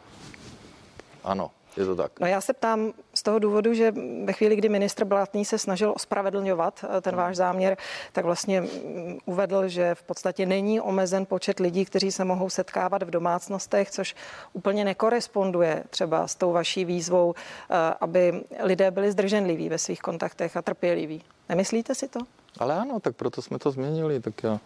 ano. 1.24 1.50
Je 1.76 1.86
to 1.86 1.96
tak. 1.96 2.20
No 2.20 2.26
já 2.26 2.40
se 2.40 2.52
ptám 2.52 2.92
z 3.22 3.24
toho 3.24 3.38
důvodu, 3.38 3.74
že 3.74 3.94
ve 4.24 4.32
chvíli, 4.32 4.56
kdy 4.56 4.68
ministr 4.68 5.04
Blatný 5.04 5.44
se 5.44 5.58
snažil 5.58 5.92
ospravedlňovat 5.96 6.84
eh, 6.84 7.00
ten 7.00 7.16
váš 7.16 7.36
záměr, 7.36 7.76
tak 8.12 8.24
vlastně 8.24 8.60
mm, 8.60 9.18
uvedl, 9.24 9.68
že 9.68 9.94
v 9.94 10.02
podstatě 10.02 10.46
není 10.46 10.80
omezen 10.80 11.26
počet 11.26 11.60
lidí, 11.60 11.84
kteří 11.84 12.12
se 12.12 12.24
mohou 12.24 12.50
setkávat 12.50 13.02
v 13.02 13.10
domácnostech, 13.10 13.90
což 13.90 14.14
úplně 14.52 14.84
nekoresponduje 14.84 15.84
třeba 15.90 16.26
s 16.28 16.34
tou 16.34 16.52
vaší 16.52 16.84
výzvou, 16.84 17.34
eh, 17.34 17.74
aby 18.00 18.42
lidé 18.60 18.90
byli 18.90 19.12
zdrženliví 19.12 19.68
ve 19.68 19.78
svých 19.78 20.00
kontaktech 20.00 20.56
a 20.56 20.62
trpěliví. 20.62 21.22
Nemyslíte 21.48 21.94
si 21.94 22.08
to? 22.08 22.20
Ale 22.58 22.74
ano, 22.74 23.00
tak 23.00 23.16
proto 23.16 23.42
jsme 23.42 23.58
to 23.58 23.70
změnili, 23.70 24.20
tak 24.20 24.42
já 24.42 24.58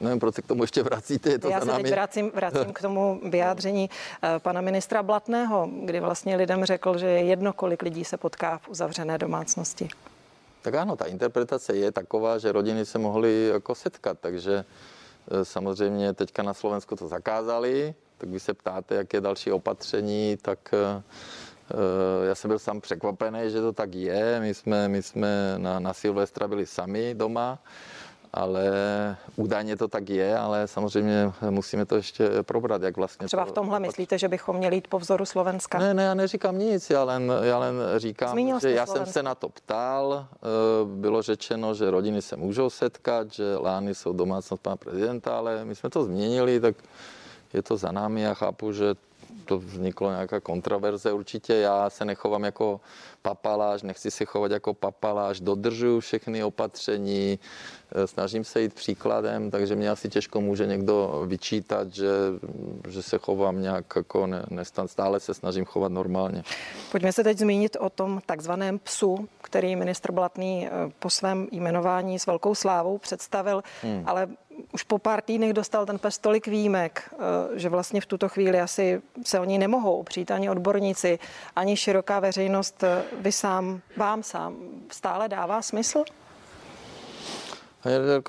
Nevím, 0.00 0.20
proč 0.20 0.34
se 0.34 0.42
k 0.42 0.46
tomu 0.46 0.62
ještě 0.62 0.82
vracíte. 0.82 1.30
Je 1.30 1.38
to 1.38 1.48
Já 1.48 1.60
se 1.60 1.66
námi. 1.66 1.82
teď 1.82 1.92
vracím, 1.92 2.30
vracím 2.34 2.72
k 2.72 2.80
tomu 2.82 3.20
vyjádření 3.30 3.90
eh, 4.22 4.38
pana 4.38 4.60
ministra 4.60 5.02
Blatného, 5.02 5.68
kdy 5.84 6.00
vlastně 6.00 6.36
lidem 6.36 6.64
řekl, 6.64 6.98
že 6.98 7.06
je 7.06 7.24
jedno, 7.24 7.52
kolik 7.52 7.82
lidí 7.82 8.04
se 8.04 8.16
potká 8.16 8.58
v 8.58 8.68
uzavřené 8.68 9.18
domácnosti. 9.18 9.88
Tak 10.62 10.74
ano, 10.74 10.96
ta 10.96 11.04
interpretace 11.04 11.76
je 11.76 11.92
taková, 11.92 12.38
že 12.38 12.52
rodiny 12.52 12.84
se 12.86 12.98
mohly 12.98 13.46
jako 13.52 13.74
setkat, 13.74 14.18
takže 14.20 14.64
eh, 15.30 15.44
samozřejmě 15.44 16.12
teďka 16.12 16.42
na 16.42 16.54
Slovensku 16.54 16.96
to 16.96 17.08
zakázali, 17.08 17.94
tak 18.18 18.28
vy 18.28 18.40
se 18.40 18.54
ptáte, 18.54 18.94
jaké 18.94 19.20
další 19.20 19.52
opatření, 19.52 20.38
tak 20.42 20.58
eh, 20.72 21.02
já 22.28 22.34
jsem 22.34 22.48
byl 22.48 22.58
sám 22.58 22.80
překvapený, 22.80 23.40
že 23.46 23.60
to 23.60 23.72
tak 23.72 23.94
je. 23.94 24.40
My 24.40 24.54
jsme, 24.54 24.88
my 24.88 25.02
jsme 25.02 25.54
na, 25.56 25.80
na 25.80 25.92
Silvestra 25.92 26.48
byli 26.48 26.66
sami 26.66 27.14
doma 27.14 27.58
ale 28.34 28.64
údajně 29.36 29.76
to 29.76 29.88
tak 29.88 30.08
je, 30.08 30.38
ale 30.38 30.68
samozřejmě 30.68 31.32
musíme 31.50 31.86
to 31.86 31.96
ještě 31.96 32.28
probrat, 32.42 32.82
jak 32.82 32.96
vlastně. 32.96 33.26
Třeba 33.26 33.44
v 33.44 33.52
tomhle 33.52 33.78
to, 33.78 33.82
myslíte, 33.82 34.18
že 34.18 34.28
bychom 34.28 34.56
měli 34.56 34.76
jít 34.76 34.88
po 34.88 34.98
vzoru 34.98 35.24
Slovenska? 35.26 35.78
Ne, 35.78 35.94
ne, 35.94 36.02
já 36.02 36.14
neříkám 36.14 36.58
nic, 36.58 36.90
já 36.90 37.04
len, 37.04 37.32
já 37.42 37.58
len 37.58 37.74
říkám, 37.96 38.30
Zmínil 38.30 38.60
že 38.60 38.70
já 38.70 38.86
Slovensko. 38.86 39.04
jsem 39.04 39.12
se 39.12 39.22
na 39.22 39.34
to 39.34 39.48
ptal, 39.48 40.26
eh, 40.32 40.36
bylo 40.84 41.22
řečeno, 41.22 41.74
že 41.74 41.90
rodiny 41.90 42.22
se 42.22 42.36
můžou 42.36 42.70
setkat, 42.70 43.32
že 43.32 43.56
Lány 43.56 43.94
jsou 43.94 44.12
domácnost 44.12 44.62
pana 44.62 44.76
prezidenta, 44.76 45.38
ale 45.38 45.64
my 45.64 45.74
jsme 45.74 45.90
to 45.90 46.04
změnili, 46.04 46.60
tak 46.60 46.74
je 47.52 47.62
to 47.62 47.76
za 47.76 47.92
námi, 47.92 48.20
já 48.20 48.34
chápu, 48.34 48.72
že 48.72 48.94
to 49.44 49.58
vzniklo 49.58 50.10
nějaká 50.10 50.40
kontroverze 50.40 51.12
určitě. 51.12 51.54
Já 51.54 51.90
se 51.90 52.04
nechovám 52.04 52.44
jako 52.44 52.80
papaláš, 53.22 53.82
nechci 53.82 54.10
se 54.10 54.24
chovat 54.24 54.50
jako 54.50 54.74
papaláš, 54.74 55.40
dodržuju 55.40 56.00
všechny 56.00 56.44
opatření, 56.44 57.38
eh, 57.92 58.06
snažím 58.06 58.44
se 58.44 58.60
jít 58.62 58.74
příkladem, 58.74 59.50
takže 59.50 59.76
mě 59.76 59.90
asi 59.90 60.08
těžko 60.08 60.40
může 60.40 60.66
někdo 60.66 61.24
vyčítat, 61.26 61.94
že, 61.94 62.10
že 62.88 63.02
se 63.02 63.18
chovám 63.18 63.62
nějak 63.62 63.84
jako 63.96 64.26
ne, 64.26 64.42
nestan, 64.50 64.88
stále 64.88 65.20
se 65.20 65.34
snažím 65.34 65.64
chovat 65.64 65.92
normálně. 65.92 66.42
Pojďme 66.90 67.12
se 67.12 67.24
teď 67.24 67.38
zmínit 67.38 67.76
o 67.80 67.90
tom 67.90 68.20
takzvaném 68.26 68.78
psu, 68.78 69.28
který 69.42 69.76
ministr 69.76 70.12
Blatný 70.12 70.66
eh, 70.66 70.70
po 70.98 71.10
svém 71.10 71.48
jmenování 71.52 72.18
s 72.18 72.26
velkou 72.26 72.54
slávou 72.54 72.98
představil, 72.98 73.62
hmm. 73.82 74.02
ale 74.06 74.28
už 74.74 74.82
po 74.82 74.98
pár 74.98 75.22
týdnech 75.22 75.52
dostal 75.52 75.86
ten 75.86 75.98
pes 75.98 76.18
tolik 76.18 76.46
výjimek, 76.46 77.14
eh, 77.14 77.58
že 77.58 77.68
vlastně 77.68 78.00
v 78.00 78.06
tuto 78.06 78.28
chvíli 78.28 78.60
asi 78.60 79.02
se 79.24 79.40
o 79.40 79.44
ní 79.44 79.58
nemohou 79.58 80.00
opřít 80.00 80.30
ani 80.30 80.50
odborníci, 80.50 81.18
ani 81.56 81.76
široká 81.76 82.20
veřejnost. 82.20 82.82
Eh, 82.82 83.02
vy 83.20 83.32
sám, 83.32 83.80
vám 83.96 84.22
sám 84.22 84.56
stále 84.90 85.28
dává 85.28 85.62
smysl? 85.62 86.04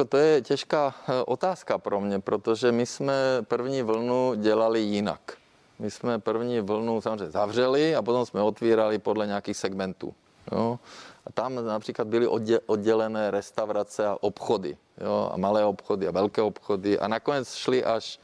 To 0.09 0.17
je 0.17 0.41
těžká 0.41 0.95
eh, 1.09 1.23
otázka 1.25 1.77
pro 1.77 2.01
mě, 2.01 2.19
protože 2.19 2.71
my 2.71 2.85
jsme 2.85 3.13
první 3.41 3.81
vlnu 3.81 4.33
dělali 4.35 4.79
jinak. 4.79 5.33
My 5.79 5.91
jsme 5.91 6.19
první 6.19 6.59
vlnu 6.59 7.01
samozřejmě 7.01 7.31
zavřeli 7.31 7.95
a 7.95 8.01
potom 8.01 8.25
jsme 8.25 8.41
otvírali 8.41 8.99
podle 8.99 9.27
nějakých 9.27 9.57
segmentů. 9.57 10.13
Jo? 10.51 10.79
A 11.25 11.31
tam 11.31 11.65
například 11.65 12.07
byly 12.07 12.27
oddělené 12.65 13.31
restaurace 13.31 14.07
a 14.07 14.17
obchody, 14.21 14.77
jo? 14.97 15.29
a 15.33 15.37
malé 15.37 15.65
obchody 15.65 16.07
a 16.07 16.11
velké 16.11 16.41
obchody 16.41 16.99
a 16.99 17.07
nakonec 17.07 17.55
šly 17.55 17.83
až 17.83 18.19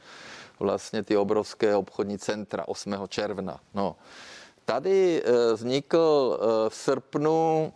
vlastně 0.58 1.02
ty 1.02 1.16
obrovské 1.16 1.76
obchodní 1.76 2.18
centra 2.18 2.68
8. 2.68 2.94
června. 3.08 3.60
No. 3.74 3.96
Tady 4.64 5.22
eh, 5.24 5.52
vznikl 5.52 6.38
eh, 6.40 6.70
v 6.70 6.74
srpnu 6.74 7.72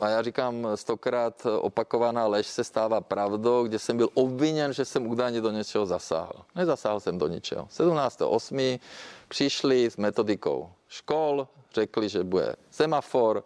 a 0.00 0.08
já 0.08 0.22
říkám 0.22 0.68
stokrát 0.74 1.46
opakovaná 1.60 2.26
lež 2.26 2.46
se 2.46 2.64
stává 2.64 3.00
pravdou, 3.00 3.64
kde 3.64 3.78
jsem 3.78 3.96
byl 3.96 4.08
obviněn, 4.14 4.72
že 4.72 4.84
jsem 4.84 5.06
údajně 5.06 5.40
do 5.40 5.50
něčeho 5.50 5.86
zasáhl. 5.86 6.44
Nezasáhl 6.54 7.00
jsem 7.00 7.18
do 7.18 7.28
ničeho. 7.28 7.64
17.8. 7.64 8.80
přišli 9.28 9.90
s 9.90 9.96
metodikou 9.96 10.70
škol, 10.88 11.48
řekli, 11.74 12.08
že 12.08 12.24
bude 12.24 12.56
semafor 12.70 13.44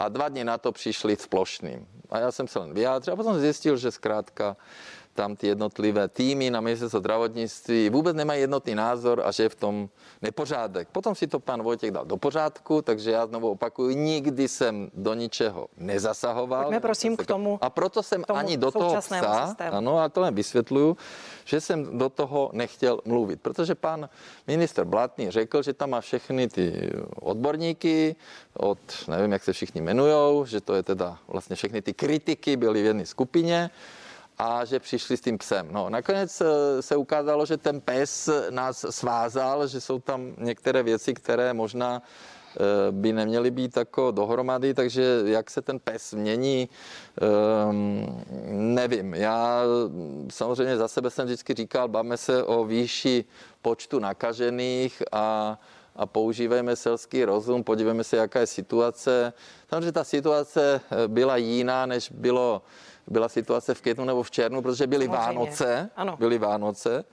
a 0.00 0.08
dva 0.08 0.28
dny 0.28 0.44
na 0.44 0.58
to 0.58 0.72
přišli 0.72 1.16
s 1.16 1.26
plošným. 1.26 1.86
A 2.10 2.18
já 2.18 2.32
jsem 2.32 2.48
se 2.48 2.58
len 2.58 2.74
vyjádřil 2.74 3.12
a 3.12 3.16
potom 3.16 3.40
zjistil, 3.40 3.76
že 3.76 3.90
zkrátka 3.90 4.56
tam 5.14 5.36
ty 5.36 5.46
jednotlivé 5.46 6.08
týmy 6.08 6.50
na 6.50 6.60
ministerstvo 6.60 7.00
zdravotnictví 7.00 7.90
vůbec 7.90 8.16
nemají 8.16 8.40
jednotný 8.40 8.74
názor 8.74 9.22
a 9.24 9.30
že 9.30 9.42
je 9.42 9.48
v 9.48 9.54
tom 9.54 9.88
nepořádek. 10.22 10.88
Potom 10.92 11.14
si 11.14 11.26
to 11.26 11.40
pan 11.40 11.62
Vojtěch 11.62 11.90
dal 11.90 12.04
do 12.04 12.16
pořádku, 12.16 12.82
takže 12.82 13.10
já 13.10 13.26
znovu 13.26 13.50
opakuju, 13.50 13.90
nikdy 13.96 14.48
jsem 14.48 14.90
do 14.94 15.14
ničeho 15.14 15.68
nezasahoval. 15.76 16.62
Pojďme 16.64 16.80
prosím 16.80 17.16
k 17.16 17.26
tomu. 17.26 17.58
A 17.60 17.70
proto 17.70 18.02
jsem 18.02 18.24
tomu 18.24 18.38
ani 18.38 18.56
do 18.56 18.70
toho 18.70 18.96
psa, 19.00 19.46
systému. 19.46 19.76
ano, 19.76 19.98
a 19.98 20.08
to 20.08 20.24
jen 20.24 20.34
vysvětluju, 20.34 20.96
že 21.44 21.60
jsem 21.60 21.98
do 21.98 22.08
toho 22.08 22.50
nechtěl 22.52 23.00
mluvit, 23.04 23.40
protože 23.40 23.74
pan 23.74 24.08
minister 24.46 24.84
Blatný 24.84 25.30
řekl, 25.30 25.62
že 25.62 25.72
tam 25.72 25.90
má 25.90 26.00
všechny 26.00 26.48
ty 26.48 26.90
odborníky, 27.20 28.16
od, 28.56 28.78
nevím, 29.08 29.32
jak 29.32 29.44
se 29.44 29.52
všichni 29.52 29.80
jmenujou, 29.80 30.44
že 30.44 30.60
to 30.60 30.74
je 30.74 30.82
teda 30.82 31.18
vlastně 31.28 31.56
všechny 31.56 31.82
ty 31.82 31.92
kritiky 31.94 32.56
byly 32.56 32.82
v 32.82 32.84
jedné 32.84 33.06
skupině 33.06 33.70
a 34.40 34.64
že 34.64 34.78
přišli 34.78 35.16
s 35.16 35.20
tím 35.20 35.38
psem. 35.38 35.68
No, 35.70 35.90
nakonec 35.90 36.40
eh, 36.40 36.82
se 36.82 36.96
ukázalo, 36.96 37.46
že 37.46 37.56
ten 37.56 37.80
pes 37.80 38.30
nás 38.50 38.86
svázal, 38.90 39.66
že 39.66 39.80
jsou 39.80 39.98
tam 39.98 40.32
některé 40.38 40.82
věci, 40.82 41.14
které 41.14 41.52
možná 41.52 42.02
eh, 42.02 42.58
by 42.90 43.12
neměly 43.12 43.50
být 43.50 43.76
jako 43.76 44.10
dohromady, 44.10 44.74
takže 44.74 45.20
jak 45.24 45.50
se 45.50 45.62
ten 45.62 45.78
pes 45.78 46.14
mění, 46.14 46.68
um, 47.68 48.24
nevím. 48.74 49.14
Já 49.14 49.62
samozřejmě 50.30 50.76
za 50.76 50.88
sebe 50.88 51.10
jsem 51.10 51.26
vždycky 51.26 51.54
říkal, 51.54 51.88
bavme 51.88 52.16
se 52.16 52.44
o 52.44 52.64
výši 52.64 53.24
počtu 53.62 53.98
nakažených 53.98 55.02
a, 55.12 55.58
a 55.96 56.06
používejme 56.06 56.76
selský 56.76 57.24
rozum, 57.24 57.64
podívejme 57.64 58.04
se, 58.04 58.16
jaká 58.16 58.40
je 58.40 58.46
situace. 58.46 59.32
Samozřejmě 59.68 59.92
ta 59.92 60.04
situace 60.04 60.80
eh, 60.80 61.08
byla 61.08 61.36
jiná, 61.36 61.86
než 61.86 62.10
bylo 62.10 62.62
byla 63.10 63.28
situace 63.28 63.74
v 63.74 63.80
květnu 63.80 64.04
nebo 64.04 64.22
v 64.22 64.30
červnu, 64.30 64.62
protože 64.62 64.86
byly 64.86 65.06
Samozřejmě. 65.06 65.38
Vánoce, 65.38 65.90
ano. 65.96 66.16
byly 66.16 66.38
Vánoce 66.38 67.04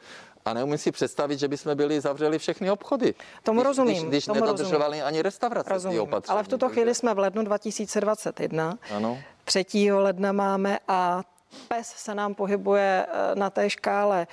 a 0.45 0.53
neumím 0.53 0.77
si 0.77 0.91
představit, 0.91 1.39
že 1.39 1.47
bychom 1.47 1.75
byli 1.75 2.01
zavřeli 2.01 2.39
všechny 2.39 2.71
obchody. 2.71 3.13
Tomu 3.43 3.59
když, 3.59 3.67
rozumím. 3.67 3.93
Když, 3.93 4.07
když 4.07 4.25
tomu 4.25 4.39
nedodržovali 4.39 4.83
rozumím. 4.83 5.05
ani 5.05 5.21
restaurace 5.21 5.73
rozumím. 5.73 6.01
opatření. 6.01 6.33
Ale 6.33 6.43
v 6.43 6.47
tuto 6.47 6.69
chvíli 6.69 6.95
jsme 6.95 7.13
v 7.13 7.19
lednu 7.19 7.43
2021. 7.43 8.77
Ano. 8.95 9.17
3. 9.43 9.91
ledna 9.91 10.31
máme 10.31 10.79
a 10.87 11.23
Pes 11.67 11.87
se 11.87 12.15
nám 12.15 12.35
pohybuje 12.35 13.05
eh, 13.09 13.35
na 13.35 13.49
té 13.49 13.69
škále 13.69 14.27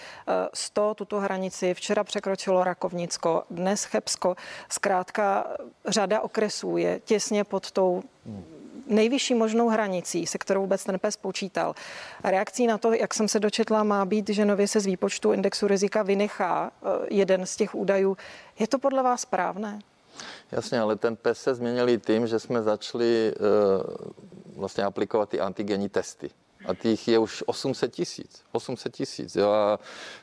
100, 0.54 0.90
eh, 0.90 0.94
tuto 0.94 1.20
hranici. 1.20 1.74
Včera 1.74 2.04
překročilo 2.04 2.64
Rakovnicko, 2.64 3.42
dnes 3.50 3.84
Chebsko. 3.84 4.36
Zkrátka 4.68 5.46
řada 5.86 6.20
okresů 6.20 6.76
je 6.76 7.00
těsně 7.04 7.44
pod 7.44 7.70
tou 7.70 8.02
nejvyšší 8.86 9.34
možnou 9.34 9.68
hranicí, 9.68 10.26
se 10.26 10.38
kterou 10.38 10.60
vůbec 10.60 10.84
ten 10.84 10.98
pes 10.98 11.16
počítal. 11.16 11.74
Reakcí 12.24 12.66
na 12.66 12.78
to, 12.78 12.92
jak 12.92 13.14
jsem 13.14 13.28
se 13.28 13.40
dočetla, 13.40 13.84
má 13.84 14.04
být, 14.04 14.28
že 14.28 14.44
nově 14.44 14.68
se 14.68 14.80
z 14.80 14.86
výpočtu 14.86 15.32
indexu 15.32 15.66
rizika 15.66 16.02
vynechá 16.02 16.70
eh, 16.72 16.86
jeden 17.08 17.46
z 17.46 17.56
těch 17.56 17.74
údajů. 17.74 18.16
Je 18.58 18.68
to 18.68 18.78
podle 18.78 19.02
vás 19.02 19.20
správné? 19.20 19.78
Jasně, 20.52 20.80
ale 20.80 20.96
ten 20.96 21.16
pes 21.16 21.42
se 21.42 21.54
změnil 21.54 21.98
tím, 21.98 22.26
že 22.26 22.40
jsme 22.40 22.62
začali 22.62 23.34
uh, 23.34 24.56
vlastně 24.56 24.84
aplikovat 24.84 25.28
ty 25.28 25.40
antigenní 25.40 25.88
testy 25.88 26.30
a 26.66 26.74
těch 26.74 27.08
je 27.08 27.18
už 27.18 27.44
800 27.46 27.92
tisíc. 27.92 28.42
800 28.52 28.92
tisíc. 28.92 29.36
A 29.36 29.78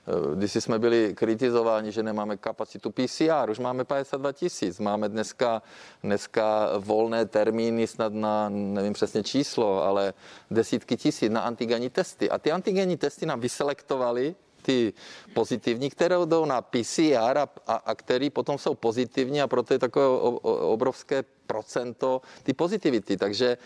e, 0.08 0.36
když 0.36 0.54
jsme 0.54 0.80
byli 0.80 1.14
kritizováni, 1.16 1.92
že 1.92 2.04
nemáme 2.04 2.38
kapacitu 2.38 2.92
PCR, 2.92 3.50
už 3.50 3.60
máme 3.60 3.84
52 3.84 4.32
tisíc. 4.32 4.80
Máme 4.80 5.10
dneska, 5.10 5.62
dneska 6.04 6.70
volné 6.78 7.26
termíny 7.26 7.88
snad 7.88 8.14
na, 8.14 8.50
nevím 8.50 8.94
přesně 8.94 9.24
číslo, 9.24 9.84
ale 9.84 10.14
desítky 10.52 10.98
tisíc 10.98 11.32
na 11.32 11.42
antigenní 11.42 11.90
testy. 11.90 12.30
A 12.30 12.38
ty 12.38 12.52
antigenní 12.52 12.98
testy 12.98 13.26
nám 13.26 13.40
vyselektovali 13.40 14.36
ty 14.62 14.94
pozitivní, 15.34 15.90
které 15.90 16.16
jdou 16.26 16.46
na 16.46 16.62
PCR 16.62 17.38
a, 17.38 17.50
a, 17.68 17.74
a 17.74 17.96
které 17.96 18.30
potom 18.30 18.58
jsou 18.58 18.76
pozitivní 18.76 19.42
a 19.42 19.48
proto 19.48 19.74
je 19.74 19.80
takové 19.80 20.06
obrovské 20.46 21.24
procento 21.52 22.22
ty 22.44 22.54
pozitivity. 22.56 23.18
Takže, 23.18 23.58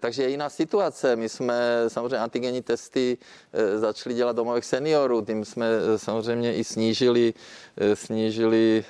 takže 0.00 0.22
je 0.22 0.28
jiná 0.28 0.48
situace. 0.48 1.16
My 1.16 1.28
jsme 1.28 1.84
samozřejmě 1.88 2.18
antigenní 2.18 2.62
testy 2.62 3.18
eh, 3.52 3.78
začali 3.78 4.14
dělat 4.14 4.36
domových 4.36 4.64
seniorů, 4.64 5.20
tím 5.20 5.44
jsme 5.44 5.66
eh, 5.68 5.98
samozřejmě 5.98 6.56
i 6.56 6.64
snížili, 6.64 7.34
eh, 7.76 7.96
snížili 7.96 8.84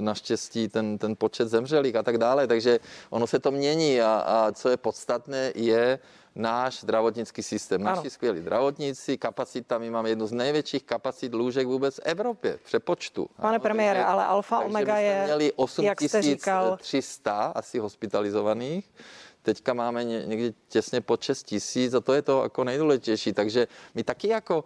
naštěstí 0.00 0.68
ten, 0.68 0.98
ten 0.98 1.12
počet 1.16 1.48
zemřelých 1.48 1.96
a 1.96 2.02
tak 2.02 2.16
dále. 2.18 2.48
Takže 2.48 2.80
ono 3.10 3.26
se 3.26 3.38
to 3.38 3.50
mění 3.50 4.00
a, 4.00 4.24
a 4.24 4.52
co 4.52 4.68
je 4.68 4.76
podstatné 4.76 5.52
je, 5.54 5.98
náš 6.34 6.80
zdravotnický 6.80 7.42
systém. 7.42 7.82
Naši 7.82 8.10
skvělí 8.10 8.40
zdravotníci, 8.40 9.18
kapacita, 9.18 9.78
my 9.78 9.90
máme 9.90 10.08
jednu 10.08 10.26
z 10.26 10.32
největších 10.32 10.84
kapacit 10.84 11.34
lůžek 11.34 11.66
vůbec 11.66 11.96
v 11.96 12.00
Evropě, 12.04 12.56
v 12.56 12.64
přepočtu. 12.64 13.28
Pane 13.40 13.58
premiére, 13.58 14.04
ale 14.04 14.24
alfa 14.24 14.60
omega 14.60 14.96
je, 14.96 15.22
měli 15.24 15.52
8300 15.52 17.52
asi 17.54 17.78
hospitalizovaných, 17.78 18.90
teďka 19.42 19.74
máme 19.74 20.04
někdy 20.04 20.54
těsně 20.68 21.00
po 21.00 21.16
6 21.20 21.42
tisíc 21.42 21.94
a 21.94 22.00
to 22.00 22.12
je 22.12 22.22
to 22.22 22.42
jako 22.42 22.64
nejdůležitější. 22.64 23.32
Takže 23.32 23.68
my 23.94 24.04
taky 24.04 24.28
jako 24.28 24.64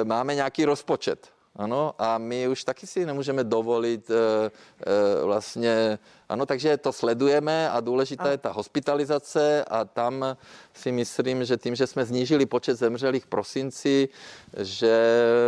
e, 0.00 0.04
máme 0.04 0.34
nějaký 0.34 0.64
rozpočet. 0.64 1.28
Ano, 1.56 1.94
a 1.98 2.18
my 2.18 2.48
už 2.48 2.64
taky 2.64 2.86
si 2.86 3.06
nemůžeme 3.06 3.44
dovolit 3.44 4.10
e, 4.10 4.14
e, 4.14 5.24
vlastně 5.24 5.98
ano, 6.28 6.46
takže 6.46 6.76
to 6.76 6.92
sledujeme 6.92 7.70
a 7.70 7.80
důležitá 7.80 8.24
a... 8.24 8.28
je 8.28 8.38
ta 8.38 8.52
hospitalizace 8.52 9.64
a 9.64 9.84
tam 9.84 10.36
si 10.74 10.92
myslím, 10.92 11.44
že 11.44 11.56
tím, 11.56 11.74
že 11.74 11.86
jsme 11.86 12.04
znížili 12.04 12.46
počet 12.46 12.74
zemřelých 12.74 13.24
v 13.24 13.26
prosinci, 13.26 14.08
že 14.56 15.00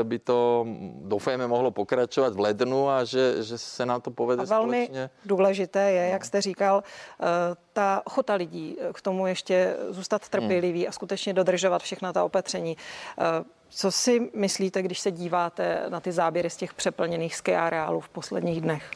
by 0.02 0.18
to, 0.18 0.66
doufejme, 0.94 1.46
mohlo 1.46 1.70
pokračovat 1.70 2.34
v 2.34 2.40
lednu 2.40 2.88
a 2.88 3.04
že, 3.04 3.42
že 3.42 3.58
se 3.58 3.86
nám 3.86 4.00
to 4.00 4.10
povede 4.10 4.42
a 4.42 4.44
velmi 4.44 4.84
společně. 4.84 5.10
důležité 5.24 5.90
je, 5.90 6.08
jak 6.08 6.24
jste 6.24 6.40
říkal, 6.40 6.82
eh, 7.20 7.24
ta 7.72 8.02
ochota 8.04 8.34
lidí 8.34 8.76
k 8.92 9.02
tomu 9.02 9.26
ještě 9.26 9.76
zůstat 9.88 10.28
trpělivý 10.28 10.80
hmm. 10.80 10.88
a 10.88 10.92
skutečně 10.92 11.32
dodržovat 11.32 11.82
všechna 11.82 12.12
ta 12.12 12.24
opatření. 12.24 12.76
Eh, 13.18 13.44
co 13.68 13.92
si 13.92 14.30
myslíte, 14.34 14.82
když 14.82 15.00
se 15.00 15.10
díváte 15.10 15.84
na 15.88 16.00
ty 16.00 16.12
záběry 16.12 16.50
z 16.50 16.56
těch 16.56 16.74
přeplněných 16.74 17.36
ski 17.36 17.56
areálů 17.56 18.00
v 18.00 18.08
posledních 18.08 18.60
dnech? 18.60 18.90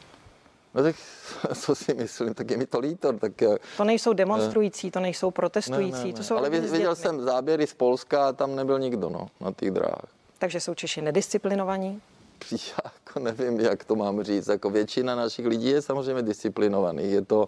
No 0.75 0.83
tak 0.83 0.95
co 1.61 1.75
si 1.75 1.93
myslím, 1.93 2.33
tak 2.33 2.51
je 2.51 2.57
mi 2.57 2.65
to 2.65 2.79
líto. 2.79 3.13
Tak, 3.13 3.41
eh, 3.41 3.57
to 3.77 3.83
nejsou 3.83 4.13
demonstrující, 4.13 4.91
to 4.91 4.99
nejsou 4.99 5.31
protestující, 5.31 5.91
ne, 5.91 6.03
ne, 6.03 6.07
ne. 6.07 6.13
to 6.13 6.23
jsou 6.23 6.37
Ale 6.37 6.49
viděl 6.49 6.95
jsem 6.95 7.21
záběry 7.21 7.67
z 7.67 7.73
Polska 7.73 8.27
a 8.27 8.33
tam 8.33 8.55
nebyl 8.55 8.79
nikdo 8.79 9.09
no, 9.09 9.27
na 9.41 9.51
těch 9.51 9.71
dráhách. 9.71 10.07
Takže 10.39 10.59
jsou 10.59 10.73
Češi 10.73 11.01
nedisciplinovaní? 11.01 12.01
Já 12.51 12.91
jako 12.93 13.19
nevím, 13.19 13.59
jak 13.59 13.83
to 13.83 13.95
mám 13.95 14.23
říct. 14.23 14.47
Jako 14.47 14.69
většina 14.69 15.15
našich 15.15 15.45
lidí 15.45 15.69
je 15.69 15.81
samozřejmě 15.81 16.21
disciplinovaný. 16.21 17.11
Je 17.11 17.21
to 17.21 17.47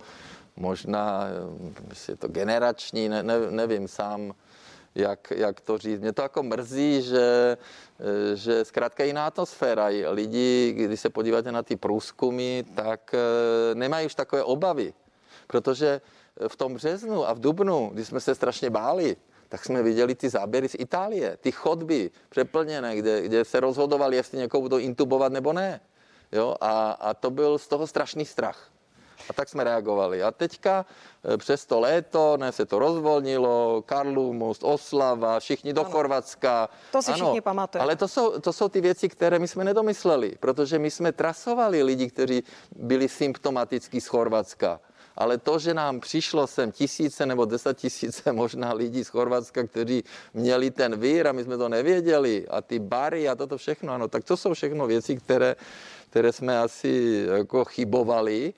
možná, 0.56 1.28
eh, 1.92 2.12
je 2.12 2.16
to 2.16 2.28
generační, 2.28 3.10
ne, 3.10 3.24
ne, 3.24 3.52
nevím 3.52 3.88
sám 3.88 4.34
jak, 4.96 5.34
jak 5.36 5.62
to 5.62 5.78
říct. 5.78 6.00
Mě 6.02 6.14
to 6.14 6.22
jako 6.22 6.44
mrzí, 6.44 7.02
že, 7.02 7.58
že 8.34 8.66
zkrátka 8.66 9.04
jiná 9.04 9.28
atmosféra. 9.28 9.86
Lidi, 10.10 10.74
když 10.78 11.00
se 11.00 11.10
podíváte 11.10 11.52
na 11.52 11.64
ty 11.64 11.76
průzkumy, 11.76 12.64
tak 12.76 13.14
eh, 13.14 13.76
nemají 13.76 14.06
už 14.06 14.16
takové 14.16 14.44
obavy, 14.44 14.94
protože 15.48 16.02
v 16.48 16.56
tom 16.56 16.74
březnu 16.74 17.28
a 17.28 17.34
v 17.34 17.40
dubnu, 17.40 17.90
kdy 17.94 18.06
jsme 18.06 18.20
se 18.20 18.36
strašně 18.36 18.70
báli, 18.70 19.18
tak 19.50 19.66
jsme 19.66 19.84
viděli 19.84 20.16
ty 20.16 20.30
záběry 20.30 20.70
z 20.70 20.76
Itálie, 20.80 21.38
ty 21.38 21.52
chodby 21.52 22.12
přeplněné, 22.30 22.96
kde, 22.96 23.22
kde 23.22 23.46
se 23.46 23.60
rozhodovali, 23.60 24.16
jestli 24.16 24.38
někoho 24.38 24.62
budou 24.62 24.78
intubovat 24.78 25.32
nebo 25.32 25.54
ne. 25.54 25.82
Jo? 26.32 26.56
A, 26.62 26.92
a 26.92 27.14
to 27.14 27.32
byl 27.32 27.58
z 27.58 27.68
toho 27.68 27.88
strašný 27.88 28.26
strach. 28.26 28.72
A 29.30 29.34
tak 29.34 29.50
jsme 29.50 29.64
reagovali. 29.64 30.24
A 30.24 30.32
teďka 30.32 30.86
eh, 31.34 31.38
přes 31.38 31.66
to 31.66 31.80
léto, 31.80 32.38
ne, 32.38 32.52
se 32.52 32.66
to 32.66 32.80
rozvolnilo, 32.80 33.84
Karlu 33.86 34.34
most, 34.34 34.64
Oslava, 34.64 35.40
všichni 35.40 35.74
do 35.74 35.82
ano. 35.82 35.92
Chorvatska. 35.92 36.70
To 36.92 37.02
si 37.02 37.12
ano, 37.12 37.26
všichni 37.26 37.42
pamatujeme. 37.42 37.84
Ale 37.84 37.96
to 37.96 38.08
jsou, 38.08 38.40
to 38.40 38.54
jsou 38.54 38.70
ty 38.70 38.82
věci, 38.82 39.10
které 39.10 39.40
my 39.40 39.48
jsme 39.48 39.64
nedomysleli, 39.64 40.36
protože 40.40 40.80
my 40.80 40.92
jsme 40.92 41.12
trasovali 41.12 41.84
lidi, 41.84 42.10
kteří 42.10 42.44
byli 42.76 43.10
symptomatický 43.10 44.02
z 44.02 44.08
Chorvatska. 44.08 44.80
Ale 45.18 45.38
to, 45.38 45.60
že 45.60 45.74
nám 45.74 46.00
přišlo 46.00 46.48
sem 46.48 46.72
tisíce 46.72 47.26
nebo 47.26 47.46
deset 47.46 47.78
tisíce 47.78 48.32
možná 48.32 48.74
lidí 48.74 49.04
z 49.04 49.08
Chorvatska, 49.08 49.68
kteří 49.68 50.04
měli 50.34 50.72
ten 50.72 51.00
vír 51.00 51.28
a 51.28 51.32
my 51.32 51.44
jsme 51.44 51.58
to 51.58 51.70
nevěděli 51.70 52.46
a 52.50 52.62
ty 52.62 52.80
bary 52.80 53.30
a 53.30 53.36
toto 53.36 53.58
všechno, 53.58 53.94
ano, 53.94 54.08
tak 54.08 54.24
to 54.24 54.38
jsou 54.38 54.54
všechno 54.54 54.88
věci, 54.88 55.16
které, 55.16 55.56
které 56.10 56.32
jsme 56.32 56.60
asi 56.60 57.26
jako 57.38 57.66
chybovali 57.66 58.54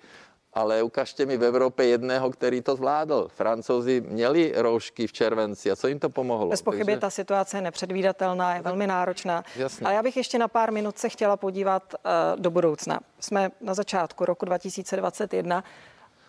ale 0.60 0.84
ukažte 0.84 1.26
mi 1.26 1.38
v 1.38 1.44
Evropě 1.44 1.88
jedného, 1.88 2.32
který 2.32 2.62
to 2.62 2.76
zvládl. 2.76 3.28
Francouzi 3.28 4.02
měli 4.02 4.54
roušky 4.56 5.08
v 5.08 5.14
červenci 5.14 5.72
a 5.72 5.76
co 5.76 5.88
jim 5.88 6.00
to 6.00 6.10
pomohlo? 6.10 6.50
Bez 6.50 6.62
pochyby 6.62 6.86
Takže... 6.86 7.00
ta 7.00 7.10
situace 7.10 7.58
je 7.58 7.62
nepředvídatelná, 7.62 8.56
je 8.56 8.62
velmi 8.62 8.88
náročná. 8.88 9.44
Jasně. 9.56 9.86
Ale 9.86 9.96
já 9.96 10.04
bych 10.04 10.18
ještě 10.18 10.38
na 10.38 10.48
pár 10.48 10.72
minut 10.72 10.98
se 10.98 11.10
chtěla 11.10 11.38
podívat 11.38 11.94
uh, 11.94 12.42
do 12.42 12.52
budoucna. 12.52 13.00
Jsme 13.20 13.52
na 13.62 13.74
začátku 13.74 14.26
roku 14.26 14.46
2021. 14.46 15.64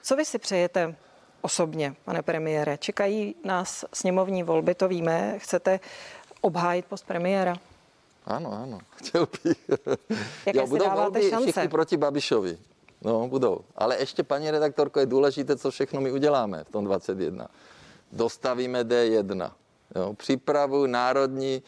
Co 0.03 0.17
vy 0.17 0.25
si 0.25 0.39
přejete 0.39 0.95
osobně, 1.41 1.95
pane 2.05 2.23
premiére? 2.23 2.79
Čekají 2.79 3.35
nás 3.45 3.85
sněmovní 3.95 4.43
volby, 4.43 4.75
to 4.75 4.89
víme. 4.89 5.39
Chcete 5.39 5.81
obhájit 6.41 6.85
post 6.85 7.07
premiéra? 7.07 7.57
Ano, 8.27 8.53
ano, 8.53 8.79
chtěl 8.91 9.29
bych. 9.45 9.71
Jaké 10.47 10.59
jo, 10.59 10.67
budou 10.67 10.91
volby 10.91 11.31
šance? 11.31 11.53
všichni 11.53 11.69
proti 11.69 11.97
Babišovi. 11.97 12.59
No, 13.03 13.29
budou. 13.29 13.61
Ale 13.77 13.99
ještě, 13.99 14.23
paní 14.23 14.51
redaktorko, 14.51 15.01
je 15.01 15.07
důležité, 15.07 15.57
co 15.57 15.71
všechno 15.71 16.01
my 16.01 16.13
uděláme 16.13 16.65
v 16.65 16.71
tom 16.71 16.85
21. 16.85 17.49
Dostavíme 18.13 18.85
D1. 18.85 19.53
Jo, 19.97 20.15
připravu 20.15 20.87
národní 20.87 21.55
e, 21.55 21.63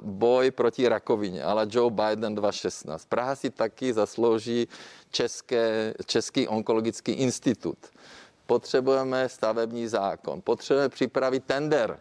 boj 0.00 0.50
proti 0.50 0.88
rakovině, 0.88 1.44
ale 1.44 1.66
Joe 1.70 1.90
Biden 1.90 2.34
2016. 2.34 3.04
Praha 3.04 3.36
si 3.36 3.50
taky 3.50 3.92
zaslouží 3.92 4.68
české, 5.10 5.94
Český 6.06 6.48
onkologický 6.48 7.12
institut. 7.12 7.78
Potřebujeme 8.46 9.28
stavební 9.28 9.88
zákon, 9.88 10.40
potřebujeme 10.44 10.88
připravit 10.88 11.44
tender 11.44 11.98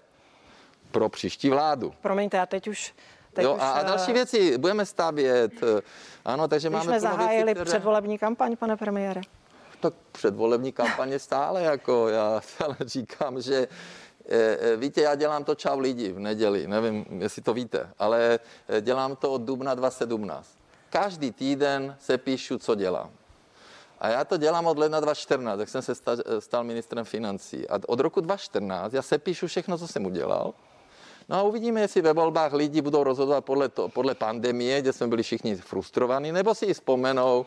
pro 0.92 1.10
příští 1.10 1.50
vládu. 1.50 1.94
Promiňte, 2.02 2.38
já 2.38 2.46
teď 2.46 2.68
už 2.68 2.94
Teď 3.34 3.46
jo, 3.46 3.56
už, 3.56 3.62
a, 3.62 3.72
a 3.72 3.84
další 3.84 4.12
eh, 4.12 4.14
věci 4.14 4.58
budeme 4.58 4.86
stavět. 4.86 5.52
Eh, 5.64 5.82
ano, 6.26 6.48
takže 6.48 6.70
máme 6.70 6.84
jsme 6.84 7.00
zahájili 7.00 7.46
věcí, 7.46 7.56
které... 7.56 7.66
předvolební 7.66 8.18
kampaň, 8.18 8.56
pane 8.56 8.78
premiére. 8.78 9.22
Tak 9.80 9.94
předvolební 10.12 10.72
kampaně 10.72 11.20
stále, 11.20 11.64
jako 11.64 12.08
já 12.08 12.42
ale 12.66 12.76
říkám, 12.82 13.42
že 13.42 13.68
eh, 14.30 14.76
Víte, 14.78 15.02
já 15.02 15.16
dělám 15.16 15.44
to 15.44 15.56
Čau 15.56 15.80
lidi 15.80 16.12
v 16.12 16.20
neděli, 16.20 16.68
nevím, 16.68 17.06
jestli 17.20 17.42
to 17.42 17.54
víte, 17.54 17.90
ale 18.00 18.40
dělám 18.82 19.16
to 19.16 19.32
od 19.32 19.42
dubna 19.42 19.76
2017. 19.76 20.50
Každý 20.90 21.32
týden 21.32 21.96
se 22.00 22.18
píšu, 22.18 22.58
co 22.58 22.76
dělám. 22.76 23.12
A 24.00 24.08
já 24.08 24.26
to 24.26 24.38
dělám 24.38 24.68
od 24.68 24.78
ledna 24.78 25.00
2014, 25.00 25.60
jak 25.60 25.70
jsem 25.70 25.82
se 25.82 25.94
stal 26.40 26.64
ministrem 26.64 27.06
financí. 27.06 27.70
A 27.70 27.80
od 27.88 28.00
roku 28.00 28.22
2014 28.22 28.94
já 28.94 29.02
se 29.02 29.18
píšu 29.18 29.48
všechno, 29.48 29.78
co 29.78 29.88
jsem 29.88 30.06
udělal. 30.06 30.54
No 31.30 31.36
a 31.36 31.42
uvidíme, 31.42 31.82
jestli 31.82 32.02
ve 32.02 32.14
volbách 32.14 32.54
lidi 32.54 32.82
budou 32.82 33.04
rozhodovat 33.04 33.46
podle, 33.46 33.70
to, 33.70 33.90
podle 33.90 34.16
pandemie, 34.16 34.82
kde 34.82 34.94
jsme 34.94 35.08
byli 35.08 35.24
všichni 35.24 35.56
frustrovaní, 35.56 36.32
nebo 36.32 36.56
si 36.56 36.74
vzpomenou 36.74 37.46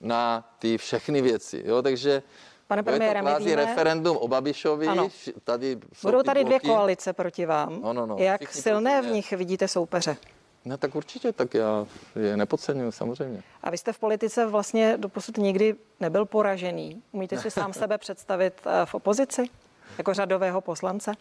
na 0.00 0.48
ty 0.58 0.78
všechny 0.78 1.22
věci. 1.22 1.62
Jo? 1.66 1.82
Takže 1.82 2.22
Pane 2.66 2.82
premiére, 2.82 3.22
to 3.22 3.44
víme... 3.44 3.56
referendum 3.56 4.16
o 4.16 4.28
Babišovi. 4.28 4.86
Ano. 4.86 5.08
Tady 5.44 5.78
Budou 6.02 6.22
tady 6.22 6.44
dvě 6.44 6.60
koalice 6.60 7.12
proti 7.12 7.46
vám. 7.46 7.80
No, 7.82 7.92
no, 7.92 8.06
no. 8.06 8.16
Jak 8.18 8.40
Všichni 8.40 8.62
silné 8.62 9.02
v 9.02 9.06
nich 9.06 9.32
vidíte 9.32 9.68
soupeře? 9.68 10.16
No 10.64 10.76
tak 10.76 10.94
určitě, 10.94 11.32
tak 11.32 11.54
já 11.54 11.86
je 12.20 12.36
nepodceňuji, 12.36 12.92
samozřejmě. 12.92 13.42
A 13.62 13.70
vy 13.70 13.78
jste 13.78 13.92
v 13.92 13.98
politice 13.98 14.46
vlastně 14.46 14.96
doposud 14.96 15.36
nikdy 15.38 15.76
nebyl 16.00 16.24
poražený. 16.24 17.02
Umíte 17.12 17.38
si 17.38 17.50
sám 17.50 17.72
sebe 17.82 17.98
představit 17.98 18.54
eh, 18.66 18.86
v 18.86 18.94
opozici? 18.94 19.44
Jako 19.98 20.14
řadového 20.14 20.60
poslance? 20.60 21.12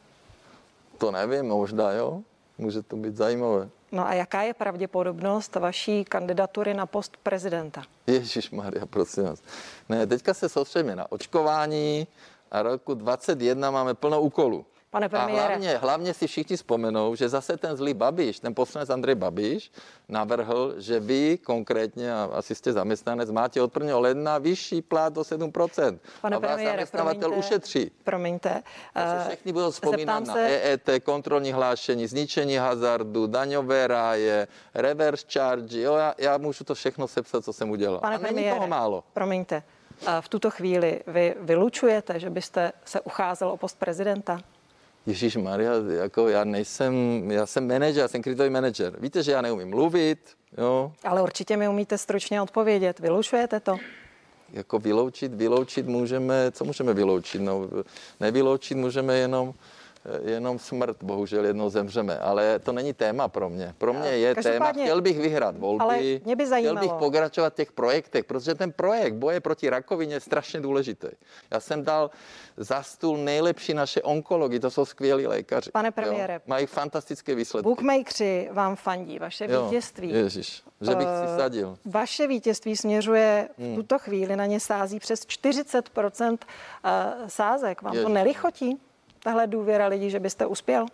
To 1.01 1.11
nevím, 1.11 1.45
možná 1.45 1.91
jo. 1.91 2.21
Může 2.57 2.81
to 2.81 2.95
být 2.95 3.15
zajímavé. 3.15 3.69
No 3.91 4.07
a 4.07 4.13
jaká 4.13 4.41
je 4.41 4.53
pravděpodobnost 4.53 5.55
vaší 5.55 6.05
kandidatury 6.05 6.73
na 6.73 6.85
post 6.85 7.17
prezidenta? 7.23 7.83
Ježíš 8.07 8.51
Maria, 8.51 8.85
prosím 8.85 9.23
vás. 9.23 9.41
Ne, 9.89 10.07
teďka 10.07 10.33
se 10.33 10.49
soustředíme 10.49 10.95
na 10.95 11.11
očkování 11.11 12.07
a 12.51 12.61
roku 12.61 12.93
2021 12.93 13.71
máme 13.71 13.93
plno 13.93 14.21
úkolů. 14.21 14.65
Pane 14.91 15.09
premiére. 15.09 15.41
A 15.41 15.47
hlavně, 15.47 15.77
hlavně 15.77 16.13
si 16.13 16.27
všichni 16.27 16.55
vzpomenou, 16.57 17.15
že 17.15 17.29
zase 17.29 17.57
ten 17.57 17.77
zlý 17.77 17.93
Babiš, 17.93 18.39
ten 18.39 18.55
poslanec 18.55 18.89
Andrej 18.89 19.15
Babiš, 19.15 19.71
navrhl, 20.09 20.73
že 20.77 20.99
vy 20.99 21.37
konkrétně, 21.37 22.13
a 22.13 22.29
asi 22.33 22.55
jste 22.55 22.73
zaměstnanec, 22.73 23.31
máte 23.31 23.61
od 23.61 23.75
1. 23.75 23.97
ledna 23.97 24.37
vyšší 24.37 24.81
plat 24.81 25.17
o 25.17 25.21
7%. 25.21 25.99
Pane 26.21 26.35
a 26.35 26.39
vás 26.39 26.47
premiére, 26.47 26.71
zaměstnavatel 26.71 27.19
promiňte, 27.19 27.47
ušetří. 27.47 27.91
Promiňte. 28.03 28.63
Takže 28.93 29.15
eh, 29.15 29.27
všichni 29.27 29.53
budou 29.53 29.71
vzpomínat 29.71 30.27
na 30.27 30.33
se- 30.33 30.47
EET, 30.47 30.89
kontrolní 31.03 31.51
hlášení, 31.51 32.07
zničení 32.07 32.55
hazardu, 32.55 33.27
daňové 33.27 33.87
ráje, 33.87 34.47
reverse 34.73 35.25
charge. 35.33 35.81
Jo, 35.81 35.95
já, 35.95 36.15
já 36.17 36.37
můžu 36.37 36.63
to 36.63 36.75
všechno 36.75 37.07
sepsat, 37.07 37.45
co 37.45 37.53
jsem 37.53 37.69
udělal. 37.69 37.99
Pane 37.99 38.15
a 38.15 38.19
není 38.19 38.27
premiére, 38.33 38.55
toho 38.55 38.67
málo. 38.67 39.03
promiňte, 39.13 39.63
a 40.05 40.21
v 40.21 40.29
tuto 40.29 40.49
chvíli 40.49 41.01
vy 41.07 41.35
vylučujete, 41.39 42.19
že 42.19 42.29
byste 42.29 42.71
se 42.85 43.01
ucházel 43.01 43.49
o 43.49 43.57
post 43.57 43.79
prezidenta? 43.79 44.39
Ježíš 45.05 45.35
Maria, 45.35 45.71
jako 45.89 46.27
já 46.27 46.43
nejsem, 46.43 46.93
já 47.31 47.45
jsem 47.45 47.67
manažer, 47.67 48.01
já 48.01 48.07
jsem 48.07 48.21
krizový 48.21 48.49
manažer. 48.49 48.93
Víte, 48.99 49.23
že 49.23 49.31
já 49.31 49.41
neumím 49.41 49.69
mluvit, 49.69 50.19
jo, 50.57 50.91
Ale 51.03 51.21
určitě 51.21 51.57
mi 51.57 51.67
umíte 51.67 51.97
stručně 51.97 52.41
odpovědět. 52.41 52.99
Vylučujete 52.99 53.59
to? 53.59 53.77
jako 54.53 54.79
vyloučit, 54.79 55.33
vyloučit 55.33 55.87
můžeme, 55.87 56.51
co 56.51 56.65
můžeme 56.65 56.93
vyloučit? 56.93 57.41
No, 57.41 57.69
nevyloučit 58.19 58.77
můžeme 58.77 59.17
jenom, 59.17 59.53
jenom 60.23 60.59
smrt, 60.59 61.03
bohužel 61.03 61.45
jednou 61.45 61.69
zemřeme, 61.69 62.19
ale 62.19 62.59
to 62.59 62.71
není 62.71 62.93
téma 62.93 63.27
pro 63.27 63.49
mě. 63.49 63.75
Pro 63.77 63.93
mě 63.93 64.09
je 64.09 64.35
téma, 64.35 64.43
Každopádně- 64.43 64.83
chtěl 64.83 65.01
bych 65.01 65.19
vyhrát 65.19 65.57
volby, 65.57 65.83
Ale 65.83 65.97
mě 65.97 66.19
by 66.19 66.33
chtěl 66.33 66.47
zajímalo. 66.47 66.79
bych 66.79 66.91
pokračovat 66.91 67.53
v 67.53 67.55
těch 67.55 67.71
projektech, 67.71 68.25
protože 68.25 68.55
ten 68.55 68.71
projekt 68.71 69.13
boje 69.13 69.39
proti 69.39 69.69
rakovině 69.69 70.15
je 70.15 70.19
strašně 70.19 70.59
důležitý. 70.61 71.07
Já 71.51 71.59
jsem 71.59 71.83
dal 71.83 72.09
za 72.57 72.83
stůl 72.83 73.17
nejlepší 73.17 73.73
naše 73.73 74.01
onkology, 74.01 74.59
to 74.59 74.71
jsou 74.71 74.85
skvělí 74.85 75.27
lékaři. 75.27 75.71
Pane 75.71 75.87
jo. 75.87 75.91
premiére, 75.91 76.41
Mají 76.47 76.65
fantastické 76.65 77.35
výsledky. 77.35 77.63
Bookmakeri 77.63 78.49
vám 78.51 78.75
fandí, 78.75 79.19
vaše 79.19 79.47
Jo, 79.49 79.65
vítězství. 79.65 80.09
Ježiš, 80.09 80.63
že 80.81 80.95
bych 80.95 81.07
si 81.07 81.33
Eh, 81.33 81.37
sadil. 81.37 81.77
Vaše 81.85 82.27
vítězství 82.27 82.77
směřuje 82.77 83.49
Hmm. 83.57 83.73
v 83.73 83.75
tuto 83.75 83.99
chvíli, 83.99 84.35
na 84.35 84.45
ně 84.45 84.59
sází 84.59 84.99
přes 84.99 85.25
40 85.25 85.89
eh, 86.83 87.09
sázek. 87.27 87.81
Vám 87.81 87.93
to 87.93 87.97
Ježiš. 87.99 88.13
nelichotí? 88.13 88.79
Tahle 89.23 89.47
důvěra 89.47 89.87
lidí, 89.87 90.09
že 90.09 90.19
byste 90.19 90.45
uspěl? 90.45 90.85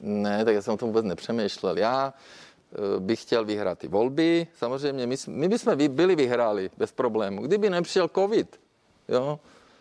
Ne, 0.00 0.44
tak 0.44 0.54
já 0.54 0.62
jsem 0.62 0.74
o 0.74 0.76
tom 0.76 0.88
vůbec 0.88 1.04
nepřemýšlel. 1.04 1.78
Já 1.78 2.14
eh, 2.14 3.00
bych 3.00 3.22
chtěl 3.22 3.44
vyhrát 3.44 3.78
ty 3.78 3.88
volby. 3.88 4.46
Samozřejmě 4.54 5.06
my, 5.06 5.16
my 5.26 5.48
bychom 5.48 5.76
byli 5.88 6.16
vyhráli 6.16 6.70
bez 6.76 6.92
problému. 6.92 7.42
Kdyby 7.42 7.70
nepřišel 7.70 8.08
covid, 8.08 8.60
jo, 9.08 9.40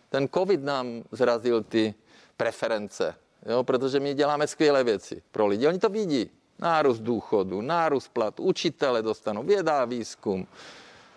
ten 0.10 0.28
covid 0.34 0.64
nám 0.64 1.04
zrazil 1.12 1.64
ty 1.64 1.94
preference, 2.38 3.16
jo, 3.46 3.64
protože 3.64 4.00
my 4.00 4.14
děláme 4.14 4.48
skvělé 4.48 4.84
věci 4.84 5.22
pro 5.32 5.48
lidi. 5.48 5.68
Oni 5.68 5.80
to 5.80 5.90
vidí. 5.90 6.30
Nárůst 6.60 7.00
důchodu, 7.00 7.62
nárůst 7.62 8.08
plat, 8.08 8.40
učitele 8.40 9.02
dostanou, 9.02 9.44
věda 9.44 9.86
výzkum, 9.86 10.48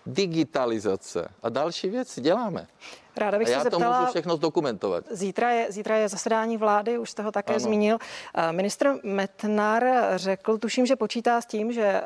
digitalizace 0.07 1.29
a 1.43 1.49
další 1.49 1.89
věci 1.89 2.21
děláme. 2.21 2.67
Ráda 3.19 3.37
A 3.37 3.39
bych 3.39 3.49
se 3.49 3.53
já 3.55 3.59
to 3.59 3.65
zeptala, 3.71 4.01
můžu 4.01 4.11
všechno 4.11 4.37
zdokumentovat. 4.37 5.05
Zítra 5.11 5.51
je, 5.51 5.67
zítra 5.73 5.97
je 5.97 6.09
zasedání 6.09 6.57
vlády, 6.57 6.99
už 6.99 7.11
jste 7.11 7.23
ho 7.23 7.33
také 7.33 7.53
Ano. 7.53 7.61
zmínil. 7.61 7.99
Eh, 8.35 8.53
Ministr 8.53 8.95
Metnar 9.03 9.85
řekl, 10.17 10.59
tuším, 10.59 10.87
že 10.87 10.97
počítá 10.97 11.41
s 11.41 11.47
tím, 11.47 11.73
že 11.73 11.83
eh, 11.85 12.03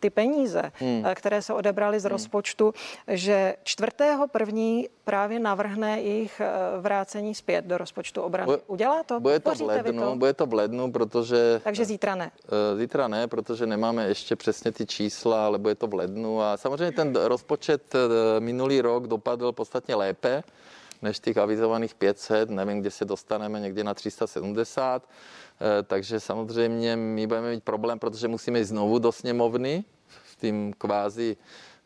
ty 0.00 0.10
peníze, 0.10 0.62
Hmm. 0.74 1.02
eh, 1.06 1.14
které 1.14 1.42
se 1.42 1.52
odebrali 1.54 2.00
z 2.00 2.04
rozpočtu, 2.04 2.74
že 3.08 3.54
čtvrtého 3.62 4.28
první 4.28 4.88
právě 5.04 5.38
navrhne 5.38 6.00
jejich 6.00 6.40
vrácení 6.80 7.34
zpět 7.34 7.64
do 7.64 7.78
rozpočtu 7.78 8.22
obrany. 8.22 8.46
Bude- 8.46 8.62
Udělá 8.66 9.02
to? 9.02 9.20
Bude 9.20 9.40
to 9.40 9.54
v 9.54 9.60
lednu, 9.60 10.16
bude 10.18 10.32
to 10.32 10.46
v 10.46 10.54
lednu, 10.54 10.92
protože... 10.92 11.60
Takže 11.64 11.84
zítra 11.84 12.14
ne. 12.14 12.30
Zítra 12.76 13.08
ne, 13.08 13.28
protože 13.28 13.66
nemáme 13.66 14.08
ještě 14.08 14.36
přesně 14.36 14.72
ty 14.72 14.86
čísla, 14.86 15.46
ale 15.46 15.58
bude 15.58 15.74
to 15.74 15.86
v 15.86 15.94
lednu. 15.94 16.42
A 16.42 16.56
samozřejmě 16.56 16.92
ten 16.92 17.16
rozpočet 17.16 17.82
minulý 18.38 18.80
rok 18.80 19.06
dopadl 19.06 19.52
podstatně 19.52 19.94
lépe 19.94 20.15
než 21.02 21.20
těch 21.20 21.36
avizovaných 21.36 21.94
500. 21.94 22.50
Nevím, 22.50 22.80
kde 22.80 22.90
se 22.90 23.04
dostaneme, 23.04 23.60
někde 23.60 23.84
na 23.84 23.94
370. 23.94 25.08
Eh, 25.60 25.82
Takže 25.82 26.20
samozřejmě 26.20 26.96
my 26.96 27.26
budeme 27.26 27.50
mít 27.50 27.64
problém, 27.64 27.98
protože 27.98 28.28
musíme 28.28 28.58
jít 28.58 28.64
znovu 28.64 28.98
do 28.98 29.12
sněmovny 29.12 29.84
s 30.32 30.36
tím 30.36 30.72
kvázi 30.78 31.36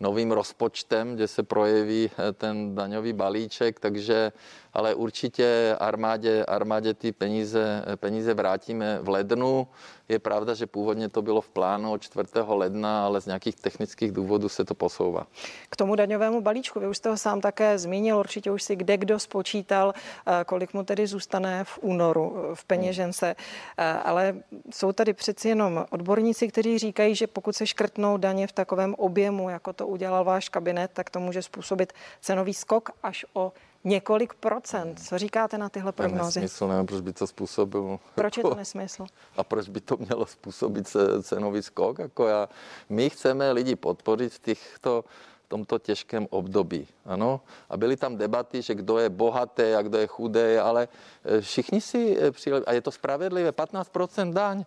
novým 0.01 0.33
rozpočtem, 0.33 1.15
kde 1.15 1.29
se 1.29 1.43
projeví 1.43 2.11
eh, 2.11 2.33
ten 2.33 2.75
daňový 2.75 3.13
balíček, 3.13 3.81
takže 3.81 4.33
ale 4.73 4.95
určitě 4.95 5.77
armádě, 5.81 6.45
armádě 6.45 6.95
ty 6.95 7.13
peníze, 7.13 7.85
peníze 7.97 8.35
vrátíme 8.35 8.99
v 9.03 9.09
lednu. 9.09 9.69
Je 10.09 10.19
pravda, 10.19 10.55
že 10.55 10.67
původně 10.67 11.09
to 11.09 11.23
bylo 11.23 11.41
v 11.41 11.49
plánu 11.49 11.93
od 11.93 12.03
4. 12.03 12.29
ledna, 12.47 13.07
ale 13.07 13.21
z 13.21 13.27
nějakých 13.27 13.57
technických 13.57 14.13
důvodů 14.13 14.49
se 14.49 14.65
to 14.65 14.75
posouvá. 14.75 15.27
K 15.71 15.77
tomu 15.77 15.95
daňovému 15.95 16.41
balíčku, 16.41 16.81
vy 16.81 16.89
už 16.89 16.97
jste 16.97 17.09
ho 17.09 17.17
sám 17.17 17.41
také 17.41 17.79
zmínil, 17.79 18.19
určitě 18.19 18.51
už 18.51 18.63
si 18.63 18.77
kde 18.77 18.97
kdo 18.97 19.19
spočítal, 19.19 19.95
eh, 20.27 20.45
kolik 20.45 20.75
mu 20.75 20.83
tedy 20.83 21.07
zůstane 21.07 21.65
v 21.65 21.79
únoru 21.83 22.37
eh, 22.37 22.55
v 22.55 22.65
peněžence. 22.65 23.37
Eh, 23.79 23.93
Ale 23.93 24.37
jsou 24.75 24.93
tady 24.93 25.13
přeci 25.13 25.49
jenom 25.49 25.87
odborníci, 25.91 26.49
kteří 26.49 26.79
říkají, 26.79 27.15
že 27.15 27.27
pokud 27.27 27.57
se 27.57 27.67
škrtnou 27.67 28.17
daně 28.17 28.47
v 28.47 28.53
takovém 28.53 28.95
objemu, 28.95 29.51
jako 29.51 29.73
to 29.73 29.87
udělal 29.87 30.25
váš 30.25 30.49
kabinet, 30.49 30.91
tak 30.95 31.11
to 31.11 31.21
může 31.21 31.43
způsobit 31.43 31.93
cenový 32.21 32.55
skok 32.55 32.91
až 33.03 33.27
o 33.35 33.53
několik 33.85 34.35
procent. 34.35 35.01
Co 35.09 35.19
říkáte 35.19 35.59
na 35.59 35.69
tyhle 35.69 35.93
prognózy? 35.93 36.41
nesmysl, 36.41 36.69
nevím, 36.69 36.87
proč 36.87 37.01
by 37.01 37.13
to 37.13 37.27
způsobil. 37.27 37.99
Proč 38.15 38.37
je 38.37 38.43
to 38.43 38.55
nesmysl? 38.55 39.07
A 39.37 39.45
proč 39.45 39.69
by 39.69 39.81
to 39.81 39.97
mělo 39.97 40.27
způsobit 40.27 40.89
ce- 40.89 41.23
cenový 41.23 41.63
skok? 41.63 41.99
Jako 41.99 42.27
já, 42.27 42.49
my 42.89 43.11
chceme 43.11 43.53
lidi 43.53 43.77
podpořit 43.77 44.33
v 44.33 44.39
těchto 44.39 45.05
v 45.45 45.49
tomto 45.49 45.79
těžkém 45.79 46.27
období. 46.31 46.87
Ano? 47.07 47.41
A 47.71 47.77
byly 47.77 47.97
tam 47.97 48.17
debaty, 48.17 48.63
že 48.63 48.75
kdo 48.75 48.99
je 48.99 49.09
bohatý 49.09 49.63
a 49.63 49.83
kdo 49.83 49.99
je 49.99 50.07
chudý, 50.07 50.57
ale 50.63 50.89
eh, 51.25 51.41
všichni 51.41 51.81
si 51.81 52.19
eh, 52.21 52.31
přijeli, 52.31 52.65
a 52.65 52.73
je 52.73 52.81
to 52.81 52.91
spravedlivé, 52.91 53.51
15% 53.51 54.33
daň. 54.33 54.65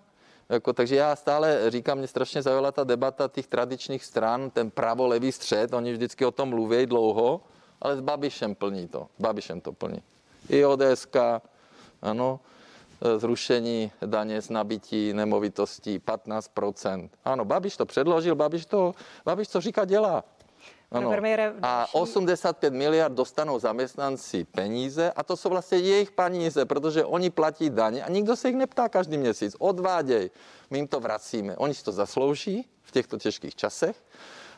Jako, 0.50 0.74
takže 0.74 0.96
já 0.96 1.16
stále 1.16 1.72
říkám, 1.72 1.98
mě 1.98 2.08
strašně 2.08 2.42
zaujala 2.42 2.72
ta 2.72 2.84
debata 2.84 3.28
těch 3.28 3.48
tradičních 3.48 4.06
stran, 4.06 4.50
ten 4.50 4.72
pravo-levý 4.72 5.32
střed, 5.32 5.74
oni 5.74 5.94
vždycky 5.94 6.26
o 6.26 6.32
tom 6.32 6.50
mluví 6.50 6.86
dlouho, 6.86 7.42
ale 7.84 7.98
s 7.98 8.02
Babišem 8.02 8.56
plní 8.56 8.88
to. 8.88 9.08
S 9.18 9.22
Babišem 9.22 9.62
to 9.62 9.72
plní. 9.72 10.02
I 10.50 10.66
ODSK, 10.66 11.16
ano, 12.02 12.40
e, 13.02 13.20
zrušení 13.20 13.92
daně 14.06 14.42
z 14.42 14.50
nabití 14.50 15.14
nemovitostí 15.14 16.00
15%. 16.00 17.10
Ano, 17.26 17.46
Babiš 17.46 17.78
to 17.78 17.86
předložil, 17.86 18.36
Babiš 18.36 18.66
to, 18.66 18.96
Babiš 19.26 19.48
to 19.48 19.62
říká, 19.62 19.86
dělá. 19.86 20.24
Ano. 20.92 21.10
A 21.62 21.78
další- 21.78 21.92
85 21.98 22.74
miliard 22.74 23.14
dostanou 23.14 23.60
zaměstnanci 23.60 24.44
peníze 24.44 25.12
a 25.12 25.24
to 25.24 25.38
jsou 25.38 25.50
vlastně 25.50 25.78
jejich 25.78 26.12
peníze, 26.12 26.66
protože 26.66 27.06
oni 27.06 27.30
platí 27.30 27.70
daně 27.70 28.04
a 28.04 28.10
nikdo 28.10 28.36
se 28.36 28.48
jich 28.48 28.58
neptá 28.58 28.90
každý 28.90 29.18
měsíc. 29.18 29.56
Odváděj, 29.60 30.30
my 30.70 30.78
jim 30.78 30.88
to 30.88 31.00
vracíme. 31.00 31.58
Oni 31.58 31.74
si 31.74 31.84
to 31.84 31.92
zaslouží 31.92 32.70
v 32.84 32.92
těchto 32.92 33.18
těžkých 33.18 33.56
časech 33.56 33.96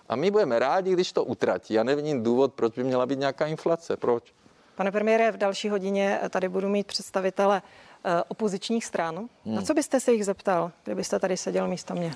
a 0.10 0.16
my 0.16 0.32
budeme 0.32 0.60
rádi, 0.60 0.94
když 0.94 1.12
to 1.12 1.24
utratí. 1.24 1.74
Já 1.74 1.84
nevidím 1.84 2.24
důvod, 2.24 2.54
proč 2.54 2.76
by 2.76 2.84
měla 2.84 3.06
být 3.06 3.20
nějaká 3.20 3.46
inflace. 3.46 3.98
Proč? 3.98 4.34
Pane 4.76 4.92
premiére, 4.92 5.32
v 5.32 5.38
další 5.38 5.70
hodině 5.70 6.20
tady 6.30 6.50
budu 6.50 6.70
mít 6.70 6.88
představitele 6.88 7.62
eh, 8.06 8.24
opozičních 8.28 8.86
stran. 8.86 9.16
Hmm. 9.46 9.56
Na 9.56 9.62
co 9.62 9.74
byste 9.74 10.00
se 10.00 10.14
jich 10.14 10.26
zeptal, 10.26 10.72
kdybyste 10.84 11.20
tady 11.20 11.38
seděl 11.38 11.68
místo 11.68 11.94
mě? 11.94 12.14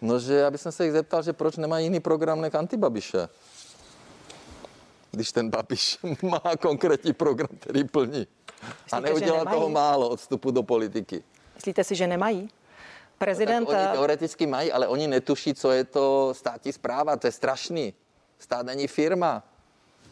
No, 0.00 0.18
že 0.18 0.34
já 0.34 0.50
bych 0.50 0.60
se 0.60 0.84
jich 0.84 0.92
zeptal, 0.92 1.22
že 1.22 1.32
proč 1.32 1.56
nemá 1.56 1.78
jiný 1.78 2.00
program 2.00 2.40
než 2.40 2.54
antibabiše. 2.54 3.28
Když 5.10 5.32
ten 5.32 5.50
Babiš 5.50 5.98
má 6.22 6.42
konkrétní 6.60 7.12
program, 7.12 7.48
který 7.60 7.84
plní. 7.84 8.26
A 8.92 9.00
Myslíte, 9.00 9.08
že 9.08 9.26
neudělal 9.26 9.46
toho 9.46 9.68
málo 9.68 10.08
od 10.08 10.20
vstupu 10.20 10.50
do 10.50 10.62
politiky. 10.62 11.22
Myslíte 11.54 11.84
si, 11.84 11.94
že 11.94 12.06
nemají? 12.06 12.50
Prezident, 13.24 13.68
oni 13.68 13.78
eh, 13.78 13.88
teoreticky 13.92 14.46
mají, 14.46 14.72
ale 14.72 14.88
oni 14.88 15.06
netuší, 15.08 15.54
co 15.54 15.70
je 15.70 15.84
to 15.84 16.34
státní 16.34 16.72
zpráva, 16.72 17.16
to 17.16 17.26
je 17.26 17.32
strašný. 17.32 17.94
Stát 18.38 18.66
není 18.66 18.86
firma. 18.86 19.42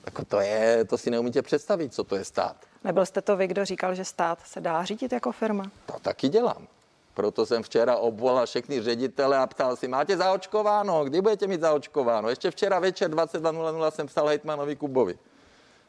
Jako 0.06 0.24
to 0.24 0.40
je, 0.40 0.84
to 0.84 0.98
si 0.98 1.10
neumíte 1.10 1.42
představit, 1.42 1.94
co 1.94 2.04
to 2.04 2.16
je 2.16 2.24
stát. 2.24 2.56
nebyl 2.84 3.06
jste 3.06 3.22
to 3.22 3.36
vy, 3.36 3.46
kdo 3.46 3.64
říkal, 3.64 3.94
že 3.94 4.04
stát 4.04 4.38
se 4.46 4.60
dá 4.60 4.84
řídit 4.84 5.12
jako 5.12 5.32
firma? 5.32 5.64
To 5.86 5.98
taky 6.02 6.28
dělám. 6.28 6.66
Proto 7.14 7.46
jsem 7.46 7.62
včera 7.62 7.96
obvolal 7.96 8.46
všechny 8.46 8.82
ředitele 8.82 9.38
a 9.38 9.46
ptal 9.46 9.76
si, 9.76 9.88
máte 9.88 10.16
zaočkováno, 10.16 11.04
kdy 11.04 11.20
budete 11.20 11.46
mít 11.46 11.60
zaočkováno? 11.60 12.28
Ještě 12.28 12.50
včera 12.50 12.78
večer 12.78 13.10
22.00 13.10 13.90
jsem 13.90 14.06
psal 14.06 14.26
hejtmanovi 14.26 14.76
Kubovi. 14.76 15.18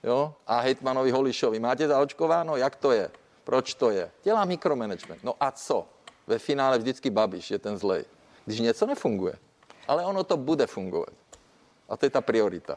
jo, 0.04 0.34
a 0.48 0.60
hejtmanovi 0.60 1.12
Holišovi. 1.12 1.60
Máte 1.60 1.88
zaočkováno? 1.88 2.58
Jak 2.58 2.76
to 2.76 2.92
je? 2.92 3.12
Proč 3.44 3.74
to 3.74 3.90
je? 3.90 4.12
Dělá 4.24 4.46
mikromanagement. 4.46 5.24
No 5.24 5.34
a 5.40 5.52
co? 5.52 5.86
Ve 6.30 6.40
finále 6.40 6.78
vždycky 6.78 7.10
Babiš 7.10 7.52
je 7.52 7.60
ten 7.60 7.78
zlej. 7.78 8.06
Když 8.46 8.60
něco 8.60 8.86
nefunguje. 8.86 9.34
Ale 9.88 10.06
ono 10.06 10.24
to 10.24 10.38
bude 10.38 10.68
fungovat. 10.68 11.14
A 11.90 11.98
to 11.98 12.06
je 12.06 12.10
ta 12.10 12.22
priorita. 12.22 12.76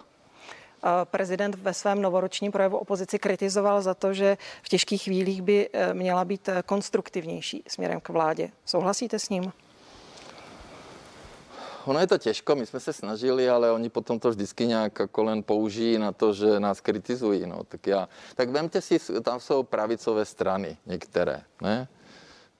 Prezident 1.05 1.55
ve 1.55 1.75
svém 1.75 2.03
novoročním 2.03 2.53
projevu 2.53 2.77
opozici 2.77 3.19
kritizoval 3.19 3.83
za 3.83 3.95
to, 3.95 4.15
že 4.15 4.37
v 4.63 4.69
těžkých 4.69 5.03
chvílích 5.03 5.43
by 5.43 5.69
eh, 5.73 5.95
měla 5.95 6.25
být 6.25 6.49
eh, 6.49 6.63
konstruktivnější 6.67 7.63
směrem 7.69 8.01
k 8.01 8.09
vládě. 8.09 8.51
Souhlasíte 8.65 9.19
s 9.19 9.29
ním? 9.29 9.53
ono 11.85 12.01
je 12.01 12.07
to 12.07 12.19
těžko, 12.19 12.57
my 12.57 12.67
jsme 12.67 12.81
se 12.81 12.93
snažili, 12.93 13.51
ale 13.51 13.73
oni 13.73 13.89
potom 13.89 14.21
to 14.21 14.31
vždycky 14.31 14.67
nějak 14.67 15.01
kolen 15.11 15.43
použijí 15.43 15.99
na 15.99 16.13
to, 16.13 16.33
že 16.33 16.61
nás 16.61 16.81
kritizují. 16.81 17.47
No. 17.47 17.65
Tak, 17.65 17.87
já, 17.87 18.09
tak 18.35 18.49
vemte 18.49 18.81
si, 18.81 18.99
tam 19.23 19.41
jsou 19.41 19.63
pravicové 19.63 20.25
strany 20.25 20.77
některé, 20.87 21.43
ne? 21.63 21.89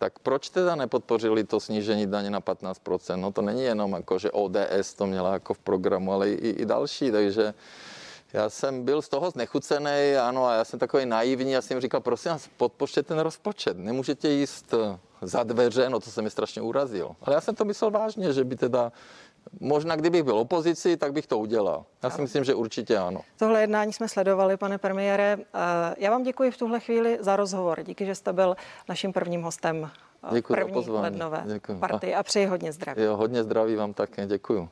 Tak 0.03 0.19
proč 0.19 0.49
teda 0.49 0.75
nepodpořili 0.75 1.45
to 1.45 1.61
snížení 1.61 2.07
daně 2.07 2.31
na 2.31 2.41
15%? 2.41 3.17
No 3.17 3.33
to 3.33 3.43
není 3.43 3.63
jenom 3.63 3.93
jako, 3.93 4.19
že 4.19 4.31
ODS 4.31 4.95
to 4.97 5.07
měla 5.07 5.33
jako 5.33 5.55
v 5.55 5.59
programu, 5.59 6.13
ale 6.13 6.31
i, 6.31 6.51
i 6.51 6.67
další, 6.67 7.11
takže 7.11 7.55
já 8.33 8.51
jsem 8.51 8.85
byl 8.85 9.03
z 9.03 9.09
toho 9.09 9.31
znechucený, 9.31 10.17
ano, 10.23 10.47
a 10.47 10.55
já 10.55 10.65
jsem 10.65 10.79
takový 10.79 11.07
naivní, 11.07 11.53
já 11.53 11.63
jsem 11.63 11.81
říkal, 11.81 12.01
prosím 12.01 12.31
vás, 12.33 12.49
podpořte 12.57 13.03
ten 13.03 13.19
rozpočet, 13.19 13.79
nemůžete 13.79 14.29
jíst 14.29 14.75
za 15.23 15.43
dveře, 15.43 15.91
no 15.91 16.01
to 16.01 16.11
se 16.11 16.23
mi 16.23 16.31
strašně 16.31 16.63
urazil. 16.63 17.11
Ale 17.23 17.35
já 17.35 17.41
jsem 17.41 17.55
to 17.55 17.65
myslel 17.65 17.91
vážně, 17.91 18.33
že 18.33 18.45
by 18.45 18.57
teda 18.57 18.93
Možná 19.61 19.97
kdybych 19.97 20.23
byl 20.23 20.39
opozici, 20.39 20.97
tak 20.97 21.13
bych 21.13 21.27
to 21.27 21.39
udělal. 21.39 21.85
Já 22.03 22.11
si 22.11 22.23
myslím, 22.23 22.45
že 22.45 22.55
určitě 22.55 22.99
ano. 22.99 23.21
Tohle 23.37 23.61
jednání 23.61 23.93
jsme 23.93 24.09
sledovali, 24.09 24.57
pane 24.57 24.79
premiére. 24.79 25.39
Eh, 25.41 25.95
já 25.99 26.11
vám 26.11 26.23
děkuji 26.23 26.51
v 26.51 26.57
tuhle 26.57 26.81
chvíli 26.81 27.19
za 27.21 27.37
rozhovor. 27.37 27.83
Díky, 27.83 28.07
že 28.07 28.15
jste 28.15 28.33
byl 28.33 28.57
naším 28.89 29.13
prvním 29.13 29.43
hostem 29.43 29.91
eh, 30.25 30.35
děkuji 30.35 30.55
první 30.55 30.89
lednové 30.89 31.43
děkuji. 31.47 31.79
party 31.79 32.15
a 32.15 32.23
přeji 32.23 32.47
hodně 32.47 32.73
zdraví. 32.73 33.03
Jo, 33.03 33.17
hodně 33.17 33.43
zdraví 33.45 33.77
vám 33.77 33.95
také, 33.95 34.27
děkuji. 34.27 34.69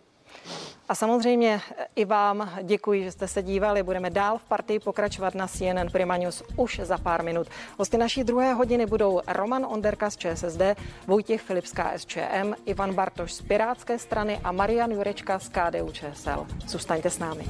A 0.90 0.94
samozřejmě 0.94 1.60
i 1.96 2.04
vám 2.04 2.50
děkuji, 2.62 3.04
že 3.04 3.12
jste 3.12 3.28
se 3.28 3.42
dívali. 3.42 3.82
Budeme 3.82 4.10
dál 4.10 4.38
v 4.38 4.44
partii 4.44 4.78
pokračovat 4.78 5.34
na 5.34 5.46
CNN 5.48 5.90
Prima 5.92 6.16
News 6.16 6.42
už 6.56 6.80
za 6.84 6.98
pár 6.98 7.24
minut. 7.24 7.46
Hosty 7.78 7.98
naší 7.98 8.24
druhé 8.24 8.52
hodiny 8.52 8.86
budou 8.86 9.20
Roman 9.28 9.66
Onderka 9.68 10.10
z 10.10 10.16
ČSSD, 10.16 10.62
Vojtěch 11.06 11.40
Filip 11.40 11.66
z 11.66 11.72
KSČM, 11.72 12.54
Ivan 12.66 12.94
Bartoš 12.94 13.32
z 13.32 13.42
Pirátské 13.42 13.98
strany 13.98 14.40
a 14.44 14.52
Marian 14.52 14.90
Jurečka 14.92 15.38
z 15.38 15.48
KDU 15.48 15.92
ČSL. 15.92 16.46
Zůstaňte 16.66 17.10
s 17.10 17.18
námi. 17.18 17.44